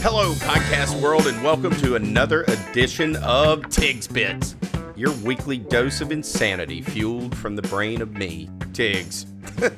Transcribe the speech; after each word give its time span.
Hello, 0.00 0.32
podcast 0.34 1.02
world, 1.02 1.26
and 1.26 1.42
welcome 1.44 1.74
to 1.76 1.96
another 1.96 2.44
edition 2.44 3.16
of 3.16 3.68
Tigs 3.68 4.08
Bits, 4.08 4.56
your 4.96 5.12
weekly 5.16 5.58
dose 5.58 6.00
of 6.00 6.10
insanity 6.10 6.80
fueled 6.80 7.36
from 7.36 7.56
the 7.56 7.62
brain 7.62 8.00
of 8.00 8.12
me, 8.12 8.48
Tigs. 8.72 9.26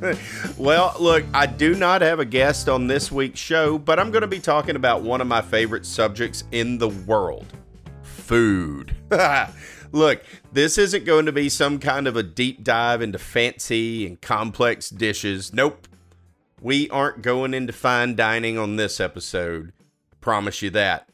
well, 0.57 0.95
look, 1.00 1.25
I 1.34 1.46
do 1.46 1.75
not 1.75 2.00
have 2.03 2.21
a 2.21 2.25
guest 2.25 2.68
on 2.68 2.87
this 2.87 3.11
week's 3.11 3.41
show, 3.41 3.77
but 3.77 3.98
I'm 3.98 4.12
going 4.12 4.23
to 4.23 4.29
be 4.29 4.39
talking 4.39 4.77
about 4.77 5.03
one 5.03 5.21
of 5.21 5.27
my 5.27 5.43
favorite 5.43 5.84
subjects 5.84 6.45
in 6.53 6.79
the 6.79 6.91
world 6.91 7.46
food. 8.05 8.95
look, 9.97 10.23
this 10.53 10.79
isn't 10.79 11.05
going 11.05 11.27
to 11.27 11.33
be 11.33 11.49
some 11.49 11.79
kind 11.79 12.07
of 12.07 12.16
a 12.16 12.23
deep 12.23 12.62
dive 12.62 13.02
into 13.02 13.19
fancy 13.19 14.07
and 14.07 14.20
complex 14.20 14.91
dishes. 14.91 15.53
Nope. 15.53 15.89
We 16.61 16.89
aren't 16.91 17.23
going 17.23 17.55
into 17.55 17.73
fine 17.73 18.15
dining 18.15 18.59
on 18.59 18.77
this 18.77 19.01
episode. 19.01 19.73
Promise 20.20 20.62
you 20.62 20.70
that. 20.70 21.09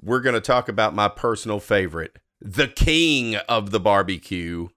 We're 0.00 0.20
going 0.20 0.34
to 0.34 0.40
talk 0.40 0.68
about 0.68 0.94
my 0.94 1.08
personal 1.08 1.60
favorite, 1.60 2.18
the 2.40 2.66
king 2.66 3.36
of 3.48 3.70
the 3.70 3.80
barbecue, 3.80 4.68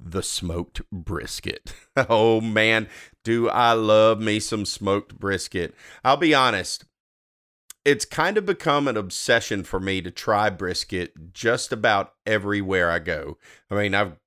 the 0.00 0.22
smoked 0.22 0.82
brisket. 0.90 1.72
Oh 2.08 2.40
man, 2.40 2.86
do 3.24 3.48
I 3.48 3.72
love 3.72 4.20
me 4.20 4.38
some 4.38 4.64
smoked 4.64 5.18
brisket. 5.18 5.74
I'll 6.04 6.16
be 6.16 6.32
honest, 6.32 6.84
it's 7.88 8.04
kind 8.04 8.36
of 8.36 8.44
become 8.44 8.86
an 8.86 8.98
obsession 8.98 9.64
for 9.64 9.80
me 9.80 10.02
to 10.02 10.10
try 10.10 10.50
brisket 10.50 11.32
just 11.32 11.72
about 11.72 12.12
everywhere 12.26 12.90
I 12.90 12.98
go. 12.98 13.38
I 13.70 13.76
mean, 13.76 13.94
I've 13.94 14.18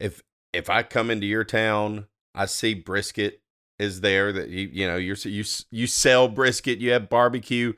if 0.00 0.24
if 0.52 0.68
I 0.68 0.82
come 0.82 1.10
into 1.10 1.26
your 1.26 1.44
town, 1.44 2.06
I 2.34 2.46
see 2.46 2.74
brisket 2.74 3.42
is 3.78 4.00
there 4.00 4.32
that 4.32 4.48
you 4.48 4.68
you 4.72 4.86
know 4.88 4.96
you're 4.96 5.16
you 5.22 5.44
you 5.70 5.86
sell 5.86 6.26
brisket, 6.26 6.80
you 6.80 6.90
have 6.90 7.08
barbecue. 7.08 7.74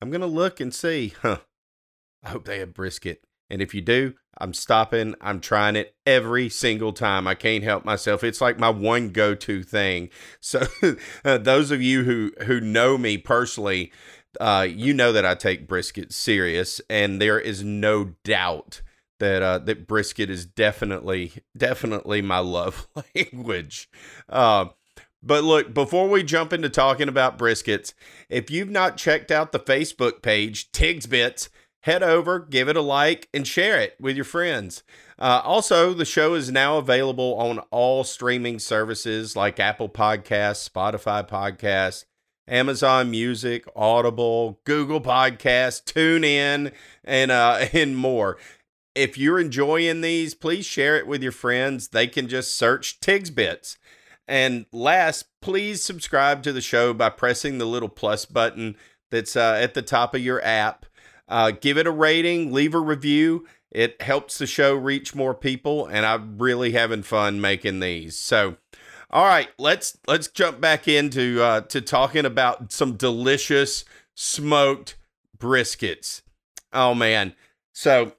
I'm 0.00 0.10
gonna 0.10 0.26
look 0.26 0.60
and 0.60 0.72
see. 0.72 1.14
Huh. 1.22 1.38
I 2.22 2.30
hope 2.30 2.44
they 2.44 2.60
have 2.60 2.72
brisket. 2.72 3.24
And 3.50 3.62
if 3.62 3.74
you 3.74 3.80
do, 3.80 4.14
I'm 4.36 4.52
stopping. 4.54 5.14
I'm 5.20 5.40
trying 5.40 5.74
it 5.74 5.96
every 6.06 6.48
single 6.48 6.92
time. 6.92 7.26
I 7.26 7.34
can't 7.34 7.64
help 7.64 7.84
myself. 7.84 8.22
It's 8.22 8.40
like 8.40 8.58
my 8.58 8.70
one 8.70 9.10
go-to 9.10 9.62
thing. 9.62 10.10
So, 10.40 10.66
uh, 11.24 11.38
those 11.38 11.70
of 11.70 11.82
you 11.82 12.04
who 12.04 12.32
who 12.44 12.60
know 12.60 12.98
me 12.98 13.18
personally, 13.18 13.92
uh, 14.40 14.66
you 14.68 14.94
know 14.94 15.12
that 15.12 15.26
I 15.26 15.34
take 15.34 15.68
brisket 15.68 16.12
serious, 16.12 16.80
and 16.88 17.20
there 17.20 17.38
is 17.38 17.62
no 17.62 18.14
doubt 18.24 18.82
that 19.18 19.42
uh, 19.42 19.58
that 19.58 19.86
brisket 19.86 20.30
is 20.30 20.46
definitely 20.46 21.32
definitely 21.56 22.22
my 22.22 22.38
love 22.38 22.88
language. 23.14 23.88
Uh, 24.28 24.66
but 25.22 25.42
look, 25.42 25.74
before 25.74 26.08
we 26.08 26.22
jump 26.22 26.52
into 26.52 26.68
talking 26.68 27.08
about 27.08 27.38
briskets, 27.38 27.92
if 28.28 28.50
you've 28.50 28.70
not 28.70 28.96
checked 28.96 29.30
out 29.30 29.52
the 29.52 29.58
Facebook 29.58 30.22
page, 30.22 30.70
Tigs 30.70 31.06
Bits, 31.06 31.48
head 31.82 32.02
over, 32.02 32.38
give 32.38 32.68
it 32.68 32.76
a 32.76 32.80
like, 32.80 33.28
and 33.34 33.46
share 33.46 33.80
it 33.80 33.96
with 34.00 34.14
your 34.14 34.24
friends. 34.24 34.84
Uh, 35.18 35.40
also, 35.42 35.92
the 35.92 36.04
show 36.04 36.34
is 36.34 36.52
now 36.52 36.78
available 36.78 37.34
on 37.36 37.58
all 37.70 38.04
streaming 38.04 38.58
services 38.60 39.34
like 39.34 39.58
Apple 39.58 39.88
Podcasts, 39.88 40.68
Spotify 40.68 41.28
Podcasts, 41.28 42.04
Amazon 42.48 43.10
Music, 43.10 43.64
Audible, 43.76 44.60
Google 44.64 45.00
Podcasts, 45.00 45.82
TuneIn, 45.84 46.72
and 47.04 47.30
uh, 47.30 47.66
and 47.72 47.96
more. 47.96 48.38
If 48.94 49.16
you're 49.16 49.38
enjoying 49.38 50.00
these, 50.00 50.34
please 50.34 50.66
share 50.66 50.96
it 50.96 51.06
with 51.06 51.22
your 51.22 51.32
friends. 51.32 51.88
They 51.88 52.08
can 52.08 52.26
just 52.26 52.56
search 52.56 52.98
Tigs 52.98 53.30
Bits. 53.30 53.76
And 54.26 54.66
last, 54.72 55.26
please 55.40 55.82
subscribe 55.82 56.42
to 56.42 56.52
the 56.52 56.60
show 56.60 56.92
by 56.92 57.10
pressing 57.10 57.58
the 57.58 57.64
little 57.64 57.88
plus 57.88 58.24
button 58.24 58.76
that's 59.10 59.36
uh, 59.36 59.56
at 59.60 59.74
the 59.74 59.82
top 59.82 60.14
of 60.14 60.20
your 60.20 60.44
app. 60.44 60.84
Uh, 61.28 61.52
give 61.52 61.78
it 61.78 61.86
a 61.86 61.90
rating, 61.90 62.52
leave 62.52 62.74
a 62.74 62.80
review. 62.80 63.46
It 63.70 64.00
helps 64.00 64.38
the 64.38 64.46
show 64.46 64.74
reach 64.74 65.14
more 65.14 65.34
people, 65.34 65.86
and 65.86 66.06
I'm 66.06 66.38
really 66.38 66.72
having 66.72 67.02
fun 67.02 67.40
making 67.40 67.80
these. 67.80 68.18
So, 68.18 68.56
all 69.10 69.24
right, 69.24 69.48
let's 69.58 69.98
let's 70.06 70.28
jump 70.28 70.60
back 70.60 70.86
into 70.86 71.42
uh, 71.42 71.62
to 71.62 71.80
talking 71.80 72.26
about 72.26 72.72
some 72.72 72.96
delicious 72.96 73.84
smoked 74.14 74.96
briskets. 75.38 76.22
Oh 76.72 76.94
man, 76.94 77.34
so 77.72 78.12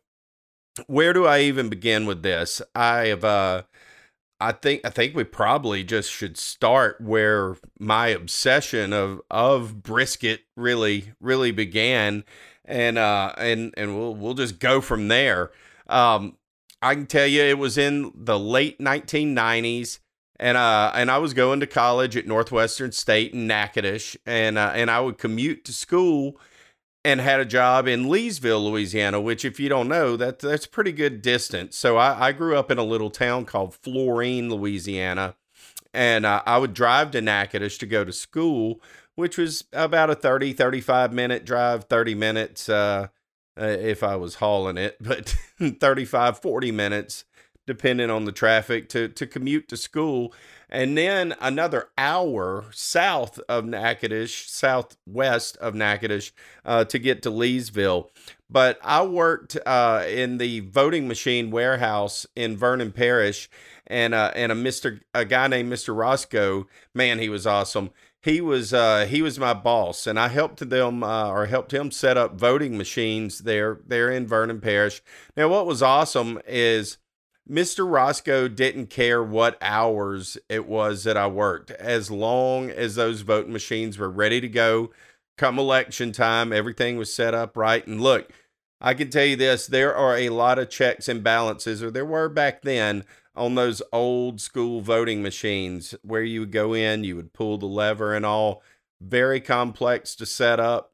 where 0.87 1.13
do 1.13 1.25
I 1.25 1.41
even 1.41 1.69
begin 1.69 2.05
with 2.05 2.23
this? 2.23 2.61
I 2.73 3.07
have 3.07 3.23
uh, 3.23 3.63
I 4.39 4.53
think 4.53 4.81
I 4.85 4.89
think 4.89 5.15
we 5.15 5.25
probably 5.25 5.83
just 5.83 6.11
should 6.11 6.37
start 6.37 7.01
where 7.01 7.57
my 7.79 8.07
obsession 8.07 8.93
of 8.93 9.21
of 9.29 9.83
brisket 9.83 10.41
really 10.55 11.13
really 11.19 11.51
began, 11.51 12.23
and 12.65 12.97
uh 12.97 13.33
and 13.37 13.73
and 13.75 13.97
we'll 13.97 14.15
we'll 14.15 14.33
just 14.33 14.59
go 14.59 14.81
from 14.81 15.09
there. 15.09 15.51
Um, 15.87 16.37
I 16.81 16.95
can 16.95 17.07
tell 17.07 17.27
you 17.27 17.43
it 17.43 17.57
was 17.57 17.77
in 17.77 18.11
the 18.15 18.39
late 18.39 18.79
1990s, 18.79 19.99
and 20.39 20.57
uh 20.57 20.91
and 20.95 21.11
I 21.11 21.17
was 21.17 21.33
going 21.33 21.59
to 21.59 21.67
college 21.67 22.15
at 22.15 22.27
Northwestern 22.27 22.91
State 22.91 23.33
in 23.33 23.47
Natchitoches, 23.47 24.17
and 24.25 24.57
uh, 24.57 24.71
and 24.73 24.89
I 24.89 24.99
would 25.01 25.17
commute 25.17 25.65
to 25.65 25.73
school 25.73 26.39
and 27.05 27.21
had 27.21 27.39
a 27.39 27.45
job 27.45 27.87
in 27.87 28.05
Leesville, 28.05 28.69
Louisiana, 28.69 29.21
which, 29.21 29.45
if 29.45 29.59
you 29.59 29.69
don't 29.69 29.87
know, 29.87 30.17
that 30.17 30.39
that's 30.39 30.65
pretty 30.67 30.91
good 30.91 31.21
distance. 31.21 31.77
So 31.77 31.97
I, 31.97 32.27
I 32.27 32.31
grew 32.31 32.57
up 32.57 32.69
in 32.71 32.77
a 32.77 32.83
little 32.83 33.09
town 33.09 33.45
called 33.45 33.75
Florien, 33.81 34.49
Louisiana, 34.49 35.35
and 35.93 36.25
uh, 36.25 36.41
I 36.45 36.57
would 36.57 36.73
drive 36.73 37.11
to 37.11 37.21
Natchitoches 37.21 37.77
to 37.79 37.85
go 37.85 38.03
to 38.03 38.11
school, 38.11 38.81
which 39.15 39.37
was 39.37 39.63
about 39.73 40.09
a 40.09 40.15
30, 40.15 40.53
35 40.53 41.13
minute 41.13 41.45
drive, 41.45 41.85
30 41.85 42.15
minutes 42.15 42.67
uh, 42.69 43.07
uh, 43.59 43.65
if 43.65 44.03
I 44.03 44.15
was 44.15 44.35
hauling 44.35 44.77
it, 44.77 44.97
but 45.01 45.35
35, 45.59 46.39
40 46.39 46.71
minutes 46.71 47.25
depending 47.69 48.09
on 48.09 48.25
the 48.25 48.33
traffic 48.33 48.89
to 48.89 49.07
to 49.07 49.25
commute 49.25 49.69
to 49.69 49.77
school 49.77 50.33
and 50.69 50.97
then 50.97 51.35
another 51.41 51.89
hour 51.97 52.65
south 52.71 53.39
of 53.49 53.65
Natchitoches, 53.65 54.35
southwest 54.35 55.57
of 55.57 55.73
Natchitoches, 55.73 56.31
uh, 56.63 56.85
to 56.85 56.99
get 56.99 57.23
to 57.23 57.31
Leesville. 57.31 58.09
But 58.49 58.79
I 58.83 59.03
worked 59.03 59.57
uh, 59.65 60.05
in 60.07 60.37
the 60.37 60.59
voting 60.61 61.07
machine 61.07 61.49
warehouse 61.51 62.27
in 62.35 62.57
Vernon 62.57 62.91
Parish, 62.91 63.49
and 63.87 64.13
uh, 64.13 64.31
and 64.35 64.51
a 64.51 64.55
Mister 64.55 65.01
a 65.13 65.25
guy 65.25 65.47
named 65.47 65.69
Mister 65.69 65.93
Roscoe. 65.93 66.67
Man, 66.93 67.19
he 67.19 67.29
was 67.29 67.47
awesome. 67.47 67.89
He 68.21 68.41
was 68.41 68.73
uh, 68.73 69.05
he 69.09 69.21
was 69.21 69.39
my 69.39 69.53
boss, 69.53 70.05
and 70.05 70.19
I 70.19 70.27
helped 70.27 70.69
them 70.69 71.03
uh, 71.03 71.29
or 71.29 71.45
helped 71.45 71.73
him 71.73 71.89
set 71.89 72.17
up 72.17 72.39
voting 72.39 72.77
machines 72.77 73.39
there 73.39 73.79
there 73.87 74.11
in 74.11 74.27
Vernon 74.27 74.61
Parish. 74.61 75.01
Now, 75.37 75.47
what 75.47 75.65
was 75.65 75.81
awesome 75.81 76.39
is 76.47 76.97
Mr. 77.49 77.89
Roscoe 77.89 78.47
didn't 78.47 78.91
care 78.91 79.23
what 79.23 79.57
hours 79.61 80.37
it 80.49 80.67
was 80.67 81.03
that 81.03 81.17
I 81.17 81.27
worked, 81.27 81.71
as 81.71 82.11
long 82.11 82.69
as 82.69 82.95
those 82.95 83.21
voting 83.21 83.51
machines 83.51 83.97
were 83.97 84.09
ready 84.09 84.39
to 84.39 84.47
go. 84.47 84.91
Come 85.37 85.57
election 85.57 86.11
time, 86.11 86.53
everything 86.53 86.97
was 86.97 87.11
set 87.13 87.33
up 87.33 87.57
right. 87.57 87.85
And 87.87 87.99
look, 88.01 88.31
I 88.79 88.93
can 88.93 89.09
tell 89.09 89.25
you 89.25 89.35
this 89.35 89.65
there 89.65 89.95
are 89.95 90.15
a 90.15 90.29
lot 90.29 90.59
of 90.59 90.69
checks 90.69 91.07
and 91.07 91.23
balances, 91.23 91.81
or 91.81 91.89
there 91.89 92.05
were 92.05 92.29
back 92.29 92.61
then, 92.61 93.03
on 93.35 93.55
those 93.55 93.81
old 93.93 94.41
school 94.41 94.81
voting 94.81 95.23
machines 95.23 95.95
where 96.03 96.23
you 96.23 96.41
would 96.41 96.51
go 96.51 96.73
in, 96.73 97.03
you 97.03 97.15
would 97.15 97.33
pull 97.33 97.57
the 97.57 97.65
lever 97.65 98.13
and 98.13 98.25
all. 98.25 98.61
Very 99.01 99.39
complex 99.39 100.13
to 100.15 100.25
set 100.25 100.59
up, 100.59 100.91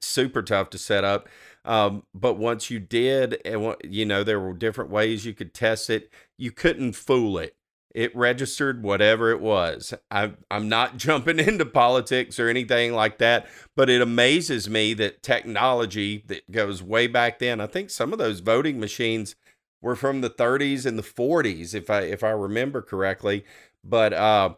super 0.00 0.42
tough 0.42 0.70
to 0.70 0.78
set 0.78 1.02
up. 1.02 1.28
Um, 1.64 2.04
but 2.14 2.34
once 2.34 2.70
you 2.70 2.78
did, 2.78 3.38
and 3.44 3.74
you 3.84 4.06
know, 4.06 4.24
there 4.24 4.40
were 4.40 4.54
different 4.54 4.90
ways 4.90 5.26
you 5.26 5.34
could 5.34 5.54
test 5.54 5.90
it. 5.90 6.10
You 6.38 6.50
couldn't 6.50 6.94
fool 6.94 7.38
it. 7.38 7.54
It 7.94 8.14
registered 8.14 8.82
whatever 8.84 9.30
it 9.30 9.40
was. 9.40 9.92
I, 10.10 10.32
I'm 10.50 10.68
not 10.68 10.96
jumping 10.96 11.38
into 11.38 11.66
politics 11.66 12.38
or 12.38 12.48
anything 12.48 12.94
like 12.94 13.18
that, 13.18 13.48
but 13.76 13.90
it 13.90 14.00
amazes 14.00 14.70
me 14.70 14.94
that 14.94 15.22
technology 15.22 16.24
that 16.28 16.50
goes 16.50 16.82
way 16.82 17.06
back 17.08 17.40
then. 17.40 17.60
I 17.60 17.66
think 17.66 17.90
some 17.90 18.12
of 18.12 18.18
those 18.18 18.40
voting 18.40 18.78
machines 18.78 19.34
were 19.82 19.96
from 19.96 20.20
the 20.20 20.30
30s 20.30 20.86
and 20.86 20.98
the 20.98 21.02
40s, 21.02 21.74
if 21.74 21.90
I 21.90 22.02
if 22.02 22.22
I 22.22 22.30
remember 22.30 22.80
correctly. 22.80 23.44
But 23.82 24.12
uh, 24.12 24.54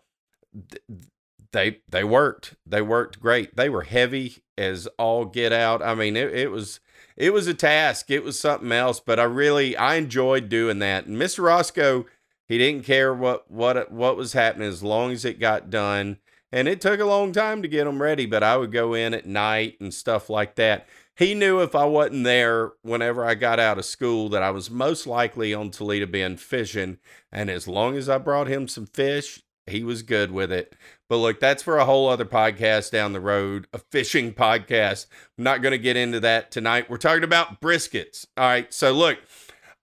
they 1.53 1.81
they 1.89 2.05
worked. 2.05 2.55
They 2.67 2.83
worked 2.83 3.21
great. 3.21 3.57
They 3.57 3.69
were 3.69 3.83
heavy 3.83 4.43
as 4.59 4.87
all 4.99 5.25
get 5.25 5.53
out. 5.53 5.83
I 5.83 5.95
mean, 5.95 6.17
it, 6.17 6.35
it 6.35 6.51
was 6.51 6.81
it 7.17 7.33
was 7.33 7.47
a 7.47 7.55
task. 7.55 8.11
It 8.11 8.25
was 8.25 8.39
something 8.39 8.73
else, 8.73 9.01
but 9.01 9.21
I 9.21 9.25
really 9.25 9.77
I 9.77 9.97
enjoyed 9.97 10.49
doing 10.49 10.79
that. 10.81 11.07
And 11.07 11.17
Mr. 11.17 11.45
Roscoe, 11.45 12.07
he 12.49 12.59
didn't 12.59 12.85
care 12.85 13.15
what 13.15 13.51
what 13.51 13.91
what 13.91 14.17
was 14.17 14.33
happening 14.33 14.69
as 14.69 14.83
long 14.83 15.13
as 15.13 15.25
it 15.25 15.41
got 15.41 15.71
done. 15.71 16.19
And 16.51 16.69
it 16.69 16.81
took 16.83 17.01
a 17.01 17.07
long 17.07 17.33
time 17.33 17.63
to 17.63 17.69
get 17.69 17.85
them 17.85 18.03
ready, 18.03 18.27
but 18.27 18.43
I 18.43 18.59
would 18.59 18.73
go 18.73 18.93
in 18.93 19.15
at 19.15 19.27
night 19.27 19.77
and 19.81 19.93
stuff 19.93 20.29
like 20.29 20.57
that. 20.57 20.87
he 21.17 21.35
knew 21.35 21.61
if 21.61 21.75
I 21.75 21.85
wasn't 21.87 22.25
there 22.25 22.73
whenever 22.83 23.25
I 23.25 23.35
got 23.35 23.59
out 23.59 23.79
of 23.79 23.85
school 23.87 24.29
that 24.31 24.43
I 24.43 24.51
was 24.51 24.71
most 24.71 25.07
likely 25.07 25.55
on 25.55 25.71
Toledo 25.71 26.07
Bend 26.07 26.41
fishing. 26.41 26.99
And 27.31 27.49
as 27.49 27.67
long 27.67 27.97
as 27.97 28.09
I 28.09 28.19
brought 28.19 28.49
him 28.49 28.69
some 28.69 28.87
fish, 28.87 29.43
he 29.67 29.85
was 29.85 30.03
good 30.03 30.31
with 30.31 30.51
it. 30.51 30.75
But 31.09 31.19
look, 31.19 31.41
that's 31.41 31.63
for 31.63 31.79
a 31.79 31.85
whole 31.85 32.09
other 32.09 32.25
podcast 32.25 32.91
down 32.91 33.13
the 33.13 33.21
road, 33.21 33.67
a 33.73 33.79
fishing 33.79 34.33
podcast. 34.33 35.07
I'm 35.39 35.45
not 35.45 35.63
going 35.63 35.73
to 35.73 35.79
get 35.79 35.97
into 35.97 36.21
that 36.21 36.51
tonight. 36.51 36.91
We're 36.91 36.97
talking 36.97 37.25
about 37.25 37.61
briskets. 37.61 38.27
All 38.37 38.45
right. 38.45 38.73
So 38.73 38.93
look, 38.93 39.19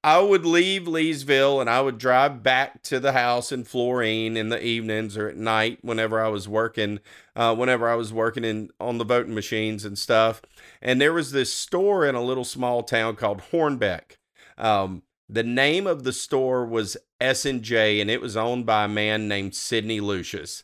I 0.03 0.19
would 0.19 0.45
leave 0.45 0.83
Leesville 0.83 1.59
and 1.59 1.69
I 1.69 1.81
would 1.81 1.97
drive 1.97 2.41
back 2.41 2.83
to 2.83 2.99
the 2.99 3.11
house 3.11 3.51
in 3.51 3.65
Florien 3.65 4.37
in 4.37 4.49
the 4.49 4.63
evenings 4.63 5.17
or 5.17 5.27
at 5.27 5.35
night 5.35 5.79
whenever 5.81 6.23
I 6.23 6.29
was 6.29 6.47
working, 6.47 6.99
uh, 7.35 7.53
whenever 7.53 7.89
I 7.89 7.95
was 7.95 8.13
working 8.13 8.45
in 8.45 8.69
on 8.79 8.97
the 8.97 9.03
voting 9.03 9.35
machines 9.35 9.83
and 9.83 9.97
stuff. 9.97 10.41
And 10.81 11.01
there 11.01 11.13
was 11.13 11.31
this 11.31 11.53
store 11.53 12.05
in 12.05 12.15
a 12.15 12.23
little 12.23 12.45
small 12.45 12.81
town 12.81 13.17
called 13.17 13.41
Hornbeck. 13.51 14.17
Um, 14.57 15.03
the 15.29 15.43
name 15.43 15.85
of 15.85 16.03
the 16.03 16.11
store 16.11 16.65
was 16.65 16.97
S 17.21 17.45
and 17.45 17.61
J, 17.61 18.01
and 18.01 18.09
it 18.09 18.19
was 18.19 18.35
owned 18.35 18.65
by 18.65 18.85
a 18.85 18.89
man 18.89 19.27
named 19.27 19.53
Sidney 19.53 19.99
Lucius, 19.99 20.63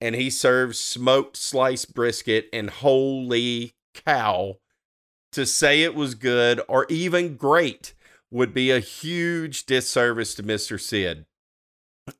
and 0.00 0.14
he 0.14 0.30
served 0.30 0.76
smoked 0.76 1.36
sliced 1.36 1.94
brisket. 1.94 2.48
And 2.52 2.70
holy 2.70 3.74
cow, 3.94 4.56
to 5.32 5.44
say 5.44 5.82
it 5.82 5.94
was 5.94 6.14
good 6.14 6.60
or 6.68 6.86
even 6.88 7.36
great 7.36 7.94
would 8.30 8.54
be 8.54 8.70
a 8.70 8.80
huge 8.80 9.66
disservice 9.66 10.34
to 10.34 10.42
Mr. 10.42 10.80
Sid. 10.80 11.26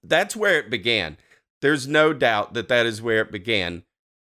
That's 0.03 0.37
where 0.37 0.59
it 0.59 0.71
began. 0.71 1.17
There's 1.61 1.89
no 1.89 2.13
doubt 2.13 2.55
that 2.55 2.69
that 2.69 2.87
is 2.87 3.03
where 3.03 3.23
it 3.23 3.33
began. 3.33 3.85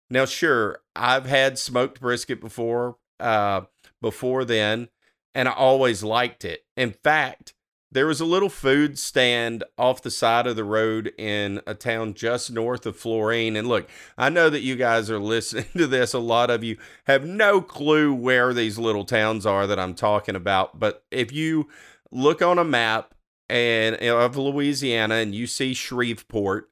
Now, 0.08 0.26
sure, 0.26 0.80
I've 0.94 1.26
had 1.26 1.58
smoked 1.58 2.00
brisket 2.00 2.40
before, 2.40 2.96
uh, 3.18 3.62
before 4.00 4.44
then, 4.44 4.88
and 5.36 5.48
I 5.48 5.52
always 5.52 6.02
liked 6.02 6.46
it. 6.46 6.64
In 6.78 6.92
fact, 6.92 7.52
there 7.92 8.06
was 8.06 8.20
a 8.20 8.24
little 8.24 8.48
food 8.48 8.98
stand 8.98 9.64
off 9.76 10.00
the 10.00 10.10
side 10.10 10.46
of 10.46 10.56
the 10.56 10.64
road 10.64 11.12
in 11.18 11.60
a 11.66 11.74
town 11.74 12.14
just 12.14 12.50
north 12.50 12.86
of 12.86 12.96
Florien. 12.98 13.54
And 13.54 13.68
look, 13.68 13.86
I 14.16 14.30
know 14.30 14.48
that 14.48 14.62
you 14.62 14.76
guys 14.76 15.10
are 15.10 15.18
listening 15.20 15.66
to 15.76 15.86
this. 15.86 16.14
A 16.14 16.18
lot 16.18 16.48
of 16.48 16.64
you 16.64 16.78
have 17.06 17.26
no 17.26 17.60
clue 17.60 18.14
where 18.14 18.54
these 18.54 18.78
little 18.78 19.04
towns 19.04 19.44
are 19.44 19.66
that 19.66 19.78
I'm 19.78 19.94
talking 19.94 20.34
about. 20.34 20.80
But 20.80 21.04
if 21.10 21.32
you 21.32 21.68
look 22.10 22.40
on 22.40 22.58
a 22.58 22.64
map 22.64 23.14
and 23.50 23.96
of 23.96 24.38
Louisiana 24.38 25.16
and 25.16 25.34
you 25.34 25.46
see 25.46 25.74
Shreveport, 25.74 26.70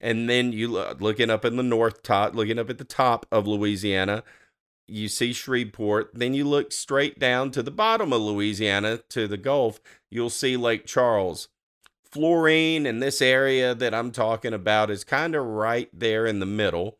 and 0.00 0.28
then 0.28 0.52
you 0.52 0.66
look, 0.66 1.00
looking 1.00 1.30
up 1.30 1.44
in 1.44 1.56
the 1.56 1.62
north 1.62 2.02
top, 2.02 2.34
looking 2.34 2.58
up 2.58 2.70
at 2.70 2.78
the 2.78 2.84
top 2.84 3.24
of 3.30 3.46
Louisiana, 3.46 4.24
you 4.90 5.08
see 5.08 5.32
Shreveport, 5.32 6.10
then 6.14 6.34
you 6.34 6.44
look 6.44 6.72
straight 6.72 7.18
down 7.18 7.50
to 7.52 7.62
the 7.62 7.70
bottom 7.70 8.12
of 8.12 8.20
Louisiana 8.20 8.98
to 9.10 9.26
the 9.26 9.36
Gulf, 9.36 9.80
you'll 10.10 10.30
see 10.30 10.56
Lake 10.56 10.86
Charles. 10.86 11.48
Florien 12.10 12.86
and 12.86 13.00
this 13.00 13.22
area 13.22 13.74
that 13.74 13.94
I'm 13.94 14.10
talking 14.10 14.52
about 14.52 14.90
is 14.90 15.04
kind 15.04 15.34
of 15.34 15.44
right 15.44 15.88
there 15.92 16.26
in 16.26 16.40
the 16.40 16.46
middle 16.46 16.98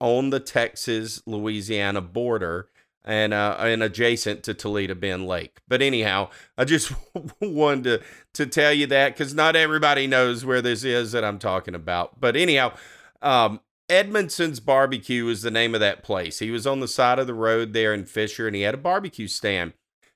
on 0.00 0.30
the 0.30 0.40
Texas 0.40 1.22
Louisiana 1.26 2.00
border 2.00 2.68
and 3.04 3.34
uh, 3.34 3.56
and 3.60 3.82
adjacent 3.82 4.42
to 4.44 4.54
Toledo 4.54 4.94
Bend 4.94 5.26
Lake. 5.26 5.60
But 5.68 5.82
anyhow, 5.82 6.30
I 6.56 6.64
just 6.64 6.92
wanted 7.40 7.84
to 7.84 8.02
to 8.34 8.46
tell 8.46 8.72
you 8.72 8.86
that 8.88 9.16
cuz 9.16 9.34
not 9.34 9.56
everybody 9.56 10.06
knows 10.06 10.44
where 10.44 10.62
this 10.62 10.84
is 10.84 11.12
that 11.12 11.24
I'm 11.24 11.38
talking 11.38 11.74
about. 11.74 12.20
But 12.20 12.34
anyhow, 12.34 12.72
um, 13.22 13.60
Edmondson's 13.94 14.58
Barbecue 14.58 15.28
is 15.28 15.42
the 15.42 15.50
name 15.50 15.72
of 15.74 15.80
that 15.80 16.02
place. 16.02 16.40
He 16.40 16.50
was 16.50 16.66
on 16.66 16.80
the 16.80 16.88
side 16.88 17.20
of 17.20 17.28
the 17.28 17.34
road 17.34 17.72
there 17.72 17.94
in 17.94 18.06
Fisher 18.06 18.46
and 18.46 18.56
he 18.56 18.62
had 18.62 18.74
a 18.74 18.78
barbecue 18.78 19.28
stand. 19.28 19.72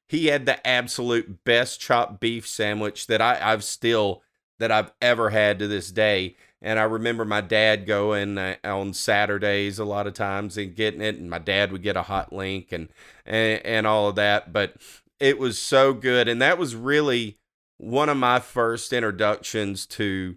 He 0.09 0.27
had 0.27 0.47
the 0.47 0.67
absolute 0.67 1.45
best 1.45 1.81
chopped 1.81 2.19
beef 2.19 2.47
sandwich 2.49 3.07
that 3.07 3.23
I, 3.23 3.39
I've 3.41 3.63
still 3.63 4.23
that 4.59 4.73
I've 4.73 4.91
ever 5.01 5.31
had 5.31 5.61
to 5.61 5.69
this 5.69 5.93
day. 5.93 6.35
And 6.61 6.81
I 6.81 6.83
remember 6.83 7.25
my 7.25 7.41
dad 7.41 7.87
going 7.87 8.37
uh, 8.37 8.57
on 8.65 8.93
Saturdays 8.93 9.79
a 9.79 9.85
lot 9.85 10.09
of 10.09 10.15
times 10.15 10.59
and 10.59 10.75
getting 10.75 11.01
it, 11.01 11.15
and 11.15 11.31
my 11.31 11.39
dad 11.39 11.71
would 11.71 11.85
get 11.85 11.97
a 11.97 12.03
hot 12.03 12.33
link 12.33 12.73
and, 12.73 12.89
and 13.25 13.65
and 13.65 13.87
all 13.87 14.09
of 14.09 14.17
that. 14.17 14.53
But 14.53 14.75
it 15.21 15.39
was 15.39 15.57
so 15.57 15.93
good, 15.93 16.27
and 16.27 16.43
that 16.43 16.59
was 16.59 16.75
really 16.75 17.39
one 17.77 18.09
of 18.09 18.17
my 18.17 18.41
first 18.41 18.93
introductions 18.93 19.87
to 19.87 20.37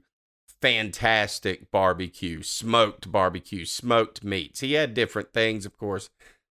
fantastic 0.62 1.72
barbecue, 1.72 2.44
smoked 2.44 3.12
barbecue, 3.12 3.66
smoked 3.66 4.24
meats. 4.24 4.60
He 4.60 4.74
had 4.74 4.94
different 4.94 5.34
things, 5.34 5.66
of 5.66 5.78
course, 5.78 6.10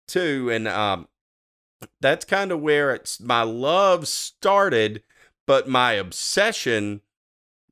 too, 0.07 0.49
and 0.49 0.67
um, 0.67 1.07
that's 2.01 2.25
kind 2.25 2.51
of 2.51 2.61
where 2.61 2.93
it's 2.93 3.19
my 3.19 3.43
love 3.43 4.07
started, 4.07 5.03
but 5.45 5.67
my 5.67 5.93
obsession 5.93 7.01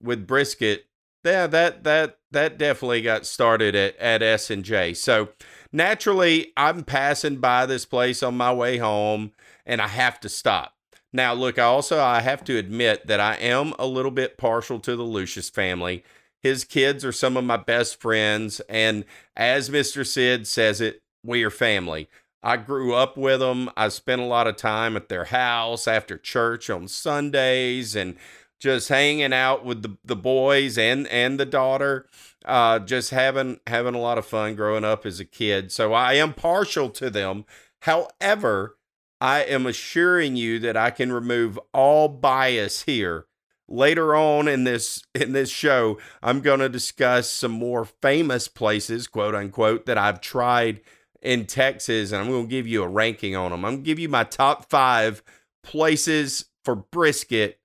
with 0.01 0.27
brisket, 0.27 0.85
yeah, 1.23 1.47
that 1.47 1.83
that 1.85 2.19
that 2.31 2.57
definitely 2.57 3.01
got 3.01 3.25
started 3.25 3.75
at 3.75 3.95
at 3.97 4.21
S 4.21 4.51
and 4.51 4.63
J. 4.63 4.93
So 4.93 5.29
naturally, 5.71 6.51
I'm 6.55 6.83
passing 6.83 7.37
by 7.37 7.65
this 7.65 7.85
place 7.85 8.21
on 8.21 8.37
my 8.37 8.53
way 8.53 8.77
home, 8.77 9.31
and 9.65 9.81
I 9.81 9.87
have 9.87 10.19
to 10.19 10.29
stop. 10.29 10.73
Now, 11.13 11.33
look, 11.33 11.57
I 11.57 11.63
also 11.63 12.01
I 12.01 12.19
have 12.21 12.43
to 12.43 12.57
admit 12.57 13.07
that 13.07 13.21
I 13.21 13.35
am 13.35 13.73
a 13.79 13.87
little 13.87 14.11
bit 14.11 14.37
partial 14.37 14.79
to 14.81 14.95
the 14.95 15.03
Lucius 15.03 15.49
family 15.49 16.03
his 16.45 16.63
kids 16.63 17.03
are 17.03 17.11
some 17.11 17.37
of 17.37 17.43
my 17.43 17.57
best 17.57 17.99
friends. 17.99 18.59
And 18.69 19.03
as 19.35 19.71
Mr. 19.71 20.05
Sid 20.05 20.45
says 20.45 20.79
it, 20.79 21.01
we 21.23 21.43
are 21.43 21.49
family. 21.49 22.07
I 22.43 22.57
grew 22.57 22.93
up 22.93 23.17
with 23.17 23.39
them. 23.39 23.71
I 23.75 23.87
spent 23.87 24.21
a 24.21 24.25
lot 24.25 24.45
of 24.45 24.55
time 24.55 24.95
at 24.95 25.09
their 25.09 25.23
house 25.23 25.87
after 25.87 26.19
church 26.19 26.69
on 26.69 26.87
Sundays 26.87 27.95
and 27.95 28.15
just 28.59 28.89
hanging 28.89 29.33
out 29.33 29.65
with 29.65 29.81
the, 29.81 29.97
the 30.05 30.15
boys 30.15 30.77
and, 30.77 31.07
and 31.07 31.39
the 31.39 31.47
daughter. 31.47 32.05
Uh, 32.45 32.77
just 32.77 33.09
having 33.09 33.59
having 33.65 33.95
a 33.95 33.99
lot 33.99 34.19
of 34.19 34.25
fun 34.27 34.53
growing 34.53 34.85
up 34.85 35.03
as 35.03 35.19
a 35.19 35.25
kid. 35.25 35.71
So 35.71 35.93
I 35.93 36.13
am 36.13 36.31
partial 36.31 36.91
to 36.91 37.09
them. 37.09 37.45
However, 37.81 38.77
I 39.19 39.39
am 39.39 39.65
assuring 39.65 40.35
you 40.35 40.59
that 40.59 40.77
I 40.77 40.91
can 40.91 41.11
remove 41.11 41.59
all 41.73 42.07
bias 42.07 42.83
here 42.83 43.25
later 43.67 44.15
on 44.15 44.47
in 44.47 44.63
this 44.63 45.03
in 45.13 45.33
this 45.33 45.49
show 45.49 45.97
i'm 46.21 46.41
going 46.41 46.59
to 46.59 46.69
discuss 46.69 47.29
some 47.29 47.51
more 47.51 47.85
famous 47.85 48.47
places 48.47 49.07
quote 49.07 49.33
unquote 49.33 49.85
that 49.85 49.97
i've 49.97 50.21
tried 50.21 50.81
in 51.21 51.45
texas 51.45 52.11
and 52.11 52.21
i'm 52.21 52.29
going 52.29 52.45
to 52.45 52.49
give 52.49 52.67
you 52.67 52.83
a 52.83 52.87
ranking 52.87 53.35
on 53.35 53.51
them 53.51 53.65
i'm 53.65 53.73
going 53.73 53.83
to 53.83 53.87
give 53.87 53.99
you 53.99 54.09
my 54.09 54.23
top 54.23 54.69
five 54.69 55.23
places 55.63 56.45
for 56.63 56.75
brisket 56.75 57.59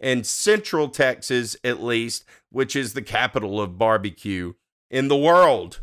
in 0.00 0.24
central 0.24 0.88
texas 0.88 1.56
at 1.62 1.82
least 1.82 2.24
which 2.50 2.74
is 2.74 2.94
the 2.94 3.02
capital 3.02 3.60
of 3.60 3.76
barbecue 3.78 4.54
in 4.90 5.08
the 5.08 5.16
world 5.16 5.80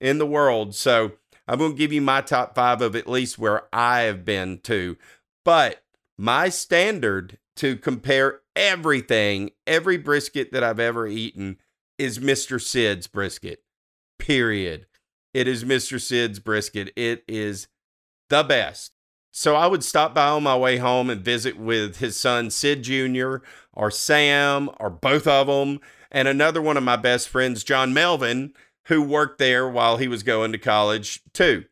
in 0.00 0.18
the 0.18 0.26
world. 0.26 0.74
So 0.74 1.12
i'm 1.48 1.58
going 1.58 1.72
to 1.72 1.78
give 1.78 1.92
you 1.92 2.02
my 2.02 2.20
top 2.20 2.54
five 2.54 2.82
of 2.82 2.96
at 2.96 3.08
least 3.08 3.38
where 3.38 3.64
i 3.72 4.00
have 4.02 4.24
been 4.24 4.58
to. 4.64 4.96
But 5.44 5.82
my 6.18 6.48
standard 6.48 7.38
to 7.56 7.76
compare 7.76 8.40
everything, 8.54 9.50
every 9.66 9.96
brisket 9.96 10.52
that 10.52 10.62
I've 10.62 10.80
ever 10.80 11.06
eaten 11.06 11.58
is 11.98 12.18
Mr. 12.18 12.60
Sid's 12.60 13.06
brisket. 13.06 13.62
Period. 14.18 14.86
It 15.34 15.48
is 15.48 15.64
Mr. 15.64 16.00
Sid's 16.00 16.38
brisket. 16.38 16.92
It 16.96 17.24
is 17.28 17.68
the 18.30 18.42
best. 18.42 18.92
So 19.32 19.54
I 19.54 19.66
would 19.66 19.84
stop 19.84 20.14
by 20.14 20.28
on 20.28 20.44
my 20.44 20.56
way 20.56 20.78
home 20.78 21.10
and 21.10 21.20
visit 21.20 21.58
with 21.58 21.98
his 21.98 22.16
son 22.16 22.50
Sid 22.50 22.82
Jr. 22.82 23.36
or 23.74 23.90
Sam 23.90 24.70
or 24.80 24.88
both 24.88 25.26
of 25.26 25.46
them, 25.46 25.80
and 26.10 26.26
another 26.26 26.62
one 26.62 26.78
of 26.78 26.82
my 26.82 26.96
best 26.96 27.28
friends, 27.28 27.62
John 27.62 27.92
Melvin, 27.92 28.54
who 28.86 29.02
worked 29.02 29.38
there 29.38 29.68
while 29.68 29.98
he 29.98 30.08
was 30.08 30.22
going 30.22 30.52
to 30.52 30.58
college 30.58 31.20
too. 31.34 31.66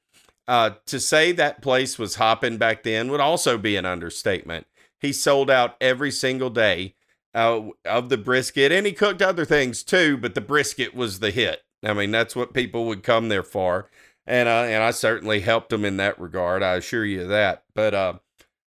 Uh, 0.47 0.73
to 0.85 1.01
say 1.01 1.33
that 1.33 1.63
place 1.63 1.99
was 1.99 2.17
hopping 2.17 2.59
back 2.59 2.83
then 2.83 3.11
would 3.11 3.21
also 3.21 3.57
be 3.57 3.77
an 3.77 3.87
understatement. 3.87 4.67
He 5.05 5.13
sold 5.13 5.51
out 5.51 5.77
every 5.83 6.11
single 6.11 6.49
day 6.49 6.95
uh, 7.35 7.61
of 7.85 8.09
the 8.09 8.17
brisket, 8.17 8.73
and 8.73 8.87
he 8.87 8.93
cooked 8.93 9.21
other 9.21 9.45
things 9.45 9.83
too. 9.83 10.17
But 10.17 10.35
the 10.35 10.41
brisket 10.41 10.95
was 10.95 11.21
the 11.21 11.31
hit. 11.31 11.63
I 11.85 11.93
mean, 11.93 12.11
that's 12.11 12.35
what 12.35 12.55
people 12.55 12.87
would 12.87 13.03
come 13.03 13.29
there 13.29 13.43
for, 13.43 13.91
and 14.27 14.49
uh, 14.49 14.63
and 14.63 14.83
I 14.83 14.93
certainly 14.93 15.41
helped 15.41 15.71
him 15.75 15.85
in 15.85 15.99
that 15.99 16.19
regard. 16.19 16.63
I 16.63 16.77
assure 16.77 17.05
you 17.05 17.27
that. 17.27 17.65
But 17.75 17.93
uh, 17.93 18.15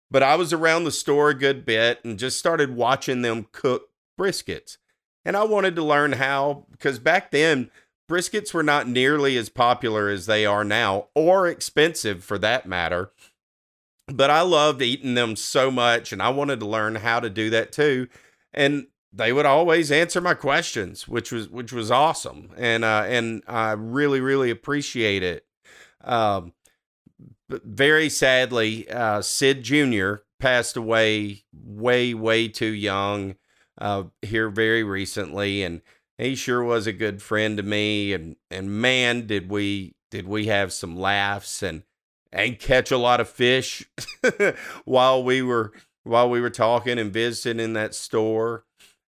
but 0.09 0.23
I 0.23 0.35
was 0.35 0.51
around 0.51 0.85
the 0.85 0.91
store 0.91 1.29
a 1.29 1.35
good 1.35 1.65
bit 1.65 2.03
and 2.03 2.17
just 2.17 2.39
started 2.39 2.75
watching 2.75 3.21
them 3.21 3.45
cook 3.51 3.89
briskets, 4.19 4.77
and 5.23 5.37
I 5.37 5.43
wanted 5.43 5.75
to 5.75 5.83
learn 5.83 6.13
how 6.13 6.65
because 6.71 6.97
back 6.97 7.29
then 7.29 7.69
briskets 8.09 8.55
were 8.55 8.63
not 8.63 8.87
nearly 8.87 9.37
as 9.37 9.49
popular 9.49 10.09
as 10.09 10.25
they 10.25 10.47
are 10.47 10.63
now, 10.63 11.09
or 11.13 11.47
expensive 11.47 12.23
for 12.23 12.39
that 12.39 12.65
matter 12.65 13.11
but 14.07 14.29
I 14.29 14.41
loved 14.41 14.81
eating 14.81 15.13
them 15.15 15.35
so 15.35 15.71
much 15.71 16.11
and 16.11 16.21
I 16.21 16.29
wanted 16.29 16.59
to 16.59 16.65
learn 16.65 16.95
how 16.95 17.19
to 17.19 17.29
do 17.29 17.49
that 17.51 17.71
too. 17.71 18.07
And 18.53 18.87
they 19.11 19.31
would 19.31 19.45
always 19.45 19.91
answer 19.91 20.19
my 20.19 20.33
questions, 20.33 21.07
which 21.07 21.31
was 21.31 21.49
which 21.49 21.71
was 21.71 21.91
awesome. 21.91 22.49
And 22.57 22.83
uh 22.83 23.05
and 23.07 23.43
I 23.47 23.71
really 23.71 24.21
really 24.21 24.49
appreciate 24.49 25.23
it. 25.23 25.45
Um 26.03 26.53
very 27.49 28.09
sadly, 28.09 28.89
uh, 28.89 29.21
Sid 29.21 29.63
Jr. 29.63 30.15
passed 30.39 30.77
away 30.77 31.43
way, 31.53 32.13
way 32.13 32.47
too 32.47 32.73
young 32.73 33.35
uh, 33.79 34.03
here 34.21 34.49
very 34.49 34.83
recently, 34.83 35.63
and 35.63 35.81
he 36.17 36.35
sure 36.35 36.63
was 36.63 36.87
a 36.87 36.93
good 36.93 37.21
friend 37.21 37.57
to 37.57 37.63
me. 37.63 38.13
And 38.13 38.35
and 38.49 38.71
man, 38.71 39.27
did 39.27 39.49
we 39.49 39.95
did 40.11 40.27
we 40.27 40.47
have 40.47 40.73
some 40.73 40.95
laughs 40.97 41.61
and 41.63 41.83
and 42.33 42.59
catch 42.59 42.91
a 42.91 42.97
lot 42.97 43.21
of 43.21 43.29
fish 43.29 43.87
while 44.85 45.23
we 45.23 45.41
were 45.41 45.71
while 46.03 46.29
we 46.29 46.41
were 46.41 46.49
talking 46.49 46.99
and 46.99 47.13
visiting 47.13 47.63
in 47.63 47.73
that 47.73 47.95
store. 47.95 48.65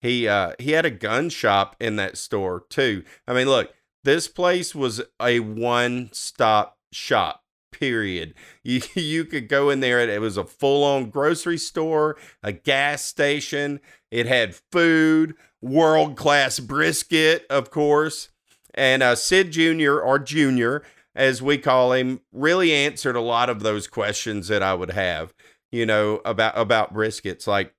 He 0.01 0.29
uh 0.29 0.53
he 0.59 0.73
had 0.73 0.85
a 0.85 0.91
gun 0.91 1.31
shop 1.31 1.75
in 1.81 1.97
that 1.97 2.19
store 2.19 2.65
too. 2.69 3.03
I 3.27 3.33
mean, 3.33 3.49
look, 3.49 3.73
this 4.05 4.29
place 4.29 4.75
was 4.75 5.03
a 5.21 5.41
one-stop 5.41 6.79
shop. 6.93 7.43
Period. 7.73 8.35
You 8.63 8.83
you 8.95 9.25
could 9.25 9.49
go 9.49 9.71
in 9.71 9.81
there. 9.81 10.01
It 10.01 10.21
was 10.21 10.37
a 10.37 10.45
full-on 10.45 11.11
grocery 11.11 11.59
store, 11.59 12.17
a 12.43 12.53
gas 12.53 13.03
station. 13.03 13.81
It 14.11 14.27
had 14.27 14.57
food, 14.73 15.35
world-class 15.63 16.61
brisket, 16.61 17.47
of 17.49 17.71
course, 17.71 18.31
and 18.75 19.03
uh, 19.03 19.15
Sid 19.15 19.53
Jr. 19.53 20.01
or 20.01 20.19
Junior, 20.19 20.83
as 21.17 21.43
we 21.43 21.59
call 21.59 21.93
him, 21.93 22.21
really 22.33 22.73
answered 22.73 23.17
a 23.17 23.21
lot 23.21 23.51
of 23.51 23.61
those 23.61 23.89
questions 23.89 24.49
that 24.49 24.63
I 24.63 24.75
would 24.75 24.91
have. 24.91 25.35
You 25.73 25.87
know 25.87 26.21
about 26.25 26.57
about 26.57 26.95
briskets, 26.95 27.47
like 27.47 27.75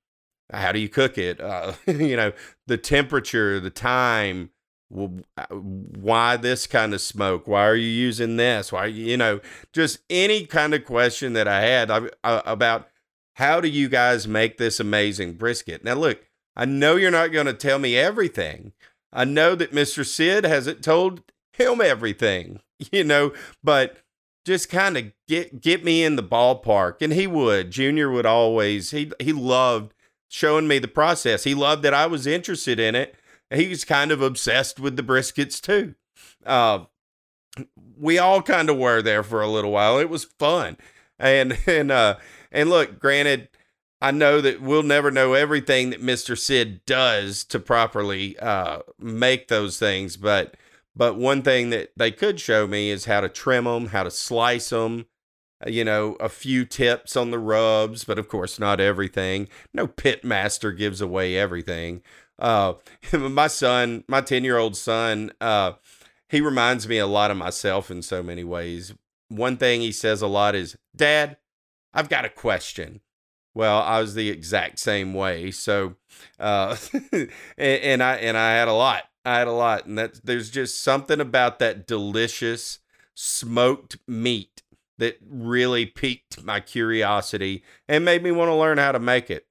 how 0.51 0.73
do 0.73 0.79
you 0.79 0.89
cook 0.89 1.17
it? 1.17 1.39
Uh, 1.39 1.73
you 1.87 2.17
know 2.17 2.33
the 2.65 2.77
temperature, 2.77 3.59
the 3.59 3.69
time 3.69 4.49
uh, 4.95 5.45
why 5.49 6.37
this 6.37 6.65
kind 6.65 6.93
of 6.93 7.01
smoke 7.01 7.45
why 7.45 7.67
are 7.67 7.75
you 7.75 7.89
using 7.89 8.37
this 8.37 8.71
why 8.71 8.85
you 8.85 9.17
know 9.17 9.41
just 9.73 9.99
any 10.09 10.45
kind 10.45 10.73
of 10.73 10.85
question 10.85 11.33
that 11.33 11.45
i 11.45 11.59
had 11.59 11.91
uh, 11.91 12.07
about 12.23 12.87
how 13.35 13.59
do 13.59 13.67
you 13.67 13.89
guys 13.89 14.29
make 14.29 14.57
this 14.57 14.79
amazing 14.79 15.33
brisket 15.33 15.83
now 15.83 15.93
look 15.93 16.23
i 16.55 16.63
know 16.63 16.95
you're 16.95 17.11
not 17.11 17.33
going 17.33 17.45
to 17.45 17.53
tell 17.53 17.79
me 17.79 17.97
everything 17.97 18.71
i 19.11 19.25
know 19.25 19.55
that 19.55 19.73
mr 19.73 20.05
sid 20.05 20.45
hasn't 20.45 20.81
told 20.81 21.21
him 21.57 21.81
everything 21.81 22.59
you 22.91 23.03
know 23.03 23.31
but 23.63 23.97
just 24.45 24.69
kind 24.69 24.97
of 24.97 25.11
get 25.27 25.61
get 25.61 25.83
me 25.83 26.03
in 26.03 26.15
the 26.15 26.23
ballpark 26.23 27.01
and 27.01 27.13
he 27.13 27.27
would 27.27 27.71
junior 27.71 28.09
would 28.09 28.25
always 28.25 28.91
he 28.91 29.11
he 29.19 29.33
loved 29.33 29.93
showing 30.29 30.67
me 30.67 30.79
the 30.79 30.87
process 30.87 31.43
he 31.43 31.53
loved 31.53 31.83
that 31.83 31.93
i 31.93 32.05
was 32.05 32.25
interested 32.27 32.79
in 32.79 32.95
it 32.95 33.15
He 33.53 33.67
was 33.69 33.85
kind 33.85 34.11
of 34.11 34.21
obsessed 34.21 34.79
with 34.79 34.97
the 34.97 35.03
briskets 35.03 35.61
too. 35.61 35.95
Uh, 36.45 36.85
we 37.97 38.17
all 38.17 38.41
kind 38.41 38.69
of 38.69 38.77
were 38.77 39.01
there 39.01 39.23
for 39.23 39.41
a 39.41 39.47
little 39.47 39.71
while. 39.71 39.99
It 39.99 40.09
was 40.09 40.25
fun, 40.25 40.77
and 41.17 41.57
and 41.67 41.91
uh, 41.91 42.17
and 42.51 42.69
look, 42.69 42.99
granted, 42.99 43.49
I 44.01 44.11
know 44.11 44.41
that 44.41 44.61
we'll 44.61 44.83
never 44.83 45.11
know 45.11 45.33
everything 45.33 45.91
that 45.91 46.01
Mister 46.01 46.35
Sid 46.35 46.85
does 46.85 47.43
to 47.45 47.59
properly 47.59 48.37
uh, 48.39 48.79
make 48.99 49.47
those 49.47 49.79
things, 49.79 50.17
but 50.17 50.55
but 50.97 51.15
one 51.15 51.43
thing 51.43 51.69
that 51.69 51.91
they 51.95 52.11
could 52.11 52.39
show 52.39 52.65
me 52.65 52.89
is 52.89 53.05
how 53.05 53.21
to 53.21 53.29
trim 53.29 53.65
them, 53.65 53.87
how 53.87 54.03
to 54.03 54.11
slice 54.11 54.69
them. 54.69 55.05
Uh, 55.65 55.69
you 55.69 55.83
know, 55.83 56.13
a 56.19 56.29
few 56.29 56.65
tips 56.65 57.15
on 57.15 57.31
the 57.31 57.39
rubs, 57.39 58.03
but 58.03 58.19
of 58.19 58.27
course, 58.27 58.59
not 58.59 58.79
everything. 58.79 59.47
No 59.73 59.87
pit 59.87 60.23
master 60.23 60.71
gives 60.71 61.01
away 61.01 61.37
everything. 61.37 62.01
Uh, 62.39 62.73
my 63.13 63.47
son, 63.47 64.03
my 64.07 64.21
10 64.21 64.43
year 64.43 64.57
old 64.57 64.75
son, 64.75 65.31
uh, 65.41 65.73
he 66.29 66.41
reminds 66.41 66.87
me 66.87 66.97
a 66.97 67.07
lot 67.07 67.31
of 67.31 67.37
myself 67.37 67.89
in 67.89 68.01
so 68.01 68.21
many 68.21 68.43
ways. 68.43 68.93
One 69.29 69.57
thing 69.57 69.81
he 69.81 69.91
says 69.91 70.21
a 70.21 70.27
lot 70.27 70.55
is, 70.55 70.77
Dad, 70.95 71.37
I've 71.93 72.09
got 72.09 72.25
a 72.25 72.29
question. 72.29 73.01
Well, 73.55 73.81
I 73.81 73.99
was 73.99 74.13
the 74.13 74.29
exact 74.29 74.77
same 74.77 75.13
way. 75.13 75.49
So, 75.51 75.95
uh, 76.39 76.75
and, 77.11 77.29
and 77.57 78.03
I, 78.03 78.15
and 78.17 78.37
I 78.37 78.51
had 78.51 78.67
a 78.67 78.73
lot, 78.73 79.03
I 79.27 79.39
had 79.39 79.47
a 79.47 79.51
lot. 79.51 79.85
And 79.85 79.97
that 79.97 80.21
there's 80.23 80.49
just 80.49 80.83
something 80.83 81.19
about 81.19 81.59
that 81.59 81.85
delicious 81.85 82.79
smoked 83.13 83.97
meat 84.07 84.63
that 84.97 85.17
really 85.27 85.85
piqued 85.85 86.43
my 86.43 86.59
curiosity 86.59 87.63
and 87.87 88.05
made 88.05 88.23
me 88.23 88.31
want 88.31 88.49
to 88.49 88.55
learn 88.55 88.77
how 88.77 88.91
to 88.91 88.99
make 88.99 89.29
it. 89.29 89.45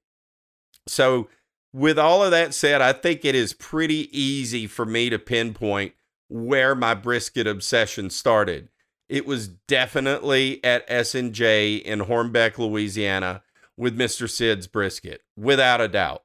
So, 0.87 1.29
with 1.73 1.99
all 1.99 2.23
of 2.23 2.31
that 2.31 2.53
said, 2.53 2.81
I 2.81 2.93
think 2.93 3.23
it 3.23 3.35
is 3.35 3.53
pretty 3.53 4.09
easy 4.17 4.67
for 4.67 4.85
me 4.85 5.09
to 5.09 5.19
pinpoint 5.19 5.93
where 6.29 6.75
my 6.75 6.93
brisket 6.93 7.45
obsession 7.45 8.09
started. 8.09 8.69
It 9.09 9.25
was 9.25 9.47
definitely 9.47 10.63
at 10.63 10.85
S&J 10.87 11.75
in 11.75 12.01
Hornbeck, 12.01 12.57
Louisiana 12.57 13.43
with 13.77 13.97
Mr. 13.97 14.29
Sid's 14.29 14.67
brisket, 14.67 15.21
without 15.37 15.79
a 15.79 15.87
doubt. 15.87 16.23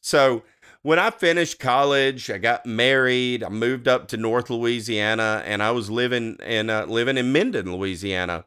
So, 0.00 0.42
when 0.84 0.98
I 0.98 1.08
finished 1.08 1.58
college, 1.58 2.30
I 2.30 2.36
got 2.36 2.66
married, 2.66 3.42
I 3.42 3.48
moved 3.48 3.88
up 3.88 4.06
to 4.08 4.18
North 4.18 4.50
Louisiana 4.50 5.42
and 5.46 5.62
I 5.62 5.70
was 5.70 5.90
living 5.90 6.36
in 6.44 6.68
uh, 6.68 6.84
living 6.84 7.16
in 7.16 7.32
Minden, 7.32 7.74
Louisiana. 7.74 8.44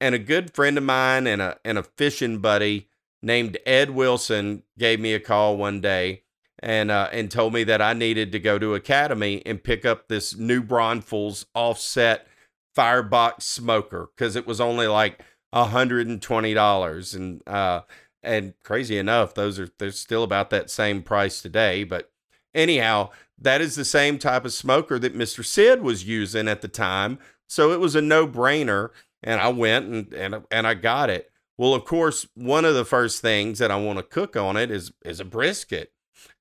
And 0.00 0.14
a 0.14 0.20
good 0.20 0.54
friend 0.54 0.78
of 0.78 0.84
mine 0.84 1.26
and 1.26 1.42
a 1.42 1.58
and 1.64 1.76
a 1.76 1.82
fishing 1.82 2.38
buddy 2.38 2.88
named 3.22 3.58
Ed 3.66 3.90
Wilson 3.90 4.62
gave 4.78 5.00
me 5.00 5.14
a 5.14 5.20
call 5.20 5.56
one 5.56 5.80
day 5.80 6.22
and 6.60 6.92
uh, 6.92 7.08
and 7.12 7.28
told 7.28 7.52
me 7.52 7.64
that 7.64 7.82
I 7.82 7.92
needed 7.92 8.30
to 8.32 8.38
go 8.38 8.56
to 8.56 8.74
Academy 8.74 9.42
and 9.44 9.62
pick 9.62 9.84
up 9.84 10.06
this 10.06 10.36
New 10.36 10.62
Braunfels 10.62 11.46
offset 11.54 12.28
firebox 12.76 13.46
smoker 13.46 14.10
because 14.14 14.36
it 14.36 14.46
was 14.46 14.60
only 14.60 14.86
like 14.86 15.20
hundred 15.52 16.06
and 16.06 16.22
twenty 16.22 16.54
dollars 16.54 17.14
and 17.14 17.42
uh, 17.48 17.80
and 18.24 18.54
crazy 18.62 18.98
enough 18.98 19.34
those 19.34 19.58
are 19.58 19.68
they're 19.78 19.90
still 19.90 20.22
about 20.22 20.50
that 20.50 20.70
same 20.70 21.02
price 21.02 21.40
today 21.42 21.84
but 21.84 22.10
anyhow 22.54 23.08
that 23.38 23.60
is 23.60 23.74
the 23.74 23.84
same 23.84 24.18
type 24.18 24.44
of 24.44 24.52
smoker 24.52 24.98
that 24.98 25.16
Mr. 25.16 25.44
Sid 25.44 25.82
was 25.82 26.06
using 26.06 26.48
at 26.48 26.60
the 26.60 26.68
time 26.68 27.18
so 27.48 27.72
it 27.72 27.80
was 27.80 27.94
a 27.94 28.00
no 28.00 28.26
brainer 28.26 28.90
and 29.22 29.40
I 29.40 29.48
went 29.48 29.86
and 29.86 30.12
and 30.12 30.44
and 30.50 30.66
I 30.66 30.74
got 30.74 31.10
it 31.10 31.30
well, 31.56 31.74
of 31.74 31.84
course, 31.84 32.26
one 32.34 32.64
of 32.64 32.74
the 32.74 32.84
first 32.84 33.20
things 33.22 33.58
that 33.60 33.70
I 33.70 33.76
want 33.76 33.98
to 33.98 34.02
cook 34.02 34.36
on 34.36 34.56
it 34.56 34.70
is 34.70 34.92
is 35.04 35.20
a 35.20 35.24
brisket. 35.24 35.92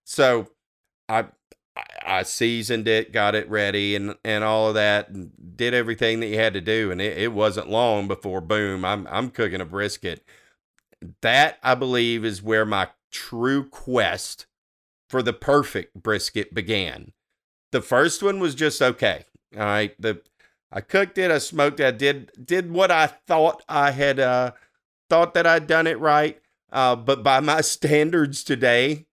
So 0.04 0.50
I 1.08 1.26
I 2.04 2.24
seasoned 2.24 2.88
it, 2.88 3.12
got 3.12 3.36
it 3.36 3.50
ready, 3.50 3.96
and 3.96 4.16
and 4.26 4.44
all 4.44 4.70
of 4.70 4.74
that, 4.76 5.10
and 5.10 5.32
did 5.56 5.74
everything 5.74 6.20
that 6.20 6.28
you 6.28 6.40
had 6.40 6.54
to 6.54 6.62
do. 6.62 6.92
And 6.92 7.00
it, 7.02 7.18
it 7.18 7.34
wasn't 7.34 7.70
long 7.70 8.08
before 8.08 8.42
boom, 8.42 8.84
I'm 8.86 9.08
I'm 9.08 9.30
cooking 9.30 9.62
a 9.62 9.66
brisket. 9.66 10.26
That 11.22 11.58
I 11.64 11.76
believe 11.76 12.26
is 12.26 12.42
where 12.42 12.66
my 12.66 12.90
true 13.12 13.68
quest 13.68 14.46
for 15.10 15.22
the 15.22 15.34
perfect 15.34 16.02
brisket 16.02 16.54
began. 16.54 17.12
The 17.72 17.82
first 17.82 18.24
one 18.24 18.40
was 18.40 18.56
just 18.56 18.82
okay. 18.82 19.26
All 19.56 19.64
right. 19.64 20.00
The 20.00 20.22
I 20.72 20.82
cooked 20.82 21.18
it, 21.20 21.30
I 21.30 21.38
smoked 21.38 21.80
it, 21.80 21.86
I 21.86 21.92
did 21.92 22.32
did 22.44 22.72
what 22.72 22.92
I 22.92 23.08
thought 23.08 23.64
I 23.70 23.92
had 23.92 24.20
uh 24.20 24.52
thought 25.10 25.36
that 25.36 25.46
I'd 25.46 25.68
done 25.68 25.88
it 25.88 26.00
right. 26.00 26.40
Uh, 26.72 26.96
but 26.96 27.24
by 27.24 27.40
my 27.40 27.62
standards 27.62 28.44
today, 28.44 29.06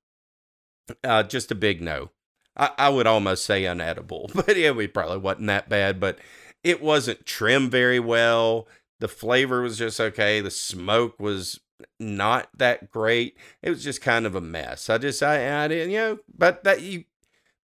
uh, 1.04 1.22
just 1.22 1.50
a 1.50 1.54
big 1.54 1.82
no. 1.82 2.10
I, 2.56 2.70
I 2.78 2.88
would 2.88 3.06
almost 3.06 3.44
say 3.44 3.64
unedible, 3.64 4.32
but 4.46 4.56
yeah, 4.56 4.70
we 4.70 4.86
probably 4.86 5.18
wasn't 5.18 5.48
that 5.48 5.68
bad. 5.68 6.00
But 6.00 6.18
it 6.64 6.82
wasn't 6.82 7.26
trimmed 7.26 7.70
very 7.70 8.00
well. 8.00 8.66
The 8.98 9.08
flavor 9.08 9.62
was 9.62 9.78
just 9.78 10.00
okay. 10.00 10.40
The 10.40 10.50
smoke 10.50 11.20
was 11.20 11.60
not 11.98 12.48
that 12.56 12.90
great. 12.90 13.36
It 13.62 13.70
was 13.70 13.84
just 13.84 14.00
kind 14.00 14.26
of 14.26 14.34
a 14.34 14.40
mess. 14.40 14.90
I 14.90 14.98
just 14.98 15.22
I, 15.22 15.64
I 15.64 15.68
didn't 15.68 15.90
you 15.90 15.98
know, 15.98 16.18
but 16.36 16.64
that 16.64 16.82
you 16.82 17.04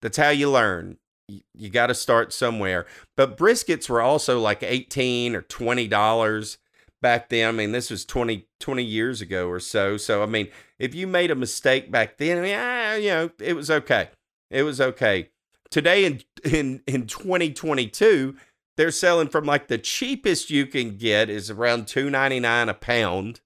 that's 0.02 0.16
how 0.16 0.30
you 0.30 0.50
learn. 0.50 0.98
You, 1.28 1.40
you 1.54 1.70
got 1.70 1.88
to 1.88 1.94
start 1.94 2.32
somewhere. 2.32 2.86
But 3.16 3.36
briskets 3.36 3.88
were 3.88 4.00
also 4.00 4.38
like 4.40 4.62
eighteen 4.62 5.34
or 5.34 5.42
twenty 5.42 5.88
dollars 5.88 6.58
back 7.02 7.28
then. 7.28 7.48
I 7.48 7.52
mean, 7.52 7.72
this 7.72 7.90
was 7.90 8.04
20, 8.04 8.46
20 8.58 8.82
years 8.82 9.20
ago 9.20 9.48
or 9.48 9.60
so. 9.60 9.96
So, 9.96 10.22
I 10.22 10.26
mean, 10.26 10.48
if 10.78 10.94
you 10.94 11.06
made 11.06 11.30
a 11.30 11.36
mistake 11.36 11.90
back 11.90 12.16
then, 12.16 12.38
I 12.38 12.96
you 12.96 13.08
know, 13.10 13.30
it 13.38 13.54
was 13.54 13.70
okay. 13.70 14.10
It 14.50 14.62
was 14.62 14.80
okay. 14.80 15.30
Today 15.70 16.04
in 16.04 16.22
in 16.44 16.82
in 16.86 17.06
2022, 17.06 18.36
they're 18.76 18.90
selling 18.90 19.28
from 19.28 19.44
like 19.44 19.68
the 19.68 19.78
cheapest 19.78 20.50
you 20.50 20.66
can 20.66 20.96
get 20.96 21.30
is 21.30 21.50
around 21.50 21.86
2.99 21.86 22.68
a 22.68 22.74
pound. 22.74 23.40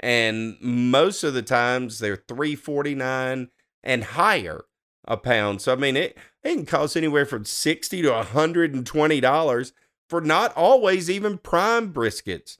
And 0.00 0.56
most 0.60 1.24
of 1.24 1.34
the 1.34 1.42
times 1.42 1.98
they're 1.98 2.16
3.49 2.16 3.48
and 3.82 4.04
higher 4.04 4.64
a 5.06 5.16
pound. 5.16 5.62
So 5.62 5.72
I 5.72 5.76
mean 5.76 5.96
it, 5.96 6.18
it 6.42 6.54
can 6.54 6.66
cost 6.66 6.96
anywhere 6.96 7.26
from 7.26 7.44
60 7.44 8.02
to 8.02 8.10
120 8.10 9.20
dollars 9.20 9.72
for 10.08 10.20
not 10.20 10.52
always 10.54 11.10
even 11.10 11.38
prime 11.38 11.92
briskets 11.92 12.58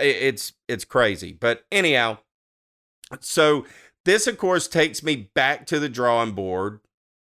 it's 0.00 0.52
it's 0.68 0.84
crazy. 0.84 1.32
But 1.32 1.64
anyhow, 1.70 2.18
so 3.20 3.66
this 4.04 4.26
of 4.26 4.38
course 4.38 4.68
takes 4.68 5.02
me 5.02 5.30
back 5.34 5.66
to 5.66 5.78
the 5.78 5.88
drawing 5.88 6.32
board. 6.32 6.80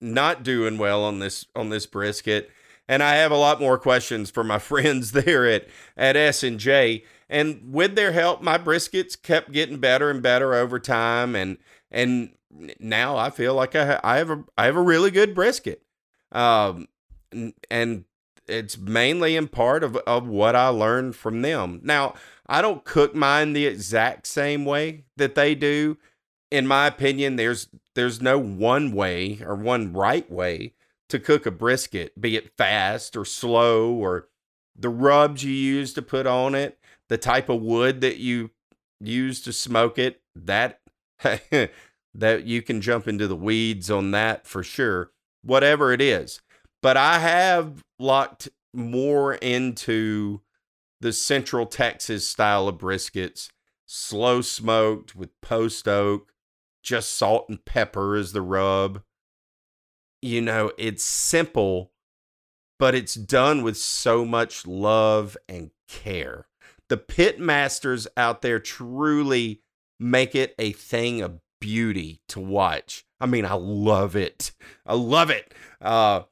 Not 0.00 0.42
doing 0.42 0.78
well 0.78 1.04
on 1.04 1.18
this 1.20 1.46
on 1.54 1.70
this 1.70 1.86
brisket. 1.86 2.50
and 2.88 3.02
I 3.02 3.14
have 3.14 3.30
a 3.30 3.36
lot 3.36 3.60
more 3.60 3.78
questions 3.78 4.30
for 4.30 4.42
my 4.44 4.58
friends 4.58 5.12
there 5.12 5.46
at 5.46 5.68
at 5.96 6.16
S 6.16 6.42
and 6.42 6.58
J. 6.58 7.04
And 7.32 7.72
with 7.72 7.94
their 7.94 8.12
help, 8.12 8.42
my 8.42 8.58
briskets 8.58 9.20
kept 9.20 9.52
getting 9.52 9.78
better 9.78 10.10
and 10.10 10.22
better 10.22 10.52
over 10.52 10.78
time, 10.78 11.34
and 11.34 11.56
and 11.90 12.34
now 12.78 13.16
I 13.16 13.30
feel 13.30 13.54
like 13.54 13.74
I, 13.74 13.98
I 14.04 14.18
have 14.18 14.30
a 14.30 14.44
I 14.58 14.66
have 14.66 14.76
a 14.76 14.82
really 14.82 15.10
good 15.10 15.34
brisket, 15.34 15.80
um, 16.30 16.88
and 17.70 18.04
it's 18.46 18.76
mainly 18.76 19.34
in 19.34 19.48
part 19.48 19.82
of 19.82 19.96
of 19.96 20.28
what 20.28 20.54
I 20.54 20.68
learned 20.68 21.16
from 21.16 21.40
them. 21.40 21.80
Now 21.82 22.12
I 22.46 22.60
don't 22.60 22.84
cook 22.84 23.14
mine 23.14 23.54
the 23.54 23.64
exact 23.64 24.26
same 24.26 24.66
way 24.66 25.04
that 25.16 25.34
they 25.34 25.54
do. 25.54 25.96
In 26.50 26.66
my 26.66 26.86
opinion, 26.86 27.36
there's 27.36 27.68
there's 27.94 28.20
no 28.20 28.38
one 28.38 28.92
way 28.92 29.40
or 29.42 29.54
one 29.54 29.94
right 29.94 30.30
way 30.30 30.74
to 31.08 31.18
cook 31.18 31.46
a 31.46 31.50
brisket, 31.50 32.20
be 32.20 32.36
it 32.36 32.54
fast 32.58 33.16
or 33.16 33.24
slow 33.24 33.90
or 33.90 34.28
the 34.76 34.90
rubs 34.90 35.42
you 35.42 35.52
use 35.52 35.94
to 35.94 36.02
put 36.02 36.26
on 36.26 36.54
it, 36.54 36.78
the 37.12 37.18
type 37.18 37.50
of 37.50 37.60
wood 37.60 38.00
that 38.00 38.16
you 38.16 38.50
use 38.98 39.42
to 39.42 39.52
smoke 39.52 39.98
it, 39.98 40.22
that 40.34 40.80
that 42.14 42.44
you 42.44 42.62
can 42.62 42.80
jump 42.80 43.06
into 43.06 43.28
the 43.28 43.36
weeds 43.36 43.90
on 43.90 44.12
that 44.12 44.46
for 44.46 44.62
sure, 44.62 45.10
whatever 45.44 45.92
it 45.92 46.00
is. 46.00 46.40
But 46.80 46.96
I 46.96 47.18
have 47.18 47.84
locked 47.98 48.48
more 48.72 49.34
into 49.34 50.40
the 51.02 51.12
Central 51.12 51.66
Texas 51.66 52.26
style 52.26 52.66
of 52.66 52.78
briskets, 52.78 53.50
slow 53.84 54.40
smoked 54.40 55.14
with 55.14 55.38
post 55.42 55.86
oak, 55.86 56.32
just 56.82 57.12
salt 57.12 57.44
and 57.50 57.62
pepper 57.66 58.16
is 58.16 58.32
the 58.32 58.40
rub. 58.40 59.02
You 60.22 60.40
know, 60.40 60.72
it's 60.78 61.04
simple, 61.04 61.92
but 62.78 62.94
it's 62.94 63.16
done 63.16 63.62
with 63.62 63.76
so 63.76 64.24
much 64.24 64.66
love 64.66 65.36
and 65.46 65.72
care. 65.88 66.46
The 66.92 66.98
pit 66.98 67.40
masters 67.40 68.06
out 68.18 68.42
there 68.42 68.58
truly 68.58 69.62
make 69.98 70.34
it 70.34 70.54
a 70.58 70.72
thing 70.72 71.22
of 71.22 71.40
beauty 71.58 72.20
to 72.28 72.38
watch. 72.38 73.06
I 73.18 73.24
mean, 73.24 73.46
I 73.46 73.54
love 73.54 74.14
it. 74.14 74.52
I 74.84 74.92
love 74.92 75.30
it. 75.30 75.54
Uh, 75.80 76.24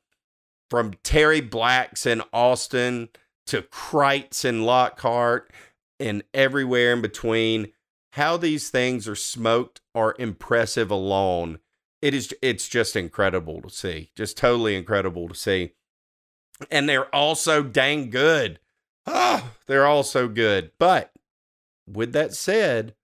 from 0.68 0.92
Terry 1.02 1.40
Blacks 1.40 2.04
in 2.04 2.22
Austin 2.30 3.08
to 3.46 3.62
Kreuz 3.62 4.44
in 4.44 4.64
Lockhart 4.64 5.50
and 5.98 6.24
everywhere 6.34 6.92
in 6.92 7.00
between, 7.00 7.72
how 8.12 8.36
these 8.36 8.68
things 8.68 9.08
are 9.08 9.16
smoked 9.16 9.80
are 9.94 10.14
impressive 10.18 10.90
alone. 10.90 11.60
It 12.02 12.12
is 12.12 12.34
it's 12.42 12.68
just 12.68 12.96
incredible 12.96 13.62
to 13.62 13.70
see. 13.70 14.10
Just 14.14 14.36
totally 14.36 14.76
incredible 14.76 15.26
to 15.26 15.34
see. 15.34 15.72
And 16.70 16.86
they're 16.86 17.08
all 17.14 17.34
so 17.34 17.62
dang 17.62 18.10
good. 18.10 18.60
Oh, 19.06 19.50
they're 19.66 19.86
all 19.86 20.02
so 20.02 20.28
good. 20.28 20.72
But 20.78 21.12
with 21.86 22.12
that 22.12 22.34
said, 22.34 22.94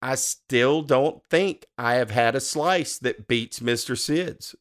I 0.00 0.14
still 0.14 0.82
don't 0.82 1.22
think 1.28 1.66
I 1.76 1.94
have 1.94 2.10
had 2.10 2.34
a 2.34 2.40
slice 2.40 2.98
that 2.98 3.26
beats 3.26 3.60
Mr. 3.60 3.98
Sid's. 3.98 4.54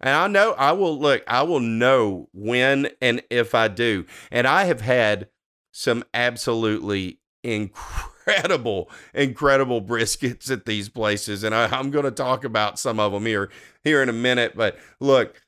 And 0.00 0.14
I 0.14 0.26
know 0.28 0.52
I 0.52 0.72
will 0.72 0.98
look, 0.98 1.22
I 1.26 1.42
will 1.42 1.60
know 1.60 2.28
when 2.32 2.88
and 3.00 3.22
if 3.30 3.54
I 3.54 3.68
do. 3.68 4.04
And 4.30 4.46
I 4.46 4.64
have 4.64 4.80
had 4.80 5.28
some 5.72 6.04
absolutely 6.14 7.18
incredible, 7.42 8.90
incredible 9.14 9.82
briskets 9.82 10.50
at 10.50 10.66
these 10.66 10.88
places. 10.88 11.42
And 11.42 11.54
I, 11.54 11.78
am 11.78 11.90
going 11.90 12.04
to 12.04 12.10
talk 12.10 12.44
about 12.44 12.78
some 12.78 13.00
of 13.00 13.12
them 13.12 13.26
here, 13.26 13.50
here 13.82 14.02
in 14.02 14.08
a 14.08 14.12
minute. 14.12 14.52
But 14.54 14.78
look, 15.00 15.42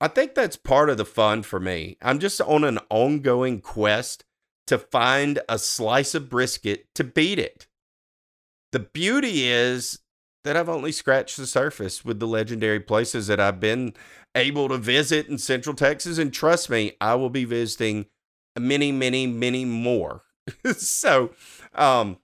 I 0.00 0.08
think 0.08 0.34
that's 0.34 0.56
part 0.56 0.88
of 0.88 0.96
the 0.96 1.04
fun 1.04 1.42
for 1.42 1.60
me. 1.60 1.96
I'm 2.00 2.18
just 2.18 2.40
on 2.40 2.64
an 2.64 2.78
ongoing 2.88 3.60
quest 3.60 4.24
to 4.66 4.78
find 4.78 5.40
a 5.48 5.58
slice 5.58 6.14
of 6.14 6.30
brisket 6.30 6.86
to 6.94 7.04
beat 7.04 7.38
it. 7.38 7.66
The 8.72 8.78
beauty 8.78 9.46
is 9.46 9.98
that 10.44 10.56
I've 10.56 10.68
only 10.68 10.92
scratched 10.92 11.36
the 11.36 11.46
surface 11.46 12.04
with 12.04 12.18
the 12.18 12.26
legendary 12.26 12.80
places 12.80 13.26
that 13.26 13.40
I've 13.40 13.60
been 13.60 13.94
able 14.34 14.68
to 14.68 14.78
visit 14.78 15.28
in 15.28 15.38
Central 15.38 15.74
Texas. 15.74 16.18
And 16.18 16.32
trust 16.32 16.70
me, 16.70 16.92
I 17.00 17.14
will 17.16 17.30
be 17.30 17.44
visiting 17.44 18.06
many, 18.58 18.92
many, 18.92 19.26
many 19.26 19.64
more. 19.64 20.22
so, 20.76 21.32
um, 21.74 22.18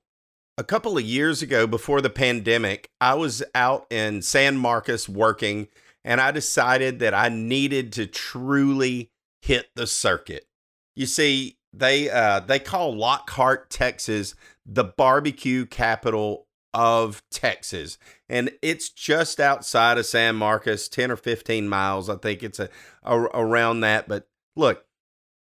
a 0.58 0.64
couple 0.64 0.96
of 0.96 1.04
years 1.04 1.42
ago 1.42 1.66
before 1.66 2.00
the 2.00 2.10
pandemic, 2.10 2.90
I 3.00 3.14
was 3.14 3.42
out 3.54 3.86
in 3.90 4.22
San 4.22 4.56
Marcos 4.56 5.08
working, 5.08 5.68
and 6.06 6.20
I 6.20 6.30
decided 6.30 7.00
that 7.00 7.12
I 7.12 7.28
needed 7.28 7.92
to 7.94 8.06
truly 8.06 9.10
hit 9.42 9.66
the 9.74 9.88
circuit. 9.88 10.46
You 10.94 11.04
see, 11.04 11.58
they 11.72 12.08
uh, 12.08 12.40
they 12.40 12.60
call 12.60 12.96
Lockhart, 12.96 13.68
Texas, 13.68 14.36
the 14.64 14.84
barbecue 14.84 15.66
capital 15.66 16.46
of 16.72 17.22
Texas. 17.30 17.98
And 18.28 18.52
it's 18.62 18.88
just 18.88 19.40
outside 19.40 19.98
of 19.98 20.06
San 20.06 20.36
Marcos, 20.36 20.88
10 20.88 21.10
or 21.10 21.16
15 21.16 21.68
miles. 21.68 22.08
I 22.08 22.16
think 22.16 22.42
it's 22.42 22.60
a, 22.60 22.68
a 23.02 23.18
around 23.18 23.80
that. 23.80 24.08
But 24.08 24.28
look, 24.54 24.84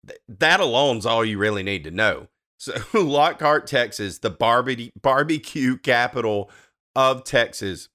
th- 0.07 0.21
that 0.27 0.61
alone's 0.61 1.05
all 1.05 1.25
you 1.25 1.37
really 1.38 1.62
need 1.62 1.85
to 1.85 1.90
know. 1.90 2.29
So, 2.59 2.73
Lockhart, 2.95 3.66
Texas, 3.66 4.21
the 4.21 4.31
barbie- 4.31 4.90
barbecue 4.99 5.77
capital 5.77 6.51
of 6.95 7.23
Texas. 7.23 7.90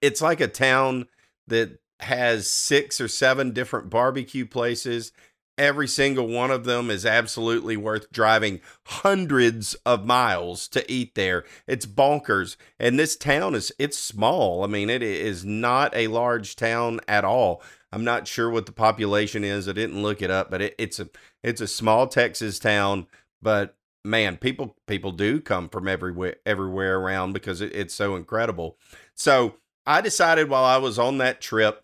It's 0.00 0.20
like 0.20 0.40
a 0.40 0.48
town 0.48 1.06
that 1.48 1.78
has 2.00 2.48
six 2.48 3.00
or 3.00 3.08
seven 3.08 3.52
different 3.52 3.90
barbecue 3.90 4.46
places 4.46 5.12
Every 5.58 5.88
single 5.88 6.28
one 6.28 6.52
of 6.52 6.64
them 6.64 6.88
is 6.88 7.04
absolutely 7.04 7.76
worth 7.76 8.12
driving 8.12 8.60
hundreds 8.84 9.74
of 9.84 10.06
miles 10.06 10.68
to 10.68 10.90
eat 10.90 11.16
there. 11.16 11.44
It's 11.66 11.84
bonkers. 11.84 12.56
And 12.78 12.96
this 12.96 13.16
town 13.16 13.56
is 13.56 13.72
it's 13.76 13.98
small. 13.98 14.62
I 14.62 14.68
mean, 14.68 14.88
it 14.88 15.02
is 15.02 15.44
not 15.44 15.94
a 15.96 16.06
large 16.06 16.54
town 16.54 17.00
at 17.08 17.24
all. 17.24 17.60
I'm 17.90 18.04
not 18.04 18.28
sure 18.28 18.48
what 18.48 18.66
the 18.66 18.72
population 18.72 19.42
is. 19.42 19.68
I 19.68 19.72
didn't 19.72 20.00
look 20.00 20.22
it 20.22 20.30
up, 20.30 20.48
but 20.48 20.62
it, 20.62 20.76
it's 20.78 21.00
a 21.00 21.08
it's 21.42 21.60
a 21.60 21.66
small 21.66 22.06
Texas 22.06 22.60
town, 22.60 23.08
but 23.42 23.76
man, 24.04 24.36
people 24.36 24.76
people 24.86 25.10
do 25.10 25.40
come 25.40 25.68
from 25.68 25.88
everywhere 25.88 26.36
everywhere 26.46 27.00
around 27.00 27.32
because 27.32 27.60
it, 27.60 27.74
it's 27.74 27.94
so 27.94 28.14
incredible. 28.14 28.78
So 29.14 29.56
I 29.88 30.02
decided 30.02 30.50
while 30.50 30.64
I 30.64 30.76
was 30.76 30.98
on 30.98 31.16
that 31.18 31.40
trip 31.40 31.82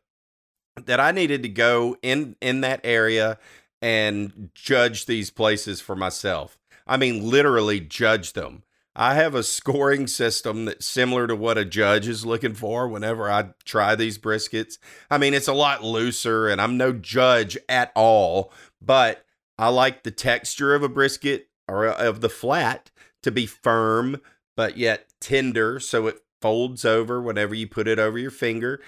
that 0.84 1.00
I 1.00 1.10
needed 1.10 1.42
to 1.42 1.48
go 1.48 1.96
in 2.02 2.36
in 2.42 2.60
that 2.60 2.82
area 2.84 3.38
and 3.80 4.50
judge 4.54 5.06
these 5.06 5.30
places 5.30 5.80
for 5.80 5.96
myself. 5.96 6.58
I 6.86 6.98
mean, 6.98 7.30
literally 7.30 7.80
judge 7.80 8.34
them. 8.34 8.62
I 8.94 9.14
have 9.14 9.34
a 9.34 9.42
scoring 9.42 10.06
system 10.06 10.66
that's 10.66 10.84
similar 10.84 11.26
to 11.26 11.34
what 11.34 11.56
a 11.56 11.64
judge 11.64 12.06
is 12.06 12.26
looking 12.26 12.52
for 12.52 12.86
whenever 12.86 13.30
I 13.30 13.54
try 13.64 13.94
these 13.94 14.18
briskets. 14.18 14.76
I 15.10 15.16
mean, 15.16 15.32
it's 15.32 15.48
a 15.48 15.54
lot 15.54 15.82
looser, 15.82 16.46
and 16.46 16.60
I'm 16.60 16.76
no 16.76 16.92
judge 16.92 17.56
at 17.70 17.90
all, 17.96 18.52
but 18.82 19.24
I 19.58 19.68
like 19.68 20.02
the 20.02 20.10
texture 20.10 20.74
of 20.74 20.82
a 20.82 20.90
brisket 20.90 21.48
or 21.66 21.88
uh, 21.88 22.06
of 22.06 22.20
the 22.20 22.28
flat 22.28 22.90
to 23.22 23.30
be 23.30 23.46
firm, 23.46 24.20
but 24.56 24.76
yet 24.76 25.14
tender, 25.20 25.80
so 25.80 26.06
it 26.08 26.23
folds 26.44 26.84
over 26.84 27.22
whenever 27.22 27.54
you 27.54 27.66
put 27.66 27.88
it 27.88 27.98
over 27.98 28.18
your 28.18 28.30
finger. 28.30 28.78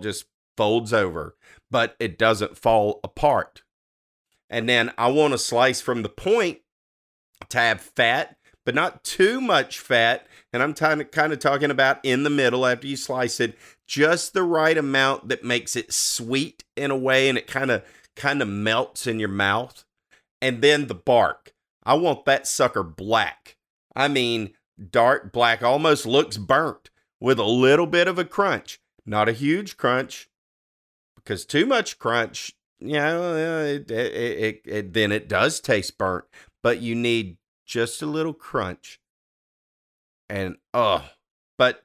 Just 0.00 0.26
folds 0.56 0.92
over, 0.92 1.34
but 1.68 1.96
it 1.98 2.16
doesn't 2.16 2.56
fall 2.56 3.00
apart. 3.02 3.64
And 4.48 4.68
then 4.68 4.92
I 4.96 5.10
want 5.10 5.32
to 5.32 5.38
slice 5.38 5.80
from 5.80 6.02
the 6.02 6.08
point 6.08 6.60
to 7.48 7.58
have 7.58 7.80
fat, 7.80 8.36
but 8.64 8.76
not 8.76 9.02
too 9.02 9.40
much 9.40 9.80
fat. 9.80 10.28
And 10.52 10.62
I'm 10.62 10.74
kind 10.74 11.00
of, 11.00 11.10
kind 11.10 11.32
of 11.32 11.40
talking 11.40 11.72
about 11.72 11.98
in 12.04 12.22
the 12.22 12.30
middle 12.30 12.64
after 12.64 12.86
you 12.86 12.96
slice 12.96 13.40
it, 13.40 13.58
just 13.88 14.32
the 14.32 14.44
right 14.44 14.78
amount 14.78 15.26
that 15.26 15.42
makes 15.42 15.74
it 15.74 15.92
sweet 15.92 16.62
in 16.76 16.92
a 16.92 16.96
way 16.96 17.28
and 17.28 17.36
it 17.36 17.48
kind 17.48 17.72
of 17.72 17.82
kind 18.14 18.40
of 18.40 18.46
melts 18.46 19.08
in 19.08 19.18
your 19.18 19.28
mouth. 19.28 19.84
And 20.40 20.62
then 20.62 20.86
the 20.86 20.94
bark. 20.94 21.52
I 21.82 21.94
want 21.94 22.26
that 22.26 22.46
sucker 22.46 22.84
black. 22.84 23.56
I 23.96 24.06
mean, 24.06 24.54
dark 24.92 25.32
black, 25.32 25.64
almost 25.64 26.06
looks 26.06 26.36
burnt 26.36 26.90
with 27.22 27.38
a 27.38 27.44
little 27.44 27.86
bit 27.86 28.08
of 28.08 28.18
a 28.18 28.24
crunch. 28.24 28.80
Not 29.06 29.28
a 29.28 29.32
huge 29.32 29.76
crunch, 29.76 30.28
because 31.16 31.44
too 31.44 31.66
much 31.66 31.98
crunch 31.98 32.54
yeah, 32.84 33.16
uh, 33.16 33.62
it, 33.64 33.90
it, 33.90 34.14
it, 34.14 34.62
it, 34.64 34.92
then 34.92 35.12
it 35.12 35.28
does 35.28 35.60
taste 35.60 35.96
burnt, 35.98 36.24
but 36.62 36.80
you 36.80 36.94
need 36.94 37.36
just 37.64 38.02
a 38.02 38.06
little 38.06 38.34
crunch. 38.34 39.00
And 40.28 40.56
oh, 40.74 41.08
but 41.56 41.84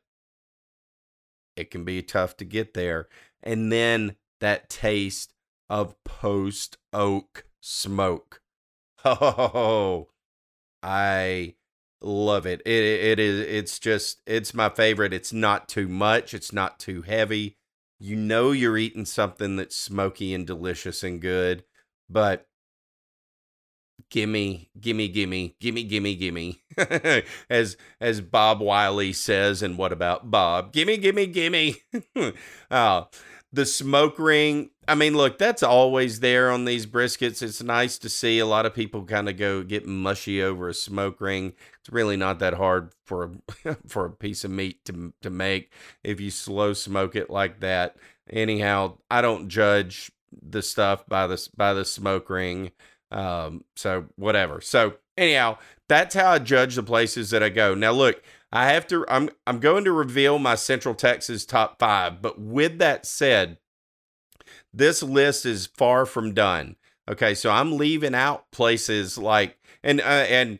it 1.55 1.69
can 1.69 1.83
be 1.83 2.01
tough 2.01 2.35
to 2.37 2.45
get 2.45 2.73
there. 2.73 3.07
And 3.43 3.71
then 3.71 4.15
that 4.39 4.69
taste 4.69 5.33
of 5.69 5.95
post 6.03 6.77
oak 6.91 7.45
smoke. 7.61 8.41
Oh, 9.05 10.09
I 10.83 11.53
love 12.01 12.45
it. 12.45 12.61
It 12.65 12.83
it 12.83 13.19
is 13.19 13.39
it's 13.39 13.79
just 13.79 14.21
it's 14.25 14.53
my 14.53 14.69
favorite. 14.69 15.13
It's 15.13 15.33
not 15.33 15.67
too 15.67 15.87
much, 15.87 16.33
it's 16.33 16.53
not 16.53 16.79
too 16.79 17.01
heavy 17.03 17.57
you 17.99 18.15
know 18.15 18.51
you're 18.51 18.77
eating 18.77 19.05
something 19.05 19.55
that's 19.55 19.75
smoky 19.75 20.33
and 20.33 20.45
delicious 20.45 21.03
and 21.03 21.21
good, 21.21 21.63
but 22.09 22.47
gimme, 24.09 24.69
gimme, 24.79 25.07
gimme, 25.07 25.55
gimme, 25.59 25.83
gimme, 25.83 26.15
gimme, 26.15 26.61
as 27.49 27.77
as 27.99 28.21
Bob 28.21 28.61
Wiley 28.61 29.13
says. 29.13 29.63
And 29.63 29.77
what 29.77 29.91
about 29.91 30.29
Bob? 30.29 30.73
Gimme, 30.73 30.97
gimme, 30.97 31.25
gimme. 31.27 31.75
uh, 32.71 33.03
the 33.51 33.65
smoke 33.65 34.19
ring. 34.19 34.69
I 34.87 34.95
mean, 34.95 35.17
look, 35.17 35.37
that's 35.37 35.63
always 35.63 36.21
there 36.21 36.49
on 36.49 36.63
these 36.63 36.85
briskets. 36.85 37.41
It's 37.41 37.61
nice 37.61 37.97
to 37.97 38.09
see. 38.09 38.39
A 38.39 38.45
lot 38.45 38.65
of 38.65 38.73
people 38.73 39.03
kind 39.03 39.27
of 39.27 39.35
go 39.35 39.61
get 39.61 39.85
mushy 39.85 40.41
over 40.41 40.69
a 40.69 40.73
smoke 40.73 41.19
ring. 41.19 41.53
It's 41.81 41.89
really 41.89 42.15
not 42.15 42.39
that 42.39 42.53
hard 42.53 42.93
for 43.03 43.31
a, 43.65 43.75
for 43.87 44.05
a 44.05 44.11
piece 44.11 44.45
of 44.45 44.51
meat 44.51 44.85
to 44.85 45.13
to 45.21 45.29
make 45.29 45.71
if 46.03 46.21
you 46.21 46.31
slow 46.31 46.73
smoke 46.73 47.15
it 47.15 47.29
like 47.29 47.59
that. 47.59 47.97
Anyhow, 48.29 48.97
I 49.11 49.21
don't 49.21 49.49
judge 49.49 50.11
the 50.31 50.61
stuff 50.61 51.05
by 51.07 51.27
the 51.27 51.49
by 51.57 51.73
the 51.73 51.83
smoke 51.83 52.29
ring. 52.29 52.71
Um, 53.11 53.65
so 53.75 54.05
whatever. 54.15 54.61
So 54.61 54.95
anyhow, 55.17 55.57
that's 55.89 56.15
how 56.15 56.31
I 56.31 56.39
judge 56.39 56.75
the 56.75 56.83
places 56.83 57.29
that 57.31 57.43
I 57.43 57.49
go. 57.49 57.73
Now 57.75 57.91
look, 57.91 58.21
I 58.53 58.67
have 58.71 58.87
to 58.87 59.05
I'm 59.09 59.29
I'm 59.45 59.59
going 59.59 59.83
to 59.83 59.91
reveal 59.91 60.39
my 60.39 60.55
Central 60.55 60.95
Texas 60.95 61.45
top 61.45 61.77
5, 61.79 62.21
but 62.21 62.39
with 62.39 62.77
that 62.79 63.05
said, 63.05 63.57
this 64.73 65.01
list 65.03 65.45
is 65.45 65.67
far 65.67 66.05
from 66.05 66.33
done. 66.33 66.75
Okay, 67.09 67.33
so 67.33 67.49
I'm 67.49 67.77
leaving 67.77 68.15
out 68.15 68.51
places 68.51 69.17
like 69.17 69.57
and 69.83 70.01
uh, 70.01 70.25
and 70.29 70.59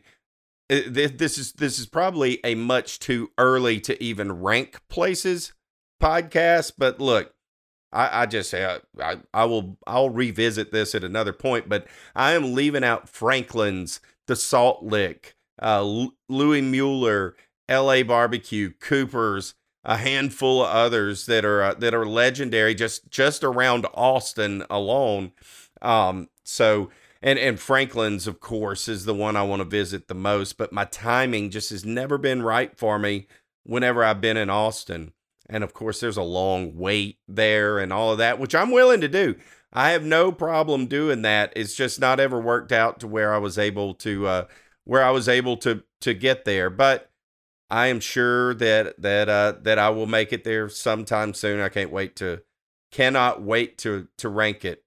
uh, 0.70 0.80
this 0.86 1.38
is 1.38 1.52
this 1.52 1.78
is 1.78 1.86
probably 1.86 2.40
a 2.44 2.54
much 2.54 2.98
too 2.98 3.30
early 3.38 3.80
to 3.80 4.02
even 4.02 4.40
rank 4.40 4.80
places 4.88 5.52
podcast, 6.00 6.72
but 6.78 7.00
look, 7.00 7.34
I, 7.92 8.22
I 8.22 8.26
just 8.26 8.52
I, 8.54 8.78
I, 9.00 9.16
I 9.32 9.44
will 9.44 9.78
I'll 9.86 10.10
revisit 10.10 10.72
this 10.72 10.94
at 10.94 11.04
another 11.04 11.32
point, 11.32 11.68
but 11.68 11.86
I 12.14 12.32
am 12.32 12.54
leaving 12.54 12.84
out 12.84 13.08
Franklin's, 13.08 14.00
the 14.26 14.36
Salt 14.36 14.82
Lick, 14.82 15.36
uh, 15.60 16.08
Louis 16.28 16.62
Mueller, 16.62 17.36
L.A. 17.68 18.02
Barbecue, 18.02 18.72
Cooper's, 18.80 19.54
a 19.84 19.96
handful 19.96 20.62
of 20.62 20.70
others 20.70 21.26
that 21.26 21.44
are 21.44 21.62
uh, 21.62 21.74
that 21.74 21.94
are 21.94 22.06
legendary 22.06 22.74
just 22.74 23.10
just 23.10 23.44
around 23.44 23.86
Austin 23.94 24.64
alone. 24.68 25.32
Um, 25.80 26.28
so 26.44 26.90
and 27.22 27.38
and 27.38 27.58
Franklin's 27.58 28.26
of 28.26 28.40
course 28.40 28.88
is 28.88 29.04
the 29.04 29.14
one 29.14 29.36
I 29.36 29.42
want 29.42 29.60
to 29.60 29.68
visit 29.68 30.08
the 30.08 30.14
most, 30.14 30.58
but 30.58 30.72
my 30.72 30.84
timing 30.84 31.50
just 31.50 31.70
has 31.70 31.84
never 31.84 32.18
been 32.18 32.42
right 32.42 32.76
for 32.76 32.98
me 32.98 33.26
whenever 33.64 34.04
I've 34.04 34.20
been 34.20 34.36
in 34.36 34.50
Austin. 34.50 35.12
And 35.48 35.64
of 35.64 35.72
course, 35.72 36.00
there's 36.00 36.16
a 36.16 36.22
long 36.22 36.76
wait 36.76 37.18
there 37.26 37.78
and 37.78 37.92
all 37.92 38.12
of 38.12 38.18
that, 38.18 38.38
which 38.38 38.54
I'm 38.54 38.70
willing 38.70 39.00
to 39.00 39.08
do. 39.08 39.36
I 39.72 39.90
have 39.90 40.04
no 40.04 40.32
problem 40.32 40.86
doing 40.86 41.22
that. 41.22 41.52
It's 41.56 41.74
just 41.74 42.00
not 42.00 42.20
ever 42.20 42.40
worked 42.40 42.72
out 42.72 43.00
to 43.00 43.06
where 43.06 43.34
I 43.34 43.38
was 43.38 43.58
able 43.58 43.94
to 43.94 44.26
uh, 44.26 44.44
where 44.84 45.04
I 45.04 45.10
was 45.10 45.28
able 45.28 45.56
to 45.58 45.82
to 46.00 46.14
get 46.14 46.44
there. 46.44 46.70
But 46.70 47.07
I 47.70 47.88
am 47.88 48.00
sure 48.00 48.54
that 48.54 49.00
that 49.00 49.28
uh, 49.28 49.54
that 49.62 49.78
I 49.78 49.90
will 49.90 50.06
make 50.06 50.32
it 50.32 50.44
there 50.44 50.68
sometime 50.68 51.34
soon. 51.34 51.60
I 51.60 51.68
can't 51.68 51.90
wait 51.90 52.16
to 52.16 52.42
cannot 52.90 53.42
wait 53.42 53.78
to 53.78 54.08
to 54.18 54.28
rank 54.28 54.64
it. 54.64 54.84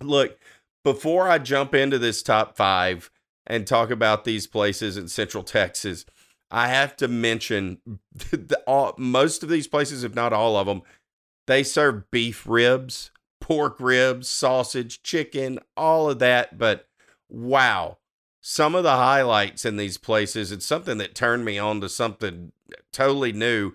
Look, 0.00 0.38
before 0.84 1.28
I 1.28 1.38
jump 1.38 1.74
into 1.74 1.98
this 1.98 2.22
top 2.22 2.56
five 2.56 3.10
and 3.46 3.66
talk 3.66 3.90
about 3.90 4.24
these 4.24 4.46
places 4.46 4.96
in 4.96 5.08
Central 5.08 5.42
Texas, 5.42 6.04
I 6.50 6.68
have 6.68 6.96
to 6.96 7.08
mention 7.08 7.78
the, 8.14 8.62
all, 8.66 8.94
most 8.98 9.42
of 9.42 9.48
these 9.48 9.66
places, 9.66 10.04
if 10.04 10.14
not 10.14 10.32
all 10.32 10.56
of 10.56 10.66
them, 10.66 10.82
they 11.46 11.62
serve 11.62 12.10
beef 12.10 12.46
ribs, 12.46 13.10
pork 13.40 13.76
ribs, 13.80 14.28
sausage, 14.28 15.02
chicken, 15.02 15.58
all 15.76 16.10
of 16.10 16.18
that. 16.20 16.58
But 16.58 16.86
wow, 17.28 17.98
some 18.42 18.74
of 18.74 18.82
the 18.82 18.96
highlights 18.96 19.64
in 19.64 19.76
these 19.76 19.96
places, 19.96 20.50
it's 20.50 20.66
something 20.66 20.98
that 20.98 21.14
turned 21.14 21.44
me 21.44 21.58
on 21.58 21.80
to 21.80 21.88
something 21.88 22.52
totally 22.92 23.32
new. 23.32 23.72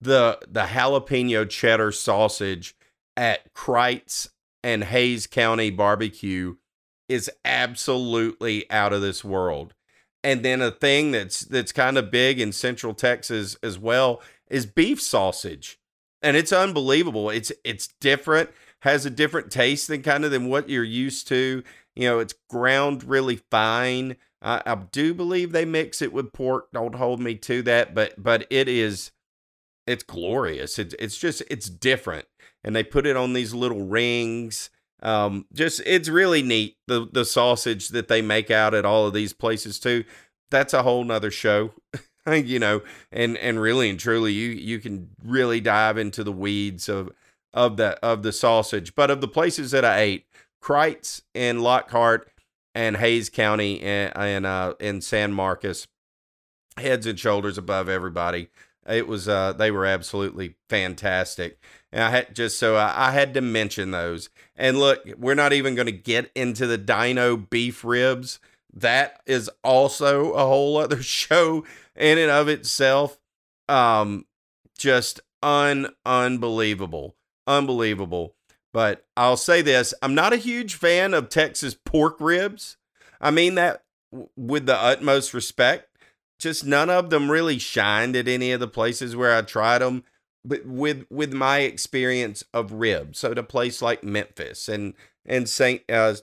The 0.00 0.38
the 0.48 0.64
jalapeno 0.64 1.48
cheddar 1.48 1.92
sausage 1.92 2.74
at 3.16 3.54
Kreuz 3.54 4.30
and 4.64 4.84
Hays 4.84 5.26
County 5.26 5.70
Barbecue 5.70 6.56
is 7.08 7.30
absolutely 7.44 8.70
out 8.70 8.92
of 8.92 9.00
this 9.00 9.24
world. 9.24 9.74
And 10.24 10.44
then 10.44 10.60
a 10.60 10.70
thing 10.70 11.12
that's 11.12 11.40
that's 11.40 11.72
kind 11.72 11.96
of 11.96 12.10
big 12.10 12.40
in 12.40 12.52
Central 12.52 12.94
Texas 12.94 13.56
as 13.62 13.78
well 13.78 14.20
is 14.50 14.66
beef 14.66 15.00
sausage. 15.00 15.78
And 16.20 16.36
it's 16.36 16.52
unbelievable. 16.52 17.30
It's 17.30 17.52
it's 17.64 17.88
different, 18.00 18.50
has 18.82 19.06
a 19.06 19.10
different 19.10 19.52
taste 19.52 19.86
than 19.86 20.02
kind 20.02 20.24
of 20.24 20.32
than 20.32 20.48
what 20.48 20.68
you're 20.68 20.82
used 20.82 21.28
to. 21.28 21.62
You 21.96 22.08
know, 22.08 22.18
it's 22.18 22.34
ground 22.48 23.04
really 23.04 23.36
fine. 23.50 24.16
I, 24.42 24.62
I 24.64 24.74
do 24.74 25.12
believe 25.12 25.52
they 25.52 25.64
mix 25.64 26.00
it 26.00 26.12
with 26.12 26.32
pork. 26.32 26.70
Don't 26.72 26.94
hold 26.94 27.20
me 27.20 27.34
to 27.36 27.62
that, 27.62 27.94
but 27.94 28.14
but 28.22 28.46
it 28.50 28.68
is 28.68 29.10
it's 29.86 30.02
glorious. 30.02 30.78
It's 30.78 30.94
it's 30.98 31.18
just 31.18 31.42
it's 31.50 31.68
different. 31.68 32.26
And 32.62 32.76
they 32.76 32.82
put 32.82 33.06
it 33.06 33.16
on 33.16 33.32
these 33.32 33.54
little 33.54 33.86
rings 33.86 34.70
um, 35.02 35.46
just 35.52 35.80
it's 35.86 36.08
really 36.08 36.42
neat 36.42 36.76
the 36.86 37.08
the 37.10 37.24
sausage 37.24 37.88
that 37.88 38.08
they 38.08 38.22
make 38.22 38.50
out 38.50 38.74
at 38.74 38.84
all 38.84 39.06
of 39.06 39.14
these 39.14 39.32
places 39.32 39.78
too. 39.80 40.04
That's 40.50 40.74
a 40.74 40.82
whole 40.82 41.04
nother 41.04 41.30
show, 41.30 41.72
you 42.30 42.58
know, 42.58 42.82
and 43.10 43.36
and 43.38 43.60
really 43.60 43.88
and 43.88 43.98
truly 43.98 44.32
you 44.32 44.50
you 44.50 44.78
can 44.78 45.10
really 45.24 45.60
dive 45.60 45.96
into 45.96 46.22
the 46.22 46.32
weeds 46.32 46.88
of 46.88 47.10
of 47.54 47.76
the 47.76 47.98
of 48.04 48.22
the 48.22 48.32
sausage. 48.32 48.94
But 48.94 49.10
of 49.10 49.20
the 49.20 49.28
places 49.28 49.70
that 49.70 49.84
I 49.84 50.00
ate, 50.00 50.26
Kreuz 50.62 51.22
in 51.34 51.60
Lockhart 51.60 52.30
and 52.74 52.96
Hays 52.96 53.28
County 53.28 53.80
and 53.80 54.12
and 54.16 54.46
uh, 54.46 54.74
in 54.80 55.00
San 55.00 55.32
Marcos, 55.32 55.88
heads 56.76 57.06
and 57.06 57.18
shoulders 57.18 57.58
above 57.58 57.88
everybody. 57.88 58.48
It 58.88 59.06
was 59.06 59.28
uh 59.28 59.52
they 59.52 59.70
were 59.70 59.86
absolutely 59.86 60.56
fantastic. 60.68 61.58
And 61.92 62.02
I 62.02 62.10
had 62.10 62.34
just 62.34 62.58
so 62.58 62.76
I, 62.76 63.08
I 63.08 63.10
had 63.12 63.34
to 63.34 63.40
mention 63.40 63.90
those. 63.90 64.30
And 64.56 64.78
look, 64.78 65.00
we're 65.18 65.34
not 65.34 65.52
even 65.52 65.74
going 65.74 65.86
to 65.86 65.92
get 65.92 66.30
into 66.34 66.66
the 66.66 66.78
dino 66.78 67.36
beef 67.36 67.84
ribs. 67.84 68.38
That 68.72 69.20
is 69.26 69.50
also 69.64 70.32
a 70.32 70.46
whole 70.46 70.76
other 70.76 71.02
show 71.02 71.64
in 71.96 72.18
and 72.18 72.30
of 72.30 72.48
itself. 72.48 73.18
Um, 73.68 74.26
just 74.78 75.20
un 75.42 75.88
unbelievable, 76.04 77.16
unbelievable. 77.46 78.34
But 78.72 79.06
I'll 79.16 79.36
say 79.36 79.62
this: 79.62 79.94
I'm 80.02 80.14
not 80.14 80.32
a 80.32 80.38
huge 80.38 80.74
fan 80.74 81.14
of 81.14 81.28
Texas 81.28 81.74
pork 81.74 82.16
ribs. 82.20 82.76
I 83.20 83.30
mean 83.30 83.54
that 83.56 83.84
with 84.36 84.66
the 84.66 84.76
utmost 84.76 85.34
respect. 85.34 85.86
Just 86.38 86.64
none 86.64 86.88
of 86.88 87.10
them 87.10 87.30
really 87.30 87.58
shined 87.58 88.16
at 88.16 88.26
any 88.26 88.50
of 88.52 88.60
the 88.60 88.68
places 88.68 89.14
where 89.14 89.36
I 89.36 89.42
tried 89.42 89.80
them 89.80 90.04
but 90.44 90.64
with 90.66 91.06
with 91.10 91.32
my 91.32 91.60
experience 91.60 92.44
of 92.54 92.72
ribs, 92.72 93.18
so 93.18 93.34
to 93.34 93.42
place 93.42 93.82
like 93.82 94.02
Memphis 94.02 94.68
and 94.68 94.94
and 95.26 95.48
Saint, 95.48 95.82
uh, 95.88 96.14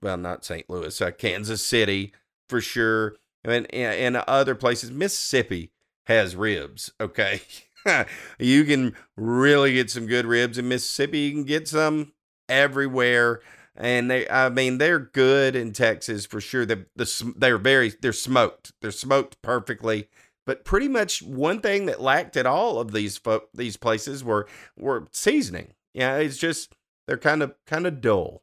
well, 0.00 0.16
not 0.16 0.44
St. 0.44 0.68
Louis, 0.68 1.00
uh, 1.00 1.10
Kansas 1.10 1.64
City 1.64 2.12
for 2.48 2.60
sure, 2.60 3.16
and 3.44 3.72
and 3.74 4.16
other 4.16 4.54
places, 4.54 4.90
Mississippi 4.90 5.70
has 6.06 6.36
ribs. 6.36 6.92
Okay, 7.00 7.42
you 8.38 8.64
can 8.64 8.94
really 9.16 9.74
get 9.74 9.90
some 9.90 10.06
good 10.06 10.26
ribs 10.26 10.58
in 10.58 10.68
Mississippi. 10.68 11.20
You 11.20 11.32
can 11.32 11.44
get 11.44 11.68
some 11.68 12.12
everywhere, 12.48 13.40
and 13.76 14.10
they, 14.10 14.28
I 14.28 14.48
mean, 14.48 14.78
they're 14.78 14.98
good 14.98 15.56
in 15.56 15.72
Texas 15.72 16.26
for 16.26 16.40
sure. 16.40 16.66
The 16.66 16.86
the 16.96 17.34
they're 17.36 17.58
very 17.58 17.92
they're 18.00 18.12
smoked. 18.12 18.72
They're 18.80 18.90
smoked 18.90 19.40
perfectly 19.42 20.08
but 20.46 20.64
pretty 20.64 20.88
much 20.88 21.22
one 21.22 21.60
thing 21.60 21.86
that 21.86 22.00
lacked 22.00 22.36
at 22.36 22.46
all 22.46 22.80
of 22.80 22.92
these 22.92 23.16
fo- 23.16 23.48
these 23.54 23.76
places 23.76 24.24
were 24.24 24.46
were 24.76 25.08
seasoning. 25.12 25.74
Yeah, 25.94 26.16
it's 26.16 26.38
just 26.38 26.74
they're 27.06 27.18
kind 27.18 27.42
of 27.42 27.54
kind 27.66 27.86
of 27.86 28.00
dull. 28.00 28.42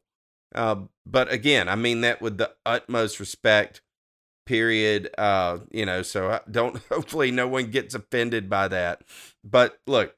Uh, 0.54 0.82
but 1.06 1.30
again, 1.32 1.68
I 1.68 1.76
mean 1.76 2.00
that 2.00 2.20
with 2.20 2.38
the 2.38 2.52
utmost 2.64 3.20
respect. 3.20 3.82
Period. 4.50 5.10
Uh, 5.16 5.58
you 5.70 5.86
know, 5.86 6.02
so 6.02 6.30
I 6.30 6.40
don't. 6.50 6.76
Hopefully, 6.88 7.30
no 7.30 7.46
one 7.46 7.70
gets 7.70 7.94
offended 7.94 8.50
by 8.50 8.66
that. 8.68 9.02
But 9.44 9.78
look, 9.86 10.16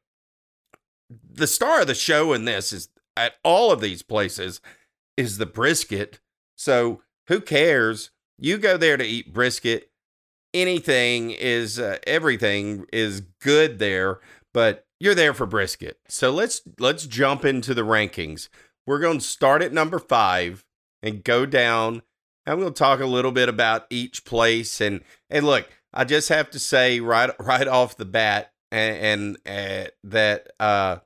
the 1.31 1.47
star 1.47 1.83
of 1.83 1.87
the 1.87 1.95
show 1.95 2.33
in 2.33 2.47
this 2.47 2.73
is 2.73 2.89
at 3.17 3.35
all 3.45 3.71
of 3.71 3.83
these 3.83 4.03
places 4.03 4.61
is 5.19 5.37
the 5.37 5.47
brisket. 5.47 6.21
So 6.57 7.03
who 7.29 7.41
cares? 7.41 8.11
You 8.39 8.57
go 8.57 8.77
there 8.77 8.97
to 8.97 9.05
eat 9.05 9.35
brisket 9.35 9.93
anything 10.55 11.31
is 11.31 11.79
uh, 11.79 11.99
everything 12.07 12.87
is 12.93 13.23
good 13.41 13.79
there, 13.79 14.21
but 14.53 14.87
you're 15.01 15.15
there 15.15 15.35
for 15.35 15.47
brisket. 15.47 15.99
So 16.09 16.31
let's 16.31 16.63
let's 16.79 17.07
jump 17.07 17.45
into 17.45 17.75
the 17.75 17.83
rankings. 17.83 18.49
We're 18.87 18.99
going 18.99 19.19
to 19.19 19.25
start 19.25 19.63
at 19.63 19.73
number 19.73 19.99
5 19.99 20.65
and 21.03 21.23
go 21.23 21.47
down. 21.47 22.03
I'm 22.47 22.59
going 22.59 22.73
to 22.73 22.79
talk 22.79 23.01
a 23.01 23.07
little 23.07 23.33
bit 23.33 23.49
about 23.49 23.87
each 23.91 24.25
place 24.25 24.81
and 24.81 25.03
and 25.31 25.47
look, 25.47 25.69
I 25.93 26.05
just 26.05 26.29
have 26.29 26.51
to 26.51 26.59
say 26.59 27.01
right 27.01 27.31
right 27.41 27.69
off 27.69 27.97
the 27.97 28.05
bat 28.05 28.53
and, 28.71 29.37
and 29.47 29.87
uh, 29.87 29.91
that 30.05 30.49
uh 30.59 30.99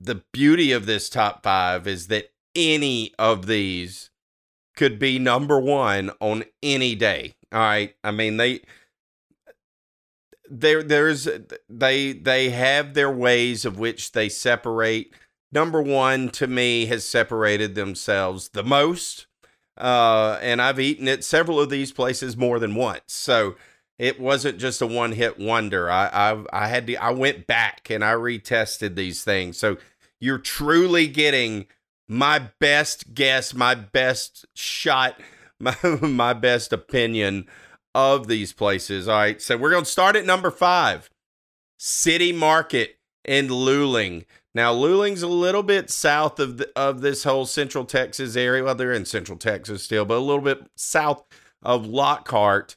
the 0.00 0.22
beauty 0.32 0.72
of 0.72 0.86
this 0.86 1.08
top 1.08 1.42
5 1.42 1.86
is 1.86 2.08
that 2.08 2.30
any 2.54 3.14
of 3.18 3.46
these 3.46 4.10
could 4.76 4.98
be 4.98 5.18
number 5.18 5.58
one 5.58 6.10
on 6.20 6.44
any 6.62 6.94
day. 6.94 7.34
All 7.52 7.60
right. 7.60 7.94
I 8.04 8.10
mean, 8.10 8.36
they 8.36 8.60
there 10.48 10.82
there's 10.82 11.28
they 11.68 12.12
they 12.12 12.50
have 12.50 12.94
their 12.94 13.10
ways 13.10 13.64
of 13.64 13.78
which 13.78 14.12
they 14.12 14.28
separate. 14.28 15.14
Number 15.50 15.80
one 15.80 16.28
to 16.30 16.46
me 16.46 16.86
has 16.86 17.04
separated 17.04 17.74
themselves 17.74 18.50
the 18.50 18.64
most. 18.64 19.25
Uh, 19.76 20.38
and 20.40 20.62
I've 20.62 20.80
eaten 20.80 21.06
at 21.08 21.24
several 21.24 21.60
of 21.60 21.70
these 21.70 21.92
places 21.92 22.36
more 22.36 22.58
than 22.58 22.74
once. 22.74 23.02
So 23.08 23.56
it 23.98 24.20
wasn't 24.20 24.58
just 24.58 24.82
a 24.82 24.86
one 24.86 25.12
hit 25.12 25.38
wonder. 25.38 25.90
I, 25.90 26.08
I 26.08 26.44
I 26.52 26.68
had 26.68 26.86
to 26.88 26.96
I 26.96 27.10
went 27.10 27.46
back 27.46 27.90
and 27.90 28.04
I 28.04 28.12
retested 28.12 28.94
these 28.94 29.24
things. 29.24 29.58
So 29.58 29.78
you're 30.20 30.38
truly 30.38 31.06
getting 31.06 31.66
my 32.08 32.50
best 32.60 33.14
guess, 33.14 33.54
my 33.54 33.74
best 33.74 34.46
shot, 34.54 35.20
my, 35.60 35.76
my 36.00 36.32
best 36.32 36.72
opinion 36.72 37.46
of 37.94 38.26
these 38.28 38.52
places. 38.52 39.08
All 39.08 39.16
right, 39.16 39.40
so 39.40 39.56
we're 39.56 39.70
going 39.70 39.84
to 39.84 39.90
start 39.90 40.16
at 40.16 40.26
number 40.26 40.50
five 40.50 41.10
City 41.78 42.32
Market 42.32 42.98
in 43.24 43.48
Luling. 43.48 44.24
Now, 44.56 44.72
Luling's 44.72 45.20
a 45.20 45.28
little 45.28 45.62
bit 45.62 45.90
south 45.90 46.40
of 46.40 46.56
the, 46.56 46.72
of 46.74 47.02
this 47.02 47.24
whole 47.24 47.44
Central 47.44 47.84
Texas 47.84 48.36
area. 48.36 48.64
Well, 48.64 48.74
they're 48.74 48.90
in 48.90 49.04
Central 49.04 49.36
Texas 49.36 49.82
still, 49.82 50.06
but 50.06 50.16
a 50.16 50.20
little 50.20 50.40
bit 50.40 50.66
south 50.74 51.26
of 51.62 51.84
Lockhart. 51.84 52.74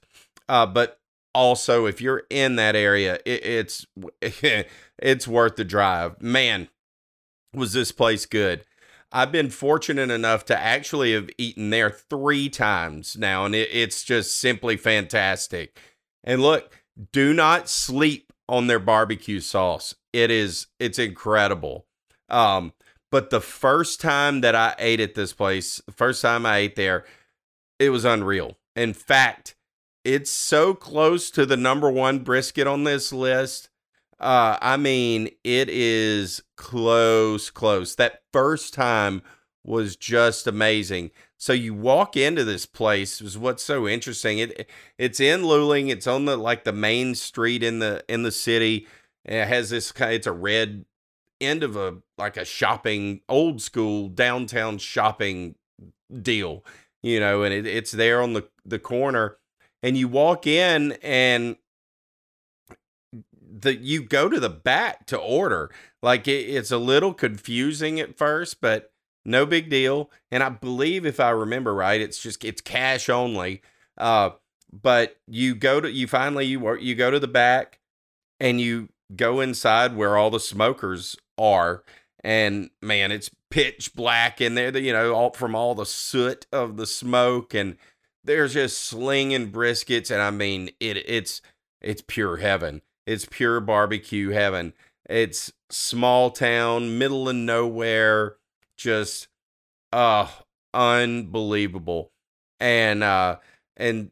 Uh, 0.50 0.66
but 0.66 1.00
also, 1.34 1.86
if 1.86 2.02
you're 2.02 2.24
in 2.30 2.58
that 2.58 2.76
area, 2.76 3.20
it, 3.26 3.46
it's 3.46 3.86
it's 5.00 5.26
worth 5.26 5.56
the 5.56 5.64
drive. 5.64 6.22
Man, 6.22 6.68
was 7.54 7.72
this 7.72 7.94
place 7.94 8.26
good? 8.26 8.66
I've 9.14 9.32
been 9.32 9.50
fortunate 9.50 10.12
enough 10.12 10.44
to 10.48 10.60
actually 10.60 11.14
have 11.14 11.30
eaten 11.38 11.70
there 11.70 11.92
three 11.92 12.50
times 12.50 13.16
now, 13.16 13.46
and 13.46 13.56
it, 13.56 13.70
it's 13.72 14.04
just 14.04 14.38
simply 14.38 14.76
fantastic. 14.76 15.80
And 16.26 16.42
look, 16.42 16.78
do 17.14 17.34
not 17.34 17.70
sleep 17.70 18.34
on 18.50 18.68
their 18.68 18.80
barbecue 18.80 19.40
sauce. 19.40 19.96
It 20.14 20.32
is 20.32 20.68
it's 20.80 21.00
incredible. 21.00 21.86
Um, 22.30 22.74
but 23.12 23.30
the 23.30 23.42
first 23.42 24.02
time 24.02 24.42
that 24.42 24.56
I 24.56 24.76
ate 24.78 25.00
at 25.00 25.16
this 25.16 25.34
place, 25.34 25.82
the 25.86 25.92
first 25.92 26.22
time 26.22 26.46
I 26.46 26.58
ate 26.58 26.76
there, 26.76 27.06
it 27.80 27.90
was 27.90 28.06
unreal. 28.06 28.58
In 28.76 28.94
fact, 28.94 29.56
it's 30.06 30.32
so 30.32 30.74
close 30.74 31.32
to 31.32 31.46
the 31.46 31.58
number 31.58 31.90
one 31.90 32.20
brisket 32.20 32.68
on 32.68 32.84
this 32.84 33.12
list 33.12 33.70
uh, 34.20 34.58
I 34.62 34.76
mean, 34.78 35.30
it 35.44 35.70
is 35.70 36.44
close, 36.58 37.50
close. 37.50 37.96
That 37.96 38.22
first 38.34 38.74
time 38.74 39.22
was 39.64 39.96
just 39.96 40.46
amazing. 40.46 41.12
So 41.38 41.54
you 41.54 41.74
walk 41.74 42.18
into 42.18 42.44
this 42.44 42.66
place 42.66 43.22
is 43.22 43.38
what's 43.38 43.64
so 43.64 43.88
interesting. 43.88 44.40
It 44.40 44.70
it's 44.98 45.22
in 45.22 45.42
Luling. 45.42 45.90
It's 45.90 46.08
on 46.08 46.26
the 46.26 46.36
like 46.36 46.66
the 46.66 46.74
main 46.74 47.16
street 47.16 47.64
in 47.64 47.80
the 47.80 48.04
in 48.10 48.24
the 48.24 48.32
city. 48.32 48.88
It 49.30 49.48
has 49.48 49.70
this 49.70 49.92
kind. 49.92 50.14
It's 50.14 50.28
a 50.28 50.32
red 50.32 50.86
end 51.40 51.62
of 51.64 51.76
a 51.76 51.98
like 52.18 52.36
a 52.36 52.44
shopping 52.44 53.22
old 53.30 53.62
school 53.62 54.10
downtown 54.10 54.80
shopping 54.80 55.56
deal, 56.22 56.66
you 57.04 57.20
know, 57.20 57.44
and 57.44 57.54
it, 57.54 57.68
it's 57.68 57.92
there 57.92 58.24
on 58.24 58.34
the 58.34 58.48
the 58.66 58.80
corner. 58.80 59.38
And 59.84 59.96
you 59.96 60.08
walk 60.08 60.48
in 60.48 60.94
and 61.04 61.58
the 63.40 63.78
you 63.78 64.02
go 64.02 64.30
to 64.30 64.40
the 64.40 64.50
back 64.50 65.06
to 65.06 65.18
order. 65.18 65.70
Like 66.02 66.28
it, 66.28 66.50
it's 66.50 66.72
a 66.72 66.80
little 66.80 67.14
confusing 67.14 68.00
at 68.00 68.18
first, 68.18 68.60
but 68.60 68.92
no 69.26 69.46
big 69.46 69.70
deal. 69.70 70.10
And 70.32 70.42
I 70.42 70.50
believe 70.50 71.06
if 71.06 71.20
I 71.20 71.30
remember 71.30 71.76
right, 71.76 72.02
it's 72.02 72.20
just 72.20 72.44
it's 72.44 72.62
cash 72.62 73.10
only. 73.10 73.62
Uh, 73.96 74.32
but 74.74 75.18
you 75.28 75.54
go 75.54 75.80
to 75.80 75.92
you 75.92 76.08
finally 76.08 76.48
you 76.48 76.60
work 76.60 76.82
you 76.82 76.96
go 76.96 77.12
to 77.12 77.20
the 77.20 77.28
back 77.28 77.80
and 78.40 78.60
you 78.60 78.90
go 79.16 79.40
inside 79.40 79.96
where 79.96 80.18
all 80.18 80.30
the 80.30 80.40
smokers 80.40 81.16
are 81.38 81.84
and 82.24 82.70
man 82.82 83.12
it's 83.12 83.32
pitch 83.50 83.94
black 83.96 84.40
in 84.40 84.56
there 84.56 84.78
you 84.78 84.94
know 84.94 85.14
all 85.14 85.32
from 85.32 85.56
all 85.56 85.74
the 85.74 85.86
soot 85.86 86.46
of 86.52 86.78
the 86.78 86.86
smoke 86.86 87.54
and 87.54 87.78
there's 88.24 88.54
just 88.54 88.80
slinging 88.80 89.52
briskets 89.52 90.12
and 90.12 90.22
i 90.22 90.30
mean 90.30 90.70
it 90.80 90.98
it's 90.98 91.42
it's 91.82 92.04
pure 92.06 92.38
heaven 92.38 92.82
it's 93.10 93.26
pure 93.26 93.60
barbecue 93.60 94.30
heaven. 94.30 94.74
It's 95.10 95.52
small 95.72 96.30
town, 96.30 97.00
middle 97.00 97.28
of 97.28 97.36
nowhere, 97.36 98.36
just 98.78 99.30
uh 99.92 100.28
unbelievable. 100.76 102.12
And 102.60 103.04
uh 103.04 103.38
and 103.76 104.12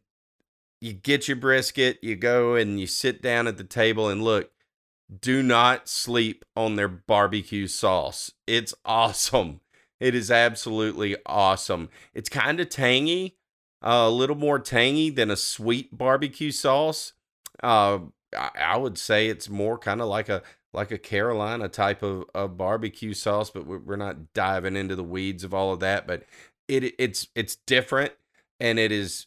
you 0.82 0.94
get 0.94 1.28
your 1.28 1.38
brisket, 1.38 2.00
you 2.02 2.16
go 2.16 2.56
and 2.56 2.80
you 2.80 2.88
sit 2.88 3.22
down 3.22 3.46
at 3.46 3.58
the 3.58 3.64
table 3.64 4.10
and 4.10 4.24
look, 4.24 4.50
do 5.16 5.42
not 5.42 5.88
sleep 5.88 6.44
on 6.56 6.76
their 6.76 6.88
barbecue 6.88 7.68
sauce. 7.68 8.32
It's 8.46 8.74
awesome. 8.86 9.62
It 10.00 10.14
is 10.14 10.30
absolutely 10.30 11.16
awesome. 11.26 11.90
It's 12.14 12.30
kind 12.30 12.60
of 12.60 12.70
tangy, 12.70 13.38
uh, 13.82 14.06
a 14.08 14.12
little 14.12 14.36
more 14.36 14.60
tangy 14.60 15.10
than 15.10 15.32
a 15.32 15.38
sweet 15.38 15.98
barbecue 15.98 16.52
sauce. 16.52 17.14
Uh, 17.64 18.00
I, 18.36 18.50
I 18.60 18.78
would 18.78 18.98
say 18.98 19.28
it's 19.28 19.50
more 19.50 19.78
kind 19.78 20.02
of 20.02 20.08
like 20.08 20.30
a 20.30 20.44
like 20.74 20.92
a 20.92 20.98
Carolina 20.98 21.68
type 21.70 22.04
of, 22.04 22.26
of 22.36 22.58
barbecue 22.58 23.14
sauce, 23.14 23.50
but 23.50 23.66
we're, 23.66 23.96
not 23.96 24.34
diving 24.34 24.76
into 24.76 24.96
the 24.96 25.04
weeds 25.04 25.44
of 25.44 25.54
all 25.54 25.74
of 25.74 25.80
that. 25.80 26.06
But 26.06 26.24
it 26.68 26.94
it's 27.00 27.28
it's 27.34 27.56
different 27.56 28.14
and 28.60 28.78
it 28.78 28.92
is 28.92 29.26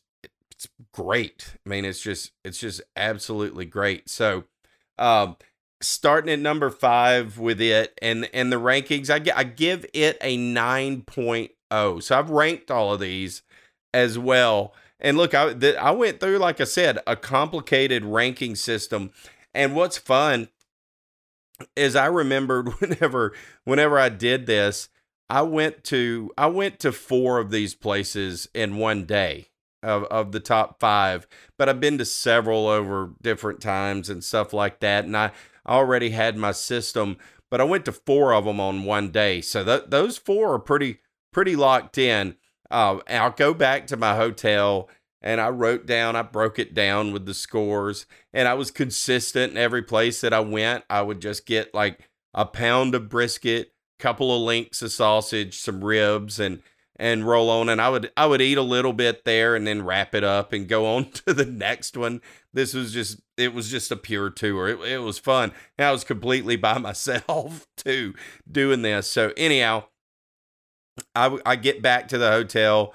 it's 0.52 0.68
great. 0.92 1.56
I 1.64 1.68
mean, 1.68 1.84
it's 1.84 2.00
just 2.00 2.32
it's 2.44 2.58
just 2.58 2.82
absolutely 2.94 3.64
great. 3.64 4.08
So, 4.08 4.44
um, 4.98 5.36
starting 5.80 6.32
at 6.32 6.38
number 6.38 6.70
five 6.70 7.38
with 7.38 7.60
it 7.60 7.98
and 8.02 8.28
and 8.32 8.52
the 8.52 8.60
rankings, 8.60 9.10
I 9.10 9.38
I 9.38 9.44
give 9.44 9.86
it 9.92 10.18
a 10.20 10.36
9.0. 10.36 12.02
So 12.02 12.18
I've 12.18 12.30
ranked 12.30 12.70
all 12.70 12.94
of 12.94 13.00
these 13.00 13.42
as 13.94 14.18
well. 14.18 14.74
And 14.98 15.16
look, 15.16 15.34
I 15.34 15.54
I 15.78 15.90
went 15.92 16.20
through, 16.20 16.38
like 16.38 16.60
I 16.60 16.64
said, 16.64 16.98
a 17.06 17.16
complicated 17.16 18.04
ranking 18.04 18.54
system. 18.54 19.12
And 19.54 19.74
what's 19.74 19.98
fun 19.98 20.48
is 21.76 21.96
I 21.96 22.06
remembered 22.06 22.68
whenever 22.80 23.32
whenever 23.64 23.98
I 23.98 24.08
did 24.08 24.46
this, 24.46 24.88
I 25.28 25.42
went 25.42 25.84
to 25.84 26.30
I 26.36 26.46
went 26.46 26.78
to 26.80 26.92
four 26.92 27.38
of 27.38 27.50
these 27.50 27.74
places 27.74 28.48
in 28.54 28.76
one 28.76 29.04
day 29.06 29.48
of, 29.82 30.04
of 30.04 30.32
the 30.32 30.40
top 30.40 30.80
five, 30.80 31.26
but 31.56 31.68
I've 31.68 31.80
been 31.80 31.98
to 31.98 32.04
several 32.04 32.66
over 32.68 33.12
different 33.22 33.60
times 33.60 34.08
and 34.08 34.22
stuff 34.22 34.52
like 34.52 34.80
that. 34.80 35.04
And 35.04 35.16
I 35.16 35.32
already 35.66 36.10
had 36.10 36.36
my 36.36 36.52
system, 36.52 37.16
but 37.50 37.60
I 37.60 37.64
went 37.64 37.84
to 37.86 37.92
four 37.92 38.32
of 38.34 38.44
them 38.44 38.60
on 38.60 38.84
one 38.84 39.10
day. 39.10 39.40
So 39.40 39.64
th- 39.64 39.84
those 39.88 40.18
four 40.18 40.54
are 40.54 40.58
pretty 40.58 41.00
pretty 41.32 41.56
locked 41.56 41.98
in. 41.98 42.36
Uh, 42.70 42.98
I'll 43.08 43.30
go 43.30 43.54
back 43.54 43.86
to 43.88 43.96
my 43.96 44.16
hotel 44.16 44.88
and 45.22 45.40
I 45.40 45.50
wrote 45.50 45.86
down, 45.86 46.16
I 46.16 46.22
broke 46.22 46.58
it 46.58 46.74
down 46.74 47.12
with 47.12 47.26
the 47.26 47.34
scores, 47.34 48.06
and 48.32 48.48
I 48.48 48.54
was 48.54 48.70
consistent 48.70 49.52
in 49.52 49.58
every 49.58 49.82
place 49.82 50.20
that 50.22 50.32
I 50.32 50.40
went. 50.40 50.84
I 50.88 51.02
would 51.02 51.20
just 51.20 51.44
get 51.44 51.74
like 51.74 52.08
a 52.32 52.46
pound 52.46 52.94
of 52.94 53.08
brisket, 53.08 53.72
a 53.98 54.02
couple 54.02 54.34
of 54.34 54.42
links 54.42 54.80
of 54.80 54.92
sausage, 54.92 55.58
some 55.58 55.84
ribs, 55.84 56.40
and 56.40 56.62
and 57.00 57.26
roll 57.26 57.48
on. 57.48 57.70
And 57.70 57.80
I 57.80 57.88
would 57.88 58.12
I 58.16 58.26
would 58.26 58.42
eat 58.42 58.58
a 58.58 58.62
little 58.62 58.92
bit 58.92 59.24
there, 59.24 59.56
and 59.56 59.66
then 59.66 59.82
wrap 59.82 60.14
it 60.14 60.22
up 60.22 60.52
and 60.52 60.68
go 60.68 60.86
on 60.86 61.10
to 61.26 61.32
the 61.34 61.46
next 61.46 61.96
one. 61.96 62.20
This 62.52 62.74
was 62.74 62.92
just 62.92 63.20
it 63.36 63.54
was 63.54 63.70
just 63.70 63.90
a 63.90 63.96
pure 63.96 64.30
tour. 64.30 64.68
It, 64.68 64.80
it 64.80 64.98
was 64.98 65.18
fun. 65.18 65.52
And 65.78 65.88
I 65.88 65.92
was 65.92 66.04
completely 66.04 66.56
by 66.56 66.78
myself 66.78 67.66
too 67.76 68.14
doing 68.50 68.82
this. 68.82 69.10
So 69.10 69.32
anyhow, 69.36 69.84
I, 71.14 71.38
I 71.44 71.56
get 71.56 71.82
back 71.82 72.06
to 72.08 72.18
the 72.18 72.30
hotel 72.30 72.94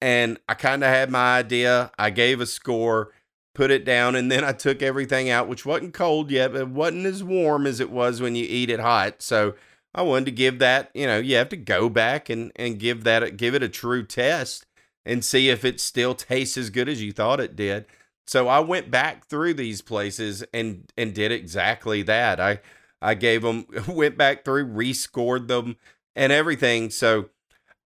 and 0.00 0.38
I 0.48 0.54
kind 0.54 0.82
of 0.82 0.90
had 0.90 1.10
my 1.10 1.38
idea. 1.38 1.92
I 1.98 2.10
gave 2.10 2.40
a 2.40 2.46
score, 2.46 3.12
put 3.54 3.70
it 3.70 3.84
down, 3.84 4.16
and 4.16 4.30
then 4.30 4.44
I 4.44 4.52
took 4.52 4.82
everything 4.82 5.30
out, 5.30 5.48
which 5.48 5.64
wasn't 5.64 5.94
cold 5.94 6.30
yet, 6.30 6.52
but 6.52 6.62
it 6.62 6.68
wasn't 6.68 7.06
as 7.06 7.22
warm 7.22 7.66
as 7.66 7.80
it 7.80 7.90
was 7.90 8.20
when 8.20 8.34
you 8.34 8.44
eat 8.46 8.68
it 8.70 8.80
hot. 8.80 9.22
So 9.22 9.54
I 9.96 10.02
wanted 10.02 10.26
to 10.26 10.32
give 10.32 10.58
that, 10.58 10.90
you 10.94 11.06
know, 11.06 11.18
you 11.18 11.36
have 11.36 11.48
to 11.48 11.56
go 11.56 11.88
back 11.88 12.28
and, 12.28 12.52
and 12.54 12.78
give 12.78 13.04
that, 13.04 13.38
give 13.38 13.54
it 13.54 13.62
a 13.62 13.68
true 13.68 14.04
test 14.04 14.66
and 15.06 15.24
see 15.24 15.48
if 15.48 15.64
it 15.64 15.80
still 15.80 16.14
tastes 16.14 16.58
as 16.58 16.68
good 16.68 16.88
as 16.88 17.02
you 17.02 17.12
thought 17.12 17.40
it 17.40 17.56
did. 17.56 17.86
So 18.26 18.46
I 18.46 18.60
went 18.60 18.90
back 18.90 19.26
through 19.26 19.54
these 19.54 19.80
places 19.80 20.44
and 20.52 20.90
and 20.98 21.14
did 21.14 21.32
exactly 21.32 22.02
that. 22.02 22.40
I 22.40 22.60
I 23.00 23.14
gave 23.14 23.42
them 23.42 23.66
went 23.88 24.18
back 24.18 24.44
through, 24.44 24.66
rescored 24.66 25.48
them 25.48 25.76
and 26.14 26.32
everything. 26.32 26.90
So 26.90 27.30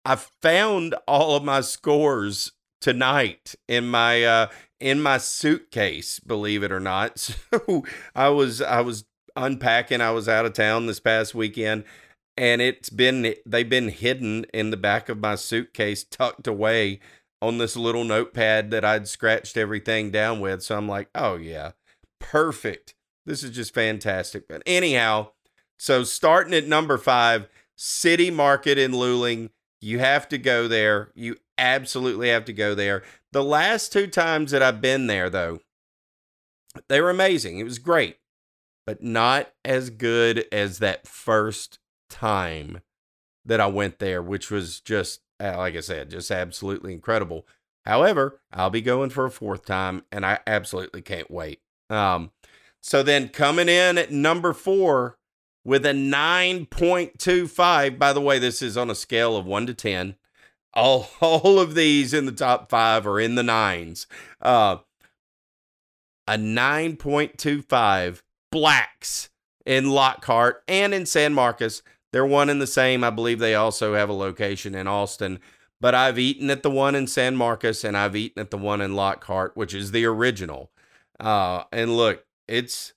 I 0.03 0.15
found 0.15 0.95
all 1.07 1.35
of 1.35 1.43
my 1.43 1.61
scores 1.61 2.51
tonight 2.81 3.55
in 3.67 3.87
my 3.87 4.23
uh 4.23 4.47
in 4.79 5.01
my 5.01 5.17
suitcase, 5.19 6.19
believe 6.19 6.63
it 6.63 6.71
or 6.71 6.81
not. 6.81 7.17
So 7.53 7.85
I 8.15 8.29
was 8.29 8.61
I 8.61 8.81
was 8.81 9.05
unpacking. 9.35 10.01
I 10.01 10.11
was 10.11 10.29
out 10.29 10.45
of 10.45 10.53
town 10.53 10.85
this 10.85 10.99
past 10.99 11.33
weekend 11.35 11.83
and 12.35 12.61
it's 12.61 12.89
been 12.89 13.35
they've 13.45 13.69
been 13.69 13.89
hidden 13.89 14.45
in 14.53 14.71
the 14.71 14.77
back 14.77 15.09
of 15.09 15.19
my 15.19 15.35
suitcase, 15.35 16.03
tucked 16.03 16.47
away 16.47 16.99
on 17.41 17.57
this 17.57 17.75
little 17.75 18.03
notepad 18.03 18.71
that 18.71 18.85
I'd 18.85 19.07
scratched 19.07 19.57
everything 19.57 20.11
down 20.11 20.39
with. 20.39 20.63
So 20.63 20.77
I'm 20.77 20.87
like, 20.87 21.09
oh 21.13 21.35
yeah, 21.35 21.71
perfect. 22.19 22.95
This 23.25 23.43
is 23.43 23.51
just 23.51 23.73
fantastic. 23.73 24.47
But 24.47 24.63
anyhow, 24.65 25.29
so 25.77 26.03
starting 26.03 26.53
at 26.53 26.67
number 26.67 26.97
five, 26.97 27.47
City 27.75 28.31
Market 28.31 28.77
in 28.77 28.91
Luling. 28.91 29.49
You 29.81 29.99
have 29.99 30.29
to 30.29 30.37
go 30.37 30.69
there. 30.69 31.11
You 31.13 31.35
absolutely 31.57 32.29
have 32.29 32.45
to 32.45 32.53
go 32.53 32.73
there. 32.73 33.03
The 33.33 33.43
last 33.43 33.91
two 33.91 34.07
times 34.07 34.51
that 34.51 34.63
I've 34.63 34.79
been 34.79 35.07
there, 35.07 35.29
though, 35.29 35.59
they 36.87 37.01
were 37.01 37.09
amazing. 37.09 37.59
It 37.59 37.65
was 37.65 37.79
great, 37.79 38.17
but 38.85 39.03
not 39.03 39.51
as 39.63 39.89
good 39.89 40.45
as 40.51 40.79
that 40.79 41.07
first 41.07 41.79
time 42.09 42.81
that 43.45 43.59
I 43.59 43.67
went 43.67 43.99
there, 43.99 44.21
which 44.21 44.51
was 44.51 44.79
just, 44.79 45.21
uh, 45.39 45.57
like 45.57 45.75
I 45.75 45.81
said, 45.81 46.09
just 46.09 46.31
absolutely 46.31 46.93
incredible. 46.93 47.45
However, 47.85 48.39
I'll 48.51 48.69
be 48.69 48.81
going 48.81 49.09
for 49.09 49.25
a 49.25 49.31
fourth 49.31 49.65
time, 49.65 50.03
and 50.11 50.25
I 50.25 50.39
absolutely 50.47 51.01
can't 51.01 51.29
wait. 51.29 51.59
Um, 51.89 52.31
so 52.81 53.03
then 53.03 53.27
coming 53.29 53.69
in 53.69 53.97
at 53.97 54.11
number 54.11 54.53
four 54.53 55.17
with 55.63 55.85
a 55.85 55.91
9.25. 55.91 57.97
By 57.97 58.13
the 58.13 58.21
way, 58.21 58.39
this 58.39 58.61
is 58.61 58.77
on 58.77 58.89
a 58.89 58.95
scale 58.95 59.37
of 59.37 59.45
one 59.45 59.65
to 59.67 59.73
10. 59.73 60.15
All, 60.75 61.07
all 61.21 61.59
of 61.59 61.75
these 61.75 62.15
in 62.15 62.25
the 62.25 62.31
top 62.31 62.67
five 62.67 63.05
are 63.05 63.19
in 63.19 63.35
the 63.35 63.43
nines. 63.43 64.07
Uh, 64.41 64.77
a 66.27 66.33
9.25 66.33 68.22
blacks 68.53 69.29
in 69.65 69.89
Lockhart 69.89 70.63
and 70.67 70.93
in 70.93 71.07
San 71.07 71.33
Marcos. 71.33 71.81
They're 72.11 72.25
one 72.25 72.49
and 72.49 72.61
the 72.61 72.67
same. 72.67 73.03
I 73.03 73.09
believe 73.09 73.39
they 73.39 73.55
also 73.55 73.95
have 73.95 74.09
a 74.09 74.13
location 74.13 74.75
in 74.75 74.87
Austin. 74.87 75.39
But 75.81 75.95
I've 75.95 76.19
eaten 76.19 76.51
at 76.51 76.61
the 76.61 76.69
one 76.69 76.93
in 76.93 77.07
San 77.07 77.35
Marcos 77.35 77.83
and 77.83 77.97
I've 77.97 78.15
eaten 78.15 78.39
at 78.39 78.51
the 78.51 78.57
one 78.57 78.79
in 78.79 78.95
Lockhart, 78.95 79.57
which 79.57 79.73
is 79.73 79.91
the 79.91 80.05
original. 80.05 80.71
Uh, 81.19 81.63
and 81.71 81.97
look, 81.97 82.25
it's 82.47 82.93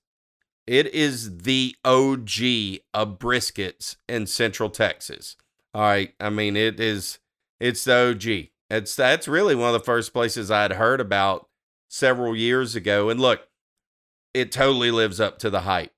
it 0.67 0.93
is 0.95 1.39
the 1.39 1.75
OG 1.85 2.83
of 2.93 3.19
briskets 3.19 3.97
in 4.09 4.27
Central 4.27 4.69
Texas. 4.69 5.37
All 5.73 5.83
right, 5.83 6.15
I 6.21 6.29
mean 6.29 6.55
it 6.55 6.79
is 6.79 7.19
it's 7.59 7.85
the 7.85 8.11
OG. 8.11 8.51
It's 8.69 8.95
that's 8.95 9.27
really 9.27 9.55
one 9.55 9.75
of 9.75 9.81
the 9.81 9.85
first 9.85 10.13
places 10.13 10.51
I'd 10.51 10.73
heard 10.73 11.01
about 11.01 11.49
several 11.89 12.37
years 12.37 12.77
ago. 12.77 13.09
And 13.09 13.19
look, 13.19 13.49
it 14.37 14.53
totally 14.53 14.91
lives 14.91 15.19
up 15.19 15.39
to 15.39 15.49
the 15.49 15.63
hype. 15.63 15.95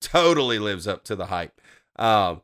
Totally 0.00 0.58
lives 0.58 0.88
up 0.88 1.04
to 1.04 1.14
the 1.14 1.26
hype. 1.26 1.60
Um, 1.96 2.42